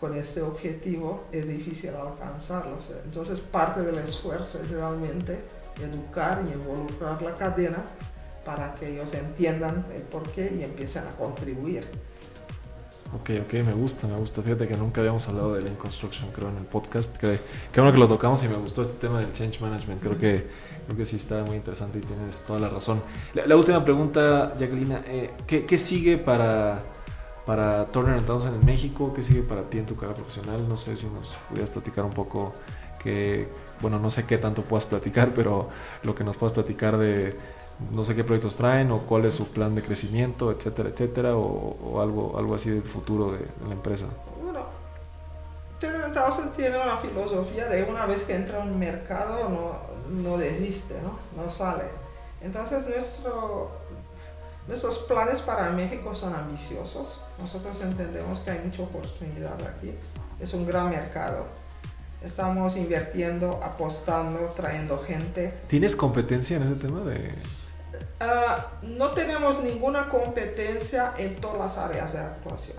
con 0.00 0.14
este 0.14 0.42
objetivo, 0.42 1.24
es 1.32 1.48
difícil 1.48 1.90
alcanzarlo. 1.94 2.78
Entonces 3.04 3.40
parte 3.40 3.82
del 3.82 3.98
esfuerzo 3.98 4.60
es 4.60 4.70
realmente 4.70 5.44
educar 5.80 6.42
y 6.48 6.52
involucrar 6.52 7.20
la 7.22 7.36
cadena 7.36 7.78
para 8.46 8.76
que 8.76 8.92
ellos 8.92 9.12
entiendan 9.12 9.84
el 9.92 10.02
porqué 10.02 10.56
y 10.58 10.62
empiecen 10.62 11.02
a 11.08 11.10
contribuir. 11.16 11.84
Ok, 13.12 13.30
ok, 13.44 13.52
me 13.64 13.72
gusta, 13.72 14.06
me 14.06 14.16
gusta. 14.16 14.40
Fíjate 14.40 14.68
que 14.68 14.76
nunca 14.76 15.00
habíamos 15.00 15.28
hablado 15.28 15.54
de 15.54 15.62
Lean 15.62 15.74
Construction, 15.74 16.30
creo, 16.32 16.48
en 16.50 16.58
el 16.58 16.64
podcast. 16.64 17.16
Que, 17.16 17.40
que 17.72 17.80
bueno 17.80 17.92
que 17.92 17.98
lo 17.98 18.08
tocamos 18.08 18.42
y 18.44 18.48
me 18.48 18.56
gustó 18.56 18.82
este 18.82 19.06
tema 19.06 19.20
del 19.20 19.32
Change 19.32 19.60
Management. 19.60 20.00
Creo 20.00 20.16
que, 20.16 20.46
creo 20.86 20.96
que 20.96 21.06
sí 21.06 21.16
está 21.16 21.42
muy 21.42 21.56
interesante 21.56 21.98
y 21.98 22.02
tienes 22.02 22.40
toda 22.40 22.60
la 22.60 22.68
razón. 22.68 23.02
La, 23.34 23.56
última 23.56 23.84
pregunta, 23.84 24.52
Jacqueline, 24.58 24.98
eh, 25.06 25.30
¿qué, 25.46 25.64
¿qué, 25.64 25.78
sigue 25.78 26.16
para, 26.16 26.78
para 27.44 27.86
Turner 27.90 28.20
Townsend 28.22 28.60
en 28.60 28.64
México? 28.64 29.12
¿Qué 29.14 29.22
sigue 29.22 29.42
para 29.42 29.62
ti 29.62 29.78
en 29.78 29.86
tu 29.86 29.96
carrera 29.96 30.14
profesional? 30.14 30.68
No 30.68 30.76
sé 30.76 30.96
si 30.96 31.06
nos 31.08 31.34
pudieras 31.48 31.70
platicar 31.70 32.04
un 32.04 32.12
poco 32.12 32.54
que, 33.02 33.48
bueno, 33.80 33.98
no 33.98 34.10
sé 34.10 34.24
qué 34.26 34.38
tanto 34.38 34.62
puedas 34.62 34.86
platicar, 34.86 35.32
pero 35.34 35.68
lo 36.02 36.14
que 36.14 36.24
nos 36.24 36.36
puedas 36.36 36.52
platicar 36.52 36.98
de 36.98 37.36
no 37.90 38.04
sé 38.04 38.14
qué 38.14 38.24
proyectos 38.24 38.56
traen 38.56 38.90
o 38.90 39.00
cuál 39.00 39.24
es 39.26 39.34
su 39.34 39.48
plan 39.48 39.74
de 39.74 39.82
crecimiento, 39.82 40.50
etcétera, 40.50 40.88
etcétera, 40.88 41.36
o, 41.36 42.00
algo, 42.00 42.38
algo 42.38 42.54
así 42.54 42.70
del 42.70 42.82
futuro 42.82 43.32
de, 43.32 43.46
la 43.66 43.72
empresa. 43.72 44.06
Bueno, 44.42 44.66
Townsend 46.12 46.52
tiene 46.54 46.78
una 46.78 46.96
filosofía 46.96 47.68
de 47.68 47.82
una 47.84 48.06
vez 48.06 48.22
que 48.22 48.34
entra 48.34 48.62
en 48.62 48.70
un 48.70 48.78
mercado 48.78 49.48
no, 49.48 50.22
no 50.22 50.38
desiste, 50.38 50.94
¿no? 51.02 51.42
no 51.42 51.50
sale. 51.50 51.84
Entonces 52.40 52.86
nuestro, 52.88 53.70
nuestros 54.66 54.98
planes 55.00 55.42
para 55.42 55.70
México 55.70 56.14
son 56.14 56.34
ambiciosos. 56.34 57.20
Nosotros 57.38 57.80
entendemos 57.82 58.40
que 58.40 58.50
hay 58.52 58.60
mucha 58.64 58.82
oportunidad 58.82 59.60
aquí. 59.66 59.92
Es 60.40 60.54
un 60.54 60.66
gran 60.66 60.90
mercado 60.90 61.44
estamos 62.22 62.76
invirtiendo, 62.76 63.60
apostando, 63.62 64.52
trayendo 64.56 64.98
gente. 64.98 65.54
¿Tienes 65.68 65.96
competencia 65.96 66.56
en 66.56 66.64
ese 66.64 66.74
tema 66.74 67.00
de, 67.00 67.30
Ah, 68.20 68.66
no 68.82 69.10
tenemos 69.10 69.62
ninguna 69.62 70.08
competencia 70.08 71.12
en 71.18 71.36
todas 71.36 71.58
las 71.58 71.78
áreas 71.78 72.12
de 72.12 72.20
actuación. 72.20 72.76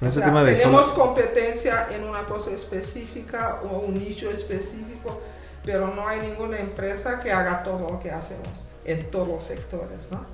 tenemos 0.00 0.88
competencia 0.90 1.88
en 1.90 2.04
una 2.04 2.24
cosa 2.24 2.50
específica 2.50 3.60
o 3.68 3.78
un 3.78 3.94
nicho 3.94 4.30
específico, 4.30 5.20
pero 5.64 5.88
no 5.94 6.06
hay 6.06 6.20
ninguna 6.20 6.58
empresa 6.58 7.20
que 7.20 7.30
haga 7.30 7.62
todo 7.62 7.88
lo 7.90 8.00
que 8.00 8.10
hacemos 8.10 8.64
en 8.84 9.10
todos 9.10 9.28
los 9.28 9.44
sectores, 9.44 10.08
¿no? 10.10 10.24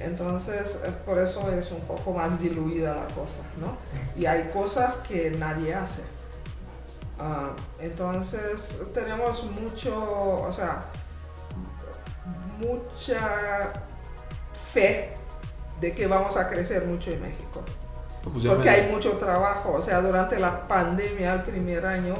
Entonces, 0.00 0.80
eh, 0.84 0.92
por 1.06 1.18
eso 1.18 1.48
es 1.52 1.70
un 1.70 1.80
poco 1.80 2.12
más 2.12 2.40
diluida 2.40 2.94
la 2.94 3.14
cosa, 3.14 3.42
¿no? 3.60 3.76
Y 4.20 4.26
hay 4.26 4.50
cosas 4.52 4.96
que 4.96 5.30
nadie 5.30 5.74
hace. 5.74 6.00
Ah, 7.18 7.50
entonces, 7.78 8.80
tenemos 8.92 9.44
mucho, 9.44 9.94
o 9.94 10.52
sea, 10.52 10.86
mucha 12.66 13.72
fe 14.72 15.14
de 15.80 15.92
que 15.92 16.06
vamos 16.06 16.36
a 16.36 16.48
crecer 16.48 16.86
mucho 16.86 17.10
en 17.10 17.20
México. 17.20 17.62
Pues 18.22 18.46
Porque 18.46 18.70
hay 18.70 18.90
mucho 18.90 19.12
trabajo. 19.12 19.72
O 19.72 19.82
sea, 19.82 20.00
durante 20.00 20.38
la 20.38 20.66
pandemia, 20.68 21.34
el 21.34 21.42
primer 21.42 21.84
año, 21.84 22.14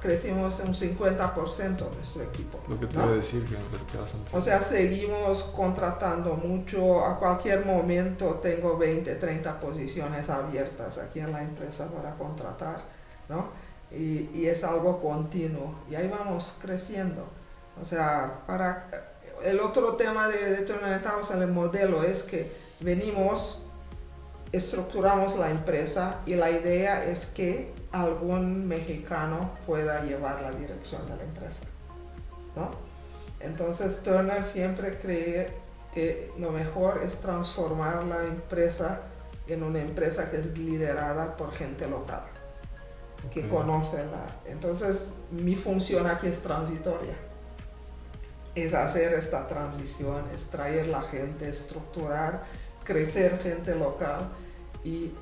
crecimos 0.00 0.60
un 0.60 0.72
50% 0.74 1.94
nuestro 1.94 2.22
equipo. 2.22 2.58
Lo 2.68 2.80
que 2.80 2.86
te 2.86 2.98
voy 2.98 3.08
a 3.08 3.12
decir 3.12 3.44
que, 3.44 3.56
O 4.36 4.40
sea, 4.40 4.60
seguimos 4.60 5.42
contratando 5.54 6.34
mucho. 6.36 7.04
A 7.04 7.18
cualquier 7.18 7.66
momento 7.66 8.40
tengo 8.42 8.78
20, 8.78 9.14
30 9.14 9.60
posiciones 9.60 10.30
abiertas 10.30 10.98
aquí 10.98 11.20
en 11.20 11.32
la 11.32 11.42
empresa 11.42 11.86
para 11.86 12.14
contratar, 12.14 12.82
¿no? 13.28 13.48
Y, 13.90 14.30
y 14.34 14.46
es 14.46 14.64
algo 14.64 15.00
continuo. 15.00 15.74
Y 15.90 15.96
ahí 15.96 16.08
vamos 16.08 16.56
creciendo. 16.60 17.26
O 17.80 17.84
sea, 17.84 18.40
para 18.46 19.13
el 19.42 19.60
otro 19.60 19.94
tema 19.94 20.28
de, 20.28 20.56
de 20.56 20.66
en 20.66 21.42
el 21.42 21.48
modelo 21.48 22.02
es 22.02 22.22
que 22.22 22.50
venimos, 22.80 23.60
estructuramos 24.52 25.36
la 25.36 25.50
empresa 25.50 26.20
y 26.26 26.34
la 26.34 26.50
idea 26.50 27.04
es 27.04 27.26
que 27.26 27.72
algún 27.92 28.66
mexicano 28.66 29.50
pueda 29.66 30.02
llevar 30.02 30.40
la 30.40 30.52
dirección 30.52 31.06
de 31.06 31.16
la 31.16 31.22
empresa. 31.22 31.62
¿no? 32.56 32.70
Entonces 33.40 34.02
Turner 34.02 34.44
siempre 34.44 34.98
cree 34.98 35.48
que 35.92 36.32
lo 36.38 36.50
mejor 36.50 37.02
es 37.04 37.16
transformar 37.16 38.04
la 38.04 38.24
empresa 38.24 39.02
en 39.46 39.62
una 39.62 39.80
empresa 39.80 40.30
que 40.30 40.38
es 40.38 40.56
liderada 40.58 41.36
por 41.36 41.52
gente 41.52 41.86
local, 41.86 42.22
que 43.30 43.46
conoce 43.48 43.98
la... 44.06 44.50
Entonces 44.50 45.14
mi 45.30 45.54
función 45.54 46.06
aquí 46.06 46.26
es 46.26 46.40
transitoria 46.40 47.14
es 48.54 48.74
hacer 48.74 49.12
esta 49.14 49.46
transición, 49.48 50.24
es 50.34 50.44
traer 50.44 50.86
la 50.86 51.02
gente, 51.02 51.48
estructurar, 51.48 52.44
crecer 52.84 53.38
gente 53.38 53.74
local 53.74 54.28
y 54.84 55.12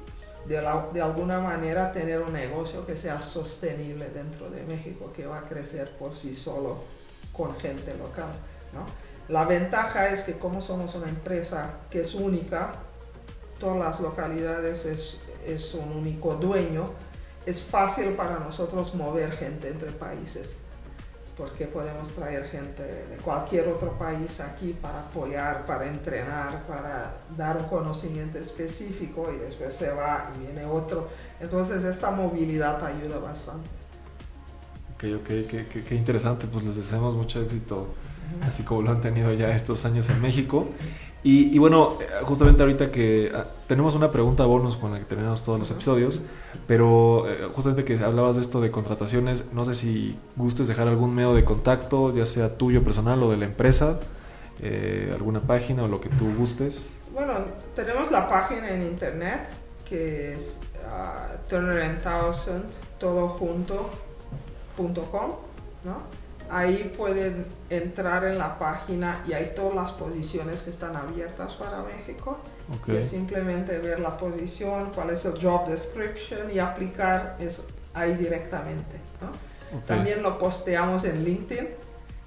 de, 0.47 0.59
alguna 0.59 1.41
manera 1.41 1.93
tener 1.93 2.21
un 2.21 2.33
negocio 2.33 2.85
que 2.85 2.97
sea 2.97 3.23
sostenible 3.23 4.11
dentro 4.11 4.51
de 4.51 4.63
México, 4.65 5.13
que 5.15 5.25
va 5.25 5.39
a 5.39 5.43
crecer 5.43 5.97
por 5.97 6.17
sí 6.17 6.35
solo 6.35 6.79
con 7.33 7.57
gente 7.57 7.95
local. 7.97 8.29
La 9.29 9.45
ventaja 9.45 10.09
es 10.09 10.23
que 10.23 10.39
como 10.39 10.61
somos 10.61 10.95
una 10.95 11.09
empresa 11.09 11.71
que 11.89 12.01
es 12.03 12.15
única, 12.15 12.73
todas 13.61 13.79
las 13.79 14.01
localidades 14.01 14.85
es, 14.85 15.21
es 15.47 15.73
un 15.75 15.93
único 15.93 16.35
dueño, 16.35 16.91
es 17.47 17.63
fácil 17.63 18.11
para 18.11 18.41
nosotros 18.41 18.95
mover 18.95 19.33
gente 19.33 19.69
entre 19.69 19.91
países 19.93 20.57
porque 21.37 21.67
podemos 21.67 22.11
traer 22.11 22.45
gente 22.45 22.83
de 22.83 23.17
cualquier 23.17 23.69
otro 23.69 23.99
país 23.99 24.39
aquí 24.41 24.77
para 24.81 25.01
apoyar, 25.01 25.65
para 25.65 25.87
entrenar, 25.87 26.65
para 26.67 27.15
dar 27.37 27.57
un 27.57 27.65
conocimiento 27.65 28.39
específico 28.39 29.31
y 29.35 29.39
después 29.39 29.75
se 29.75 29.91
va 29.91 30.31
y 30.37 30.45
viene 30.45 30.65
otro. 30.67 31.09
Entonces 31.41 31.85
esta 31.85 32.11
movilidad 32.11 32.85
ayuda 32.85 33.19
bastante. 33.19 33.69
Ok, 34.95 35.05
ok, 35.21 35.27
qué, 35.49 35.85
qué 35.87 35.95
interesante, 35.95 36.47
pues 36.47 36.65
les 36.65 36.77
deseamos 36.77 37.15
mucho 37.17 37.43
éxito, 37.43 37.89
así 38.43 38.63
como 38.63 38.83
lo 38.83 38.91
han 38.91 39.01
tenido 39.01 39.33
ya 39.33 39.53
estos 39.55 39.85
años 39.85 40.09
en 40.11 40.21
México. 40.21 40.69
Y, 41.25 41.57
bueno, 41.59 41.99
justamente 42.25 42.63
ahorita 42.63 42.91
que 42.91 43.31
ah, 43.33 43.47
tenemos 43.69 43.95
una 43.95 44.11
pregunta 44.11 44.45
bonus 44.45 44.77
con 44.77 44.91
la 44.91 44.99
que 44.99 45.05
terminamos 45.05 45.45
todos 45.45 45.57
los 45.57 45.71
episodios, 45.71 46.23
pero 46.67 47.31
eh, 47.31 47.49
justamente 47.53 47.85
que 47.85 48.03
hablabas 48.03 48.35
de 48.35 48.43
esto 48.43 48.61
de 48.61 48.73
contrataciones, 48.73 49.53
no 49.53 49.65
sé 49.65 49.75
si 49.75 50.19
gustes 50.35 50.67
dejar 50.67 50.89
algún 50.89 51.15
medio 51.15 51.33
de 51.33 51.45
contacto, 51.45 52.13
ya 52.13 52.27
sea 52.27 52.57
tuyo 52.57 52.83
personal 52.83 53.23
o 53.23 53.31
de 53.31 53.37
la 53.37 53.45
empresa, 53.45 54.01
eh, 54.61 55.13
alguna 55.15 55.39
página 55.39 55.85
o 55.85 55.89
lo 55.89 56.01
que 56.01 56.09
tú 56.09 56.35
gustes. 56.37 56.97
Bueno, 57.13 57.35
tenemos 57.77 58.11
la 58.11 58.29
página 58.29 58.71
en 58.71 58.83
internet 58.83 59.49
que 59.89 60.33
es 60.33 60.57
uh, 60.87 61.49
Turner 61.49 61.89
1000 61.89 61.99
todo 62.99 63.39
¿no? 65.85 66.22
Ahí 66.53 66.93
pueden 66.97 67.47
entrar 67.71 68.25
en 68.27 68.37
la 68.37 68.59
página 68.59 69.25
y 69.27 69.33
hay 69.33 69.55
todas 69.57 69.75
las 69.75 69.93
posiciones 69.93 70.61
que 70.61 70.69
están 70.69 70.95
abiertas 70.95 71.55
para 71.55 71.83
México. 71.83 72.39
Es 72.87 73.09
simplemente 73.09 73.79
ver 73.79 74.01
la 74.01 74.19
posición, 74.19 74.93
cuál 74.95 75.11
es 75.11 75.25
el 75.25 75.43
job 75.43 75.67
description 75.69 76.51
y 76.55 76.59
aplicar 76.59 77.37
es 77.41 77.63
ahí 77.95 78.17
directamente. 78.17 79.01
También 79.87 80.23
lo 80.23 80.37
posteamos 80.37 81.05
en 81.05 81.25
LinkedIn 81.25 81.69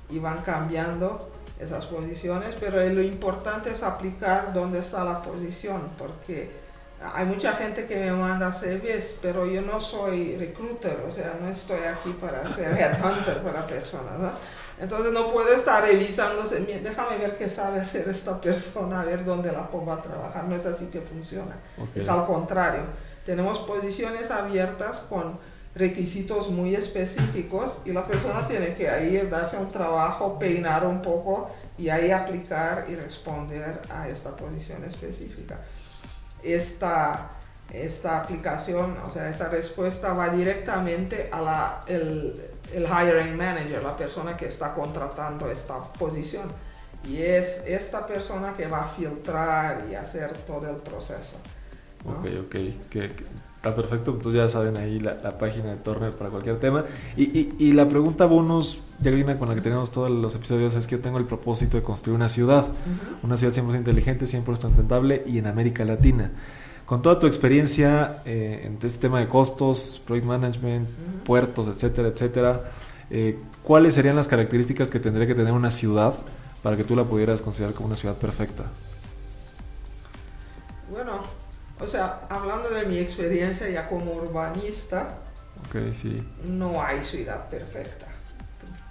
y 0.10 0.18
van 0.18 0.42
cambiando 0.42 1.30
esas 1.60 1.86
posiciones, 1.86 2.56
pero 2.60 2.84
lo 2.84 3.04
importante 3.04 3.70
es 3.70 3.84
aplicar 3.84 4.54
dónde 4.54 4.80
está 4.80 5.04
la 5.04 5.22
posición, 5.22 5.82
porque 6.00 6.65
hay 7.02 7.26
mucha 7.26 7.54
gente 7.54 7.86
que 7.86 8.00
me 8.00 8.12
manda 8.12 8.52
CVs, 8.52 9.18
pero 9.22 9.46
yo 9.46 9.62
no 9.62 9.80
soy 9.82 10.38
recruiter, 10.38 11.04
o 11.08 11.12
sea, 11.12 11.38
no 11.42 11.50
estoy 11.50 11.80
aquí 11.80 12.16
para 12.20 12.42
ser 12.54 12.74
headhunter 12.80 13.42
para 13.42 13.66
personas, 13.66 14.20
¿no? 14.20 14.32
Entonces 14.80 15.14
no 15.14 15.32
puedo 15.32 15.54
estar 15.54 15.84
revisándose, 15.84 16.60
déjame 16.60 17.18
ver 17.18 17.38
qué 17.38 17.48
sabe 17.48 17.80
hacer 17.80 18.10
esta 18.10 18.40
persona, 18.42 19.02
a 19.02 19.06
ver 19.06 19.24
dónde 19.24 19.52
la 19.52 19.70
pongo 19.70 19.94
a 19.94 20.02
trabajar, 20.02 20.44
no 20.46 20.56
es 20.56 20.66
así 20.66 20.88
que 20.88 21.00
funciona, 21.00 21.56
es 21.94 22.10
al 22.10 22.26
contrario. 22.26 22.82
Tenemos 23.26 23.60
posiciones 23.60 24.32
abiertas 24.32 25.00
con 25.10 25.40
requisitos 25.76 26.50
muy 26.50 26.76
específicos 26.76 27.78
y 27.86 27.94
la 27.94 28.04
persona 28.04 28.48
tiene 28.48 28.76
que 28.76 28.84
ir, 29.06 29.30
darse 29.30 29.58
un 29.58 29.70
trabajo, 29.70 30.38
peinar 30.38 30.86
un 30.86 31.02
poco 31.02 31.52
y 31.78 31.90
ahí 31.90 32.12
aplicar 32.12 32.86
y 32.90 32.96
responder 32.96 33.82
a 33.90 34.10
esta 34.10 34.36
posición 34.36 34.84
específica 34.84 35.58
esta, 36.46 37.30
esta 37.74 38.22
aplicación, 38.22 38.98
o 39.06 39.12
sea, 39.12 39.30
esta 39.30 39.50
respuesta 39.50 40.14
va 40.14 40.30
directamente 40.30 41.30
a 41.32 41.42
la, 41.42 41.82
el, 41.88 42.34
el 42.74 42.84
hiring 42.84 43.36
manager, 43.36 43.84
la 43.84 43.96
persona 43.96 44.38
que 44.38 44.48
está 44.48 44.74
contratando 44.74 45.50
esta 45.50 45.78
posición. 45.94 46.48
Y 47.04 47.22
es 47.22 47.62
esta 47.66 48.06
persona 48.06 48.54
que 48.56 48.68
va 48.68 48.84
a 48.84 48.88
filtrar 48.88 49.86
y 49.90 49.96
hacer 49.96 50.34
todo 50.40 50.68
el 50.70 50.78
proceso. 50.78 51.36
Ok, 52.06 52.26
ok. 52.46 52.56
Está 53.66 53.76
perfecto. 53.76 54.12
Entonces 54.12 54.42
ya 54.42 54.50
saben 54.50 54.78
ahí 54.78 55.00
la, 55.00 55.16
la 55.16 55.38
página 55.38 55.72
de 55.72 55.78
Turner 55.78 56.12
para 56.12 56.30
cualquier 56.30 56.60
tema. 56.60 56.86
Y, 57.18 57.24
y, 57.24 57.56
y, 57.58 57.74
la 57.74 57.90
pregunta 57.90 58.26
bonus, 58.26 58.82
ya 59.00 59.12
con 59.38 59.50
la 59.50 59.56
que 59.56 59.62
tenemos 59.62 59.92
todos 59.92 60.10
los 60.10 60.36
episodios, 60.36 60.76
es 60.76 60.88
que 60.88 60.98
yo 60.98 61.02
tengo 61.02 61.18
el 61.18 61.26
propósito 61.26 61.78
de 61.78 61.84
construir 61.84 62.16
una 62.16 62.30
ciudad. 62.30 62.68
Una 63.24 63.38
ciudad 63.38 63.54
100% 63.54 63.78
inteligente, 63.78 64.26
100% 64.26 64.56
sustentable 64.56 65.24
y 65.26 65.40
en 65.40 65.48
América 65.48 65.84
Latina. 65.86 66.32
Con 66.86 67.02
toda 67.02 67.18
tu 67.18 67.26
experiencia 67.26 68.22
eh, 68.26 68.62
en 68.66 68.78
este 68.82 69.00
tema 69.00 69.20
de 69.20 69.28
costos, 69.28 70.02
project 70.06 70.28
management, 70.28 70.88
puertos, 71.24 71.68
etcétera, 71.68 72.10
etcétera, 72.10 72.62
eh, 73.10 73.40
¿cuáles 73.64 73.96
serían 73.96 74.16
las 74.16 74.28
características 74.28 74.92
que 74.92 75.00
tendría 75.00 75.26
que 75.26 75.34
tener 75.34 75.52
una 75.52 75.72
ciudad 75.72 76.14
para 76.62 76.78
que 76.78 76.84
tú 76.84 76.96
la 76.96 77.04
pudieras 77.04 77.42
considerar 77.42 77.74
como 77.74 77.88
una 77.88 77.96
ciudad 77.96 78.16
perfecta? 78.16 78.66
Bueno, 80.92 81.22
o 81.86 81.88
sea, 81.88 82.22
hablando 82.30 82.70
de 82.70 82.86
mi 82.88 82.98
experiencia 82.98 83.70
ya 83.70 83.86
como 83.86 84.14
urbanista, 84.14 85.20
no 86.44 86.82
hay 86.82 87.02
ciudad 87.02 87.48
perfecta. 87.48 88.08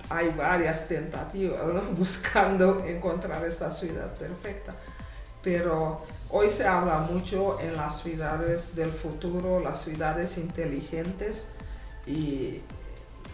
Hay 0.08 0.30
varias 0.30 0.86
tentativas 0.86 1.60
buscando 1.98 2.84
encontrar 2.84 3.44
esta 3.44 3.72
ciudad 3.72 4.14
perfecta. 4.14 4.72
Pero 5.42 6.06
hoy 6.30 6.48
se 6.48 6.66
habla 6.66 6.98
mucho 6.98 7.58
en 7.60 7.76
las 7.76 8.00
ciudades 8.00 8.76
del 8.76 8.92
futuro, 8.92 9.58
las 9.58 9.82
ciudades 9.82 10.38
inteligentes, 10.38 11.46
y 12.06 12.62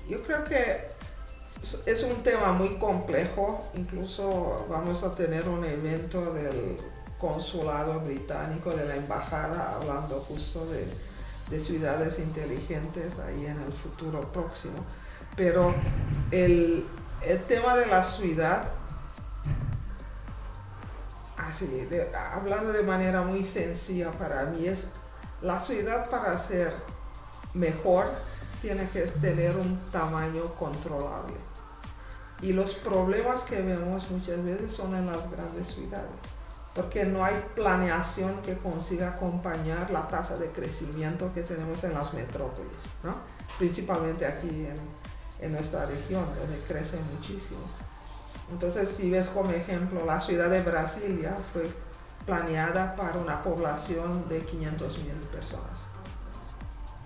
yo 0.08 0.22
creo 0.24 0.42
que 0.44 0.88
es 1.84 2.02
un 2.02 2.22
tema 2.22 2.52
muy 2.52 2.78
complejo. 2.78 3.70
Incluso 3.74 4.66
vamos 4.70 5.04
a 5.04 5.14
tener 5.14 5.48
un 5.48 5.66
evento 5.66 6.32
del 6.32 6.78
consulado 7.20 8.00
británico, 8.00 8.70
de 8.70 8.86
la 8.86 8.96
embajada, 8.96 9.74
hablando 9.76 10.20
justo 10.20 10.66
de, 10.66 10.86
ciudades 11.58 12.20
inteligentes 12.20 13.18
ahí 13.18 13.46
en 13.46 13.60
el 13.60 13.72
futuro 13.72 14.20
próximo. 14.32 14.78
Pero 15.36 15.74
el, 16.30 16.86
tema 17.48 17.76
de 17.76 17.86
la 17.86 18.04
ciudad, 18.04 18.68
así, 21.36 21.88
hablando 22.32 22.72
de 22.72 22.84
manera 22.84 23.22
muy 23.22 23.44
sencilla 23.44 24.12
para 24.12 24.44
mí, 24.44 24.68
es 24.68 24.86
la 25.42 25.58
ciudad 25.58 26.08
para 26.08 26.38
ser 26.38 26.72
mejor 27.52 28.12
tiene 28.62 28.88
que 28.90 29.00
tener 29.00 29.56
un 29.56 29.76
tamaño 29.90 30.44
controlable. 30.54 31.34
Y 32.42 32.52
los 32.52 32.74
problemas 32.74 33.42
que 33.42 33.60
vemos 33.60 34.08
muchas 34.08 34.42
veces 34.44 34.72
son 34.72 34.94
en 34.94 35.06
las 35.06 35.28
grandes 35.30 35.66
ciudades 35.66 36.14
porque 36.74 37.04
no 37.04 37.24
hay 37.24 37.34
planeación 37.54 38.40
que 38.42 38.56
consiga 38.56 39.10
acompañar 39.10 39.90
la 39.90 40.06
tasa 40.06 40.36
de 40.36 40.48
crecimiento 40.50 41.32
que 41.34 41.42
tenemos 41.42 41.82
en 41.84 41.94
las 41.94 42.12
metrópolis, 42.14 42.76
principalmente 43.58 44.24
aquí 44.24 44.66
en, 45.40 45.52
nuestra 45.52 45.86
región, 45.86 46.24
donde 46.38 46.58
crece 46.68 46.98
muchísimo. 47.14 47.60
Entonces, 48.52 48.88
si 48.88 49.10
ves 49.10 49.28
como 49.28 49.50
ejemplo, 49.50 50.04
la 50.04 50.20
ciudad 50.20 50.50
de 50.50 50.62
Brasilia 50.62 51.36
fue 51.52 51.68
planeada 52.26 52.94
para 52.94 53.18
una 53.18 53.42
población 53.42 54.28
de 54.28 54.44
500 54.44 54.98
mil 54.98 55.14
personas. 55.32 55.80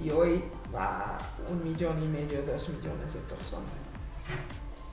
Y 0.00 0.10
hoy 0.10 0.44
va 0.74 1.16
a 1.16 1.18
un 1.48 1.62
millón 1.62 2.02
y 2.02 2.08
medio, 2.08 2.42
dos 2.42 2.68
millones 2.68 3.14
de 3.14 3.20
personas 3.20 3.70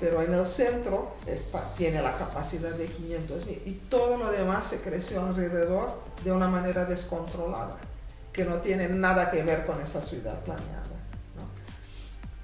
pero 0.01 0.23
en 0.23 0.33
el 0.33 0.45
centro 0.47 1.15
está, 1.27 1.61
tiene 1.75 2.01
la 2.01 2.17
capacidad 2.17 2.71
de 2.71 2.87
500 2.87 3.45
mil 3.45 3.61
y 3.67 3.71
todo 3.87 4.17
lo 4.17 4.31
demás 4.31 4.65
se 4.65 4.81
creció 4.81 5.23
alrededor 5.23 5.91
de 6.23 6.31
una 6.31 6.47
manera 6.47 6.85
descontrolada, 6.85 7.77
que 8.33 8.43
no 8.43 8.55
tiene 8.55 8.89
nada 8.89 9.29
que 9.29 9.43
ver 9.43 9.65
con 9.67 9.79
esa 9.79 10.01
ciudad 10.01 10.39
planeada. 10.41 10.81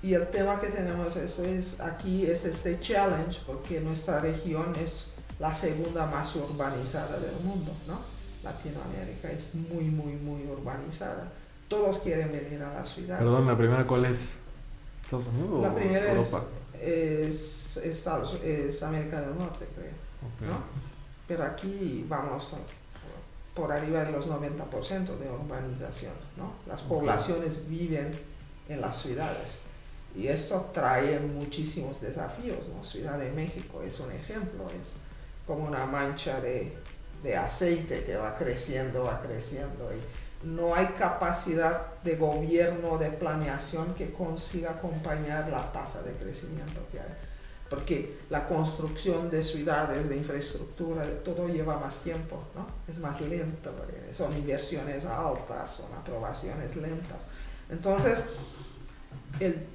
Y 0.03 0.13
el 0.13 0.27
tema 0.27 0.59
que 0.59 0.67
tenemos 0.67 1.15
eso 1.15 1.43
es, 1.43 1.79
aquí 1.79 2.27
es 2.27 2.45
este 2.45 2.79
challenge, 2.79 3.39
porque 3.47 3.81
nuestra 3.81 4.19
región 4.19 4.75
es 4.75 5.07
la 5.39 5.51
segunda 5.51 6.05
más 6.05 6.35
urbanizada 6.35 7.17
del 7.17 7.35
mundo, 7.43 7.71
¿no? 7.87 7.99
Latinoamérica 8.43 9.31
es 9.31 9.55
muy, 9.55 9.85
muy, 9.85 10.13
muy 10.13 10.45
urbanizada. 10.47 11.31
Todos 11.67 11.97
quieren 11.99 12.31
venir 12.31 12.61
a 12.61 12.75
la 12.75 12.85
ciudad. 12.85 13.17
Perdón, 13.17 13.47
la 13.47 13.57
primera 13.57 13.87
cuál 13.87 14.05
es? 14.05 14.37
¿Estados 15.03 15.25
Unidos 15.27 15.63
la 15.63 15.73
primera 15.73 16.11
Europa? 16.11 16.43
es, 16.43 16.66
Estados, 16.81 18.39
es 18.43 18.81
América 18.83 19.21
del 19.21 19.37
Norte, 19.37 19.65
creo. 19.75 20.49
¿no? 20.49 20.63
Pero 21.27 21.43
aquí 21.43 22.05
vamos 22.07 22.53
por 23.53 23.71
arriba 23.71 24.03
de 24.03 24.11
los 24.11 24.29
90% 24.29 25.17
de 25.17 25.29
urbanización. 25.29 26.13
¿no? 26.37 26.53
Las 26.67 26.81
poblaciones 26.83 27.67
viven 27.67 28.11
en 28.69 28.81
las 28.81 29.01
ciudades. 29.01 29.59
Y 30.15 30.27
esto 30.27 30.69
trae 30.73 31.19
muchísimos 31.19 32.01
desafíos. 32.01 32.67
¿no? 32.75 32.83
Ciudad 32.83 33.17
de 33.17 33.31
México 33.31 33.81
es 33.81 33.99
un 33.99 34.11
ejemplo, 34.11 34.65
es 34.81 34.93
como 35.45 35.65
una 35.65 35.85
mancha 35.85 36.39
de, 36.41 36.73
de 37.23 37.37
aceite 37.37 38.03
que 38.03 38.15
va 38.15 38.37
creciendo, 38.37 39.03
va 39.03 39.21
creciendo. 39.21 39.89
Y, 39.93 40.26
no 40.55 40.75
hay 40.75 40.87
capacidad 40.97 42.01
de 42.03 42.15
gobierno, 42.15 42.97
de 42.97 43.09
planeación 43.09 43.93
que 43.95 44.11
consiga 44.13 44.71
acompañar 44.71 45.49
la 45.49 45.71
tasa 45.71 46.01
de 46.03 46.13
crecimiento 46.13 46.81
que 46.91 46.99
hay. 46.99 47.15
Porque 47.69 48.19
la 48.29 48.47
construcción 48.47 49.29
de 49.29 49.43
ciudades, 49.43 50.07
de 50.07 50.15
infraestructura, 50.15 51.05
de 51.05 51.15
todo 51.15 51.49
lleva 51.49 51.77
más 51.77 52.01
tiempo, 52.01 52.39
¿no? 52.55 52.65
Es 52.87 52.97
más 52.97 53.19
lento, 53.19 53.71
eh, 53.89 54.13
son 54.13 54.33
inversiones 54.37 55.05
altas, 55.05 55.71
son 55.71 55.93
aprobaciones 55.93 56.77
lentas. 56.77 57.25
Entonces, 57.69 58.23
el, 59.41 59.67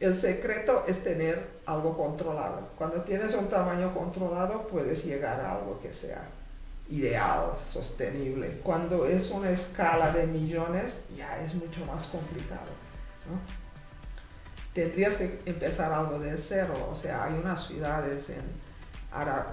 el 0.00 0.16
secreto 0.16 0.84
es 0.86 1.04
tener 1.04 1.60
algo 1.66 1.94
controlado. 1.94 2.70
Cuando 2.78 3.02
tienes 3.02 3.34
un 3.34 3.48
tamaño 3.48 3.92
controlado 3.92 4.66
puedes 4.66 5.04
llegar 5.04 5.40
a 5.40 5.56
algo 5.56 5.78
que 5.78 5.92
sea 5.92 6.26
ideal, 6.90 7.52
sostenible. 7.64 8.60
Cuando 8.62 9.06
es 9.06 9.30
una 9.30 9.50
escala 9.50 10.10
de 10.10 10.26
millones 10.26 11.04
ya 11.16 11.40
es 11.40 11.54
mucho 11.54 11.84
más 11.86 12.06
complicado. 12.06 12.70
Tendrías 14.74 15.16
que 15.16 15.40
empezar 15.46 15.92
algo 15.92 16.18
de 16.18 16.36
cero. 16.36 16.74
O 16.92 16.96
sea, 16.96 17.24
hay 17.24 17.34
unas 17.34 17.66
ciudades 17.66 18.30
en 18.30 18.42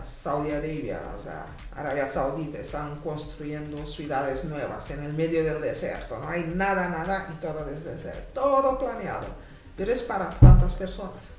Saudi 0.04 0.52
Arabia, 0.52 1.02
o 1.20 1.24
sea, 1.24 1.48
Arabia 1.76 2.08
Saudita, 2.08 2.60
están 2.60 2.96
construyendo 2.98 3.88
ciudades 3.88 4.46
nuevas 4.46 4.90
en 4.92 5.04
el 5.04 5.14
medio 5.14 5.44
del 5.44 5.62
desierto. 5.62 6.20
No 6.20 6.28
hay 6.28 6.44
nada, 6.44 6.90
nada 6.90 7.28
y 7.34 7.40
todo 7.40 7.66
desde 7.66 7.98
cero. 8.02 8.20
Todo 8.34 8.78
planeado 8.78 9.48
pero 9.78 9.94
es 9.94 10.02
para 10.02 10.30
cuántas 10.40 10.74
personas. 10.74 11.37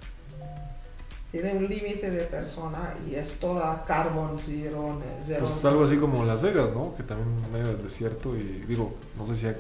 Tiene 1.31 1.53
un 1.53 1.69
límite 1.69 2.11
de 2.11 2.25
personas 2.25 2.95
y 3.07 3.15
es 3.15 3.39
toda 3.39 3.83
carbon 3.87 4.39
zero, 4.39 4.99
zero. 5.25 5.41
Pues 5.41 5.65
algo 5.67 5.85
así 5.85 5.99
como 5.99 6.25
Las 6.25 6.41
Vegas, 6.41 6.73
¿no? 6.73 6.95
Que 6.95 7.03
también 7.03 7.29
medio 7.53 7.67
del 7.67 7.83
desierto 7.83 8.35
y 8.35 8.65
digo, 8.67 8.95
no 9.19 9.27
sé 9.27 9.35
si 9.35 9.47
ha 9.47 9.55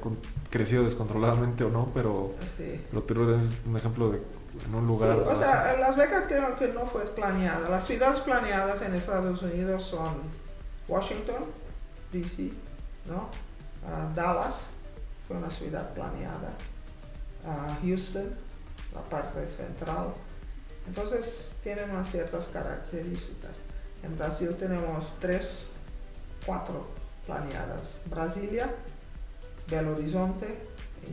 crecido 0.48 0.84
descontroladamente 0.84 1.64
o 1.64 1.68
no, 1.68 1.90
pero 1.92 2.34
sí. 2.56 2.80
lo 2.92 3.38
es 3.38 3.54
un 3.66 3.76
ejemplo 3.76 4.10
de 4.10 4.22
en 4.66 4.74
un 4.74 4.86
lugar. 4.86 5.18
o 5.18 5.36
sea, 5.36 5.76
Las 5.78 5.96
Vegas 5.96 6.24
creo 6.26 6.56
que 6.56 6.68
no 6.68 6.86
fue 6.86 7.04
planeada. 7.04 7.68
Las 7.68 7.86
ciudades 7.86 8.20
planeadas 8.20 8.82
en 8.82 8.94
Estados 8.94 9.42
Unidos 9.42 9.82
son 9.82 10.16
Washington, 10.88 11.44
D.C., 12.12 12.50
¿no? 13.06 13.28
Ah, 13.86 14.10
Dallas 14.14 14.70
fue 15.26 15.36
una 15.36 15.50
ciudad 15.50 15.92
planeada. 15.94 16.52
Uh, 17.44 17.86
Houston, 17.86 18.34
la 18.94 19.02
parte 19.02 19.46
central. 19.46 20.12
Entonces 20.88 21.52
tienen 21.62 21.90
unas 21.90 22.10
ciertas 22.10 22.46
características. 22.46 23.52
En 24.02 24.16
Brasil 24.16 24.56
tenemos 24.58 25.16
tres, 25.20 25.66
cuatro 26.46 26.88
planeadas. 27.26 27.98
Brasilia, 28.06 28.74
Belo 29.70 29.92
Horizonte, 29.92 30.58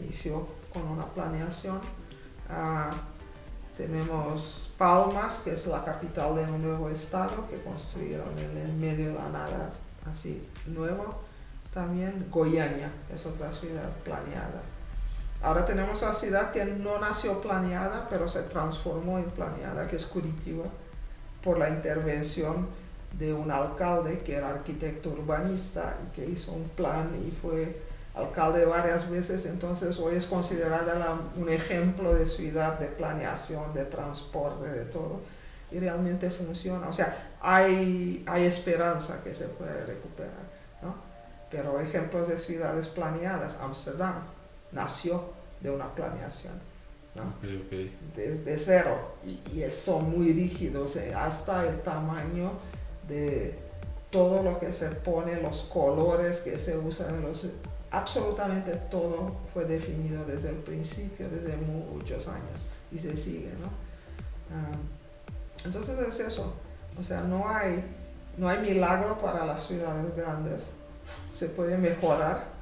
inició 0.02 0.46
con 0.72 0.84
una 0.88 1.06
planeación. 1.06 1.82
Ah, 2.50 2.90
tenemos 3.76 4.72
Palmas, 4.78 5.40
que 5.40 5.52
es 5.54 5.68
la 5.68 5.84
capital 5.84 6.36
de 6.36 6.44
un 6.44 6.62
nuevo 6.62 6.90
estado 6.90 7.46
que 7.50 7.62
construyeron 7.62 8.38
en 8.40 8.58
el 8.58 8.74
medio 8.76 9.10
de 9.10 9.14
la 9.16 9.30
nada, 9.30 9.74
así 10.06 10.42
nuevo. 10.68 11.22
También 11.74 12.28
Goiânia 12.32 12.90
es 13.14 13.26
otra 13.26 13.52
ciudad 13.52 13.90
planeada. 14.06 14.62
Ahora 15.46 15.64
tenemos 15.64 16.02
una 16.02 16.16
ciudad 16.16 16.50
que 16.50 16.66
no 16.66 16.98
nació 16.98 17.40
planeada, 17.40 18.08
pero 18.10 18.28
se 18.28 18.42
transformó 18.42 19.20
en 19.20 19.26
planeada, 19.26 19.86
que 19.86 19.98
es 19.98 20.08
Curitiba, 20.08 20.66
por 21.44 21.60
la 21.60 21.70
intervención 21.70 22.68
de 23.12 23.32
un 23.32 23.52
alcalde 23.52 24.22
que 24.22 24.34
era 24.34 24.50
arquitecto 24.50 25.12
urbanista 25.12 25.98
y 26.04 26.16
que 26.16 26.28
hizo 26.28 26.52
un 26.52 26.68
plan 26.70 27.12
y 27.16 27.30
fue 27.30 27.80
alcalde 28.16 28.66
varias 28.66 29.08
veces, 29.08 29.46
entonces 29.46 30.00
hoy 30.00 30.16
es 30.16 30.26
considerada 30.26 31.16
un 31.36 31.48
ejemplo 31.48 32.16
de 32.16 32.26
ciudad 32.26 32.80
de 32.80 32.88
planeación, 32.88 33.72
de 33.72 33.86
transporte, 33.86 34.68
de 34.68 34.86
todo, 34.86 35.20
y 35.72 35.80
realmente 35.80 36.32
funciona. 36.32 36.88
O 36.88 36.94
sea, 36.94 37.36
hay, 37.40 38.24
hay 38.26 38.46
esperanza 38.46 39.22
que 39.24 39.36
se 39.36 39.46
puede 39.46 39.86
recuperar, 39.86 40.32
¿no? 40.82 40.96
Pero 41.52 41.80
ejemplos 41.80 42.30
de 42.30 42.40
ciudades 42.40 42.88
planeadas, 42.88 43.58
Amsterdam, 43.62 44.16
nació 44.72 45.35
de 45.66 45.72
una 45.72 45.94
planeación. 45.94 46.54
Desde 48.16 48.58
cero. 48.58 49.16
Y, 49.26 49.62
son 49.72 50.12
muy 50.12 50.32
rígidos, 50.34 50.98
hasta 51.16 51.66
el 51.66 51.82
tamaño 51.82 52.52
de 53.08 53.58
todo 54.12 54.44
lo 54.44 54.60
que 54.60 54.72
se 54.72 54.88
pone, 54.90 55.42
los 55.42 55.64
colores 55.64 56.40
que 56.40 56.58
se 56.58 56.78
usan, 56.78 57.22
los, 57.22 57.52
absolutamente 57.92 58.72
todo 58.90 59.36
fue 59.54 59.66
definido 59.66 60.24
desde 60.26 60.50
el 60.50 60.58
principio, 60.58 61.28
desde 61.30 61.58
muchos 61.58 62.28
años, 62.28 62.66
y 62.92 63.00
se 63.00 63.18
sigue. 63.18 63.52
¿no? 63.62 63.68
Ah, 64.56 64.78
entonces 65.66 65.98
es 66.00 66.20
eso. 66.20 66.54
O 67.00 67.04
sea, 67.04 67.22
no 67.22 67.50
hay, 67.50 67.84
no 68.38 68.48
hay 68.48 68.60
milagro 68.60 69.18
para 69.18 69.46
las 69.46 69.66
ciudades 69.66 70.16
grandes. 70.16 70.70
Se 71.34 71.48
puede 71.48 71.78
mejorar 71.78 72.55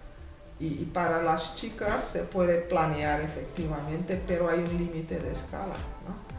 y, 0.60 0.86
para 0.86 1.22
las 1.22 1.56
chicas 1.56 2.04
se 2.04 2.22
puede 2.22 2.60
planear 2.60 3.22
efectivamente, 3.22 4.22
pero 4.26 4.50
hay 4.50 4.60
un 4.60 4.78
límite 4.78 5.20
de 5.20 5.32
escala. 5.32 5.76
¿no? 6.08 6.34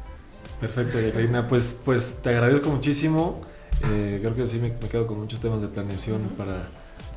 Perfecto, 0.61 0.99
Reina. 1.15 1.47
Pues, 1.47 1.79
pues 1.85 2.21
te 2.23 2.31
agradezco 2.31 2.71
muchísimo. 2.71 3.43
Eh, 3.83 4.19
creo 4.23 4.35
que 4.35 4.47
sí 4.47 4.59
me, 4.59 4.73
quedo 4.89 5.07
con 5.07 5.19
muchos 5.19 5.41
temas 5.41 5.61
de 5.61 5.69
planeación 5.69 6.23
para, 6.39 6.69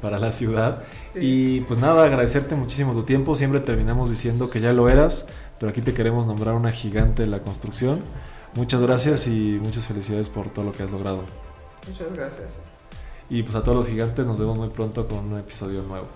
para 0.01 0.19
la 0.19 0.31
ciudad. 0.31 0.83
Y 1.15 1.61
pues 1.61 1.79
nada, 1.79 2.03
agradecerte 2.03 2.55
muchísimo 2.55 2.93
tu 2.93 3.03
tiempo. 3.03 3.35
Siempre 3.35 3.59
terminamos 3.61 4.09
diciendo 4.09 4.49
que 4.49 4.59
ya 4.59 4.73
lo 4.73 4.89
eras, 4.89 5.27
pero 5.59 5.69
aquí 5.69 5.81
te 5.81 5.93
queremos 5.93 6.27
nombrar 6.27 6.55
una 6.55 6.71
gigante 6.71 7.21
de 7.21 7.29
la 7.29 7.39
construcción. 7.39 8.01
Muchas 8.53 8.81
gracias 8.81 9.27
y 9.27 9.59
muchas 9.61 9.87
felicidades 9.87 10.29
por 10.29 10.49
todo 10.49 10.65
lo 10.65 10.71
que 10.71 10.83
has 10.83 10.91
logrado. 10.91 11.23
Muchas 11.87 12.13
gracias. 12.13 12.57
Y 13.29 13.43
pues 13.43 13.55
a 13.55 13.63
todos 13.63 13.77
los 13.77 13.87
gigantes 13.87 14.25
nos 14.25 14.39
vemos 14.39 14.57
muy 14.57 14.69
pronto 14.69 15.07
con 15.07 15.19
un 15.31 15.37
episodio 15.37 15.83
nuevo. 15.83 16.07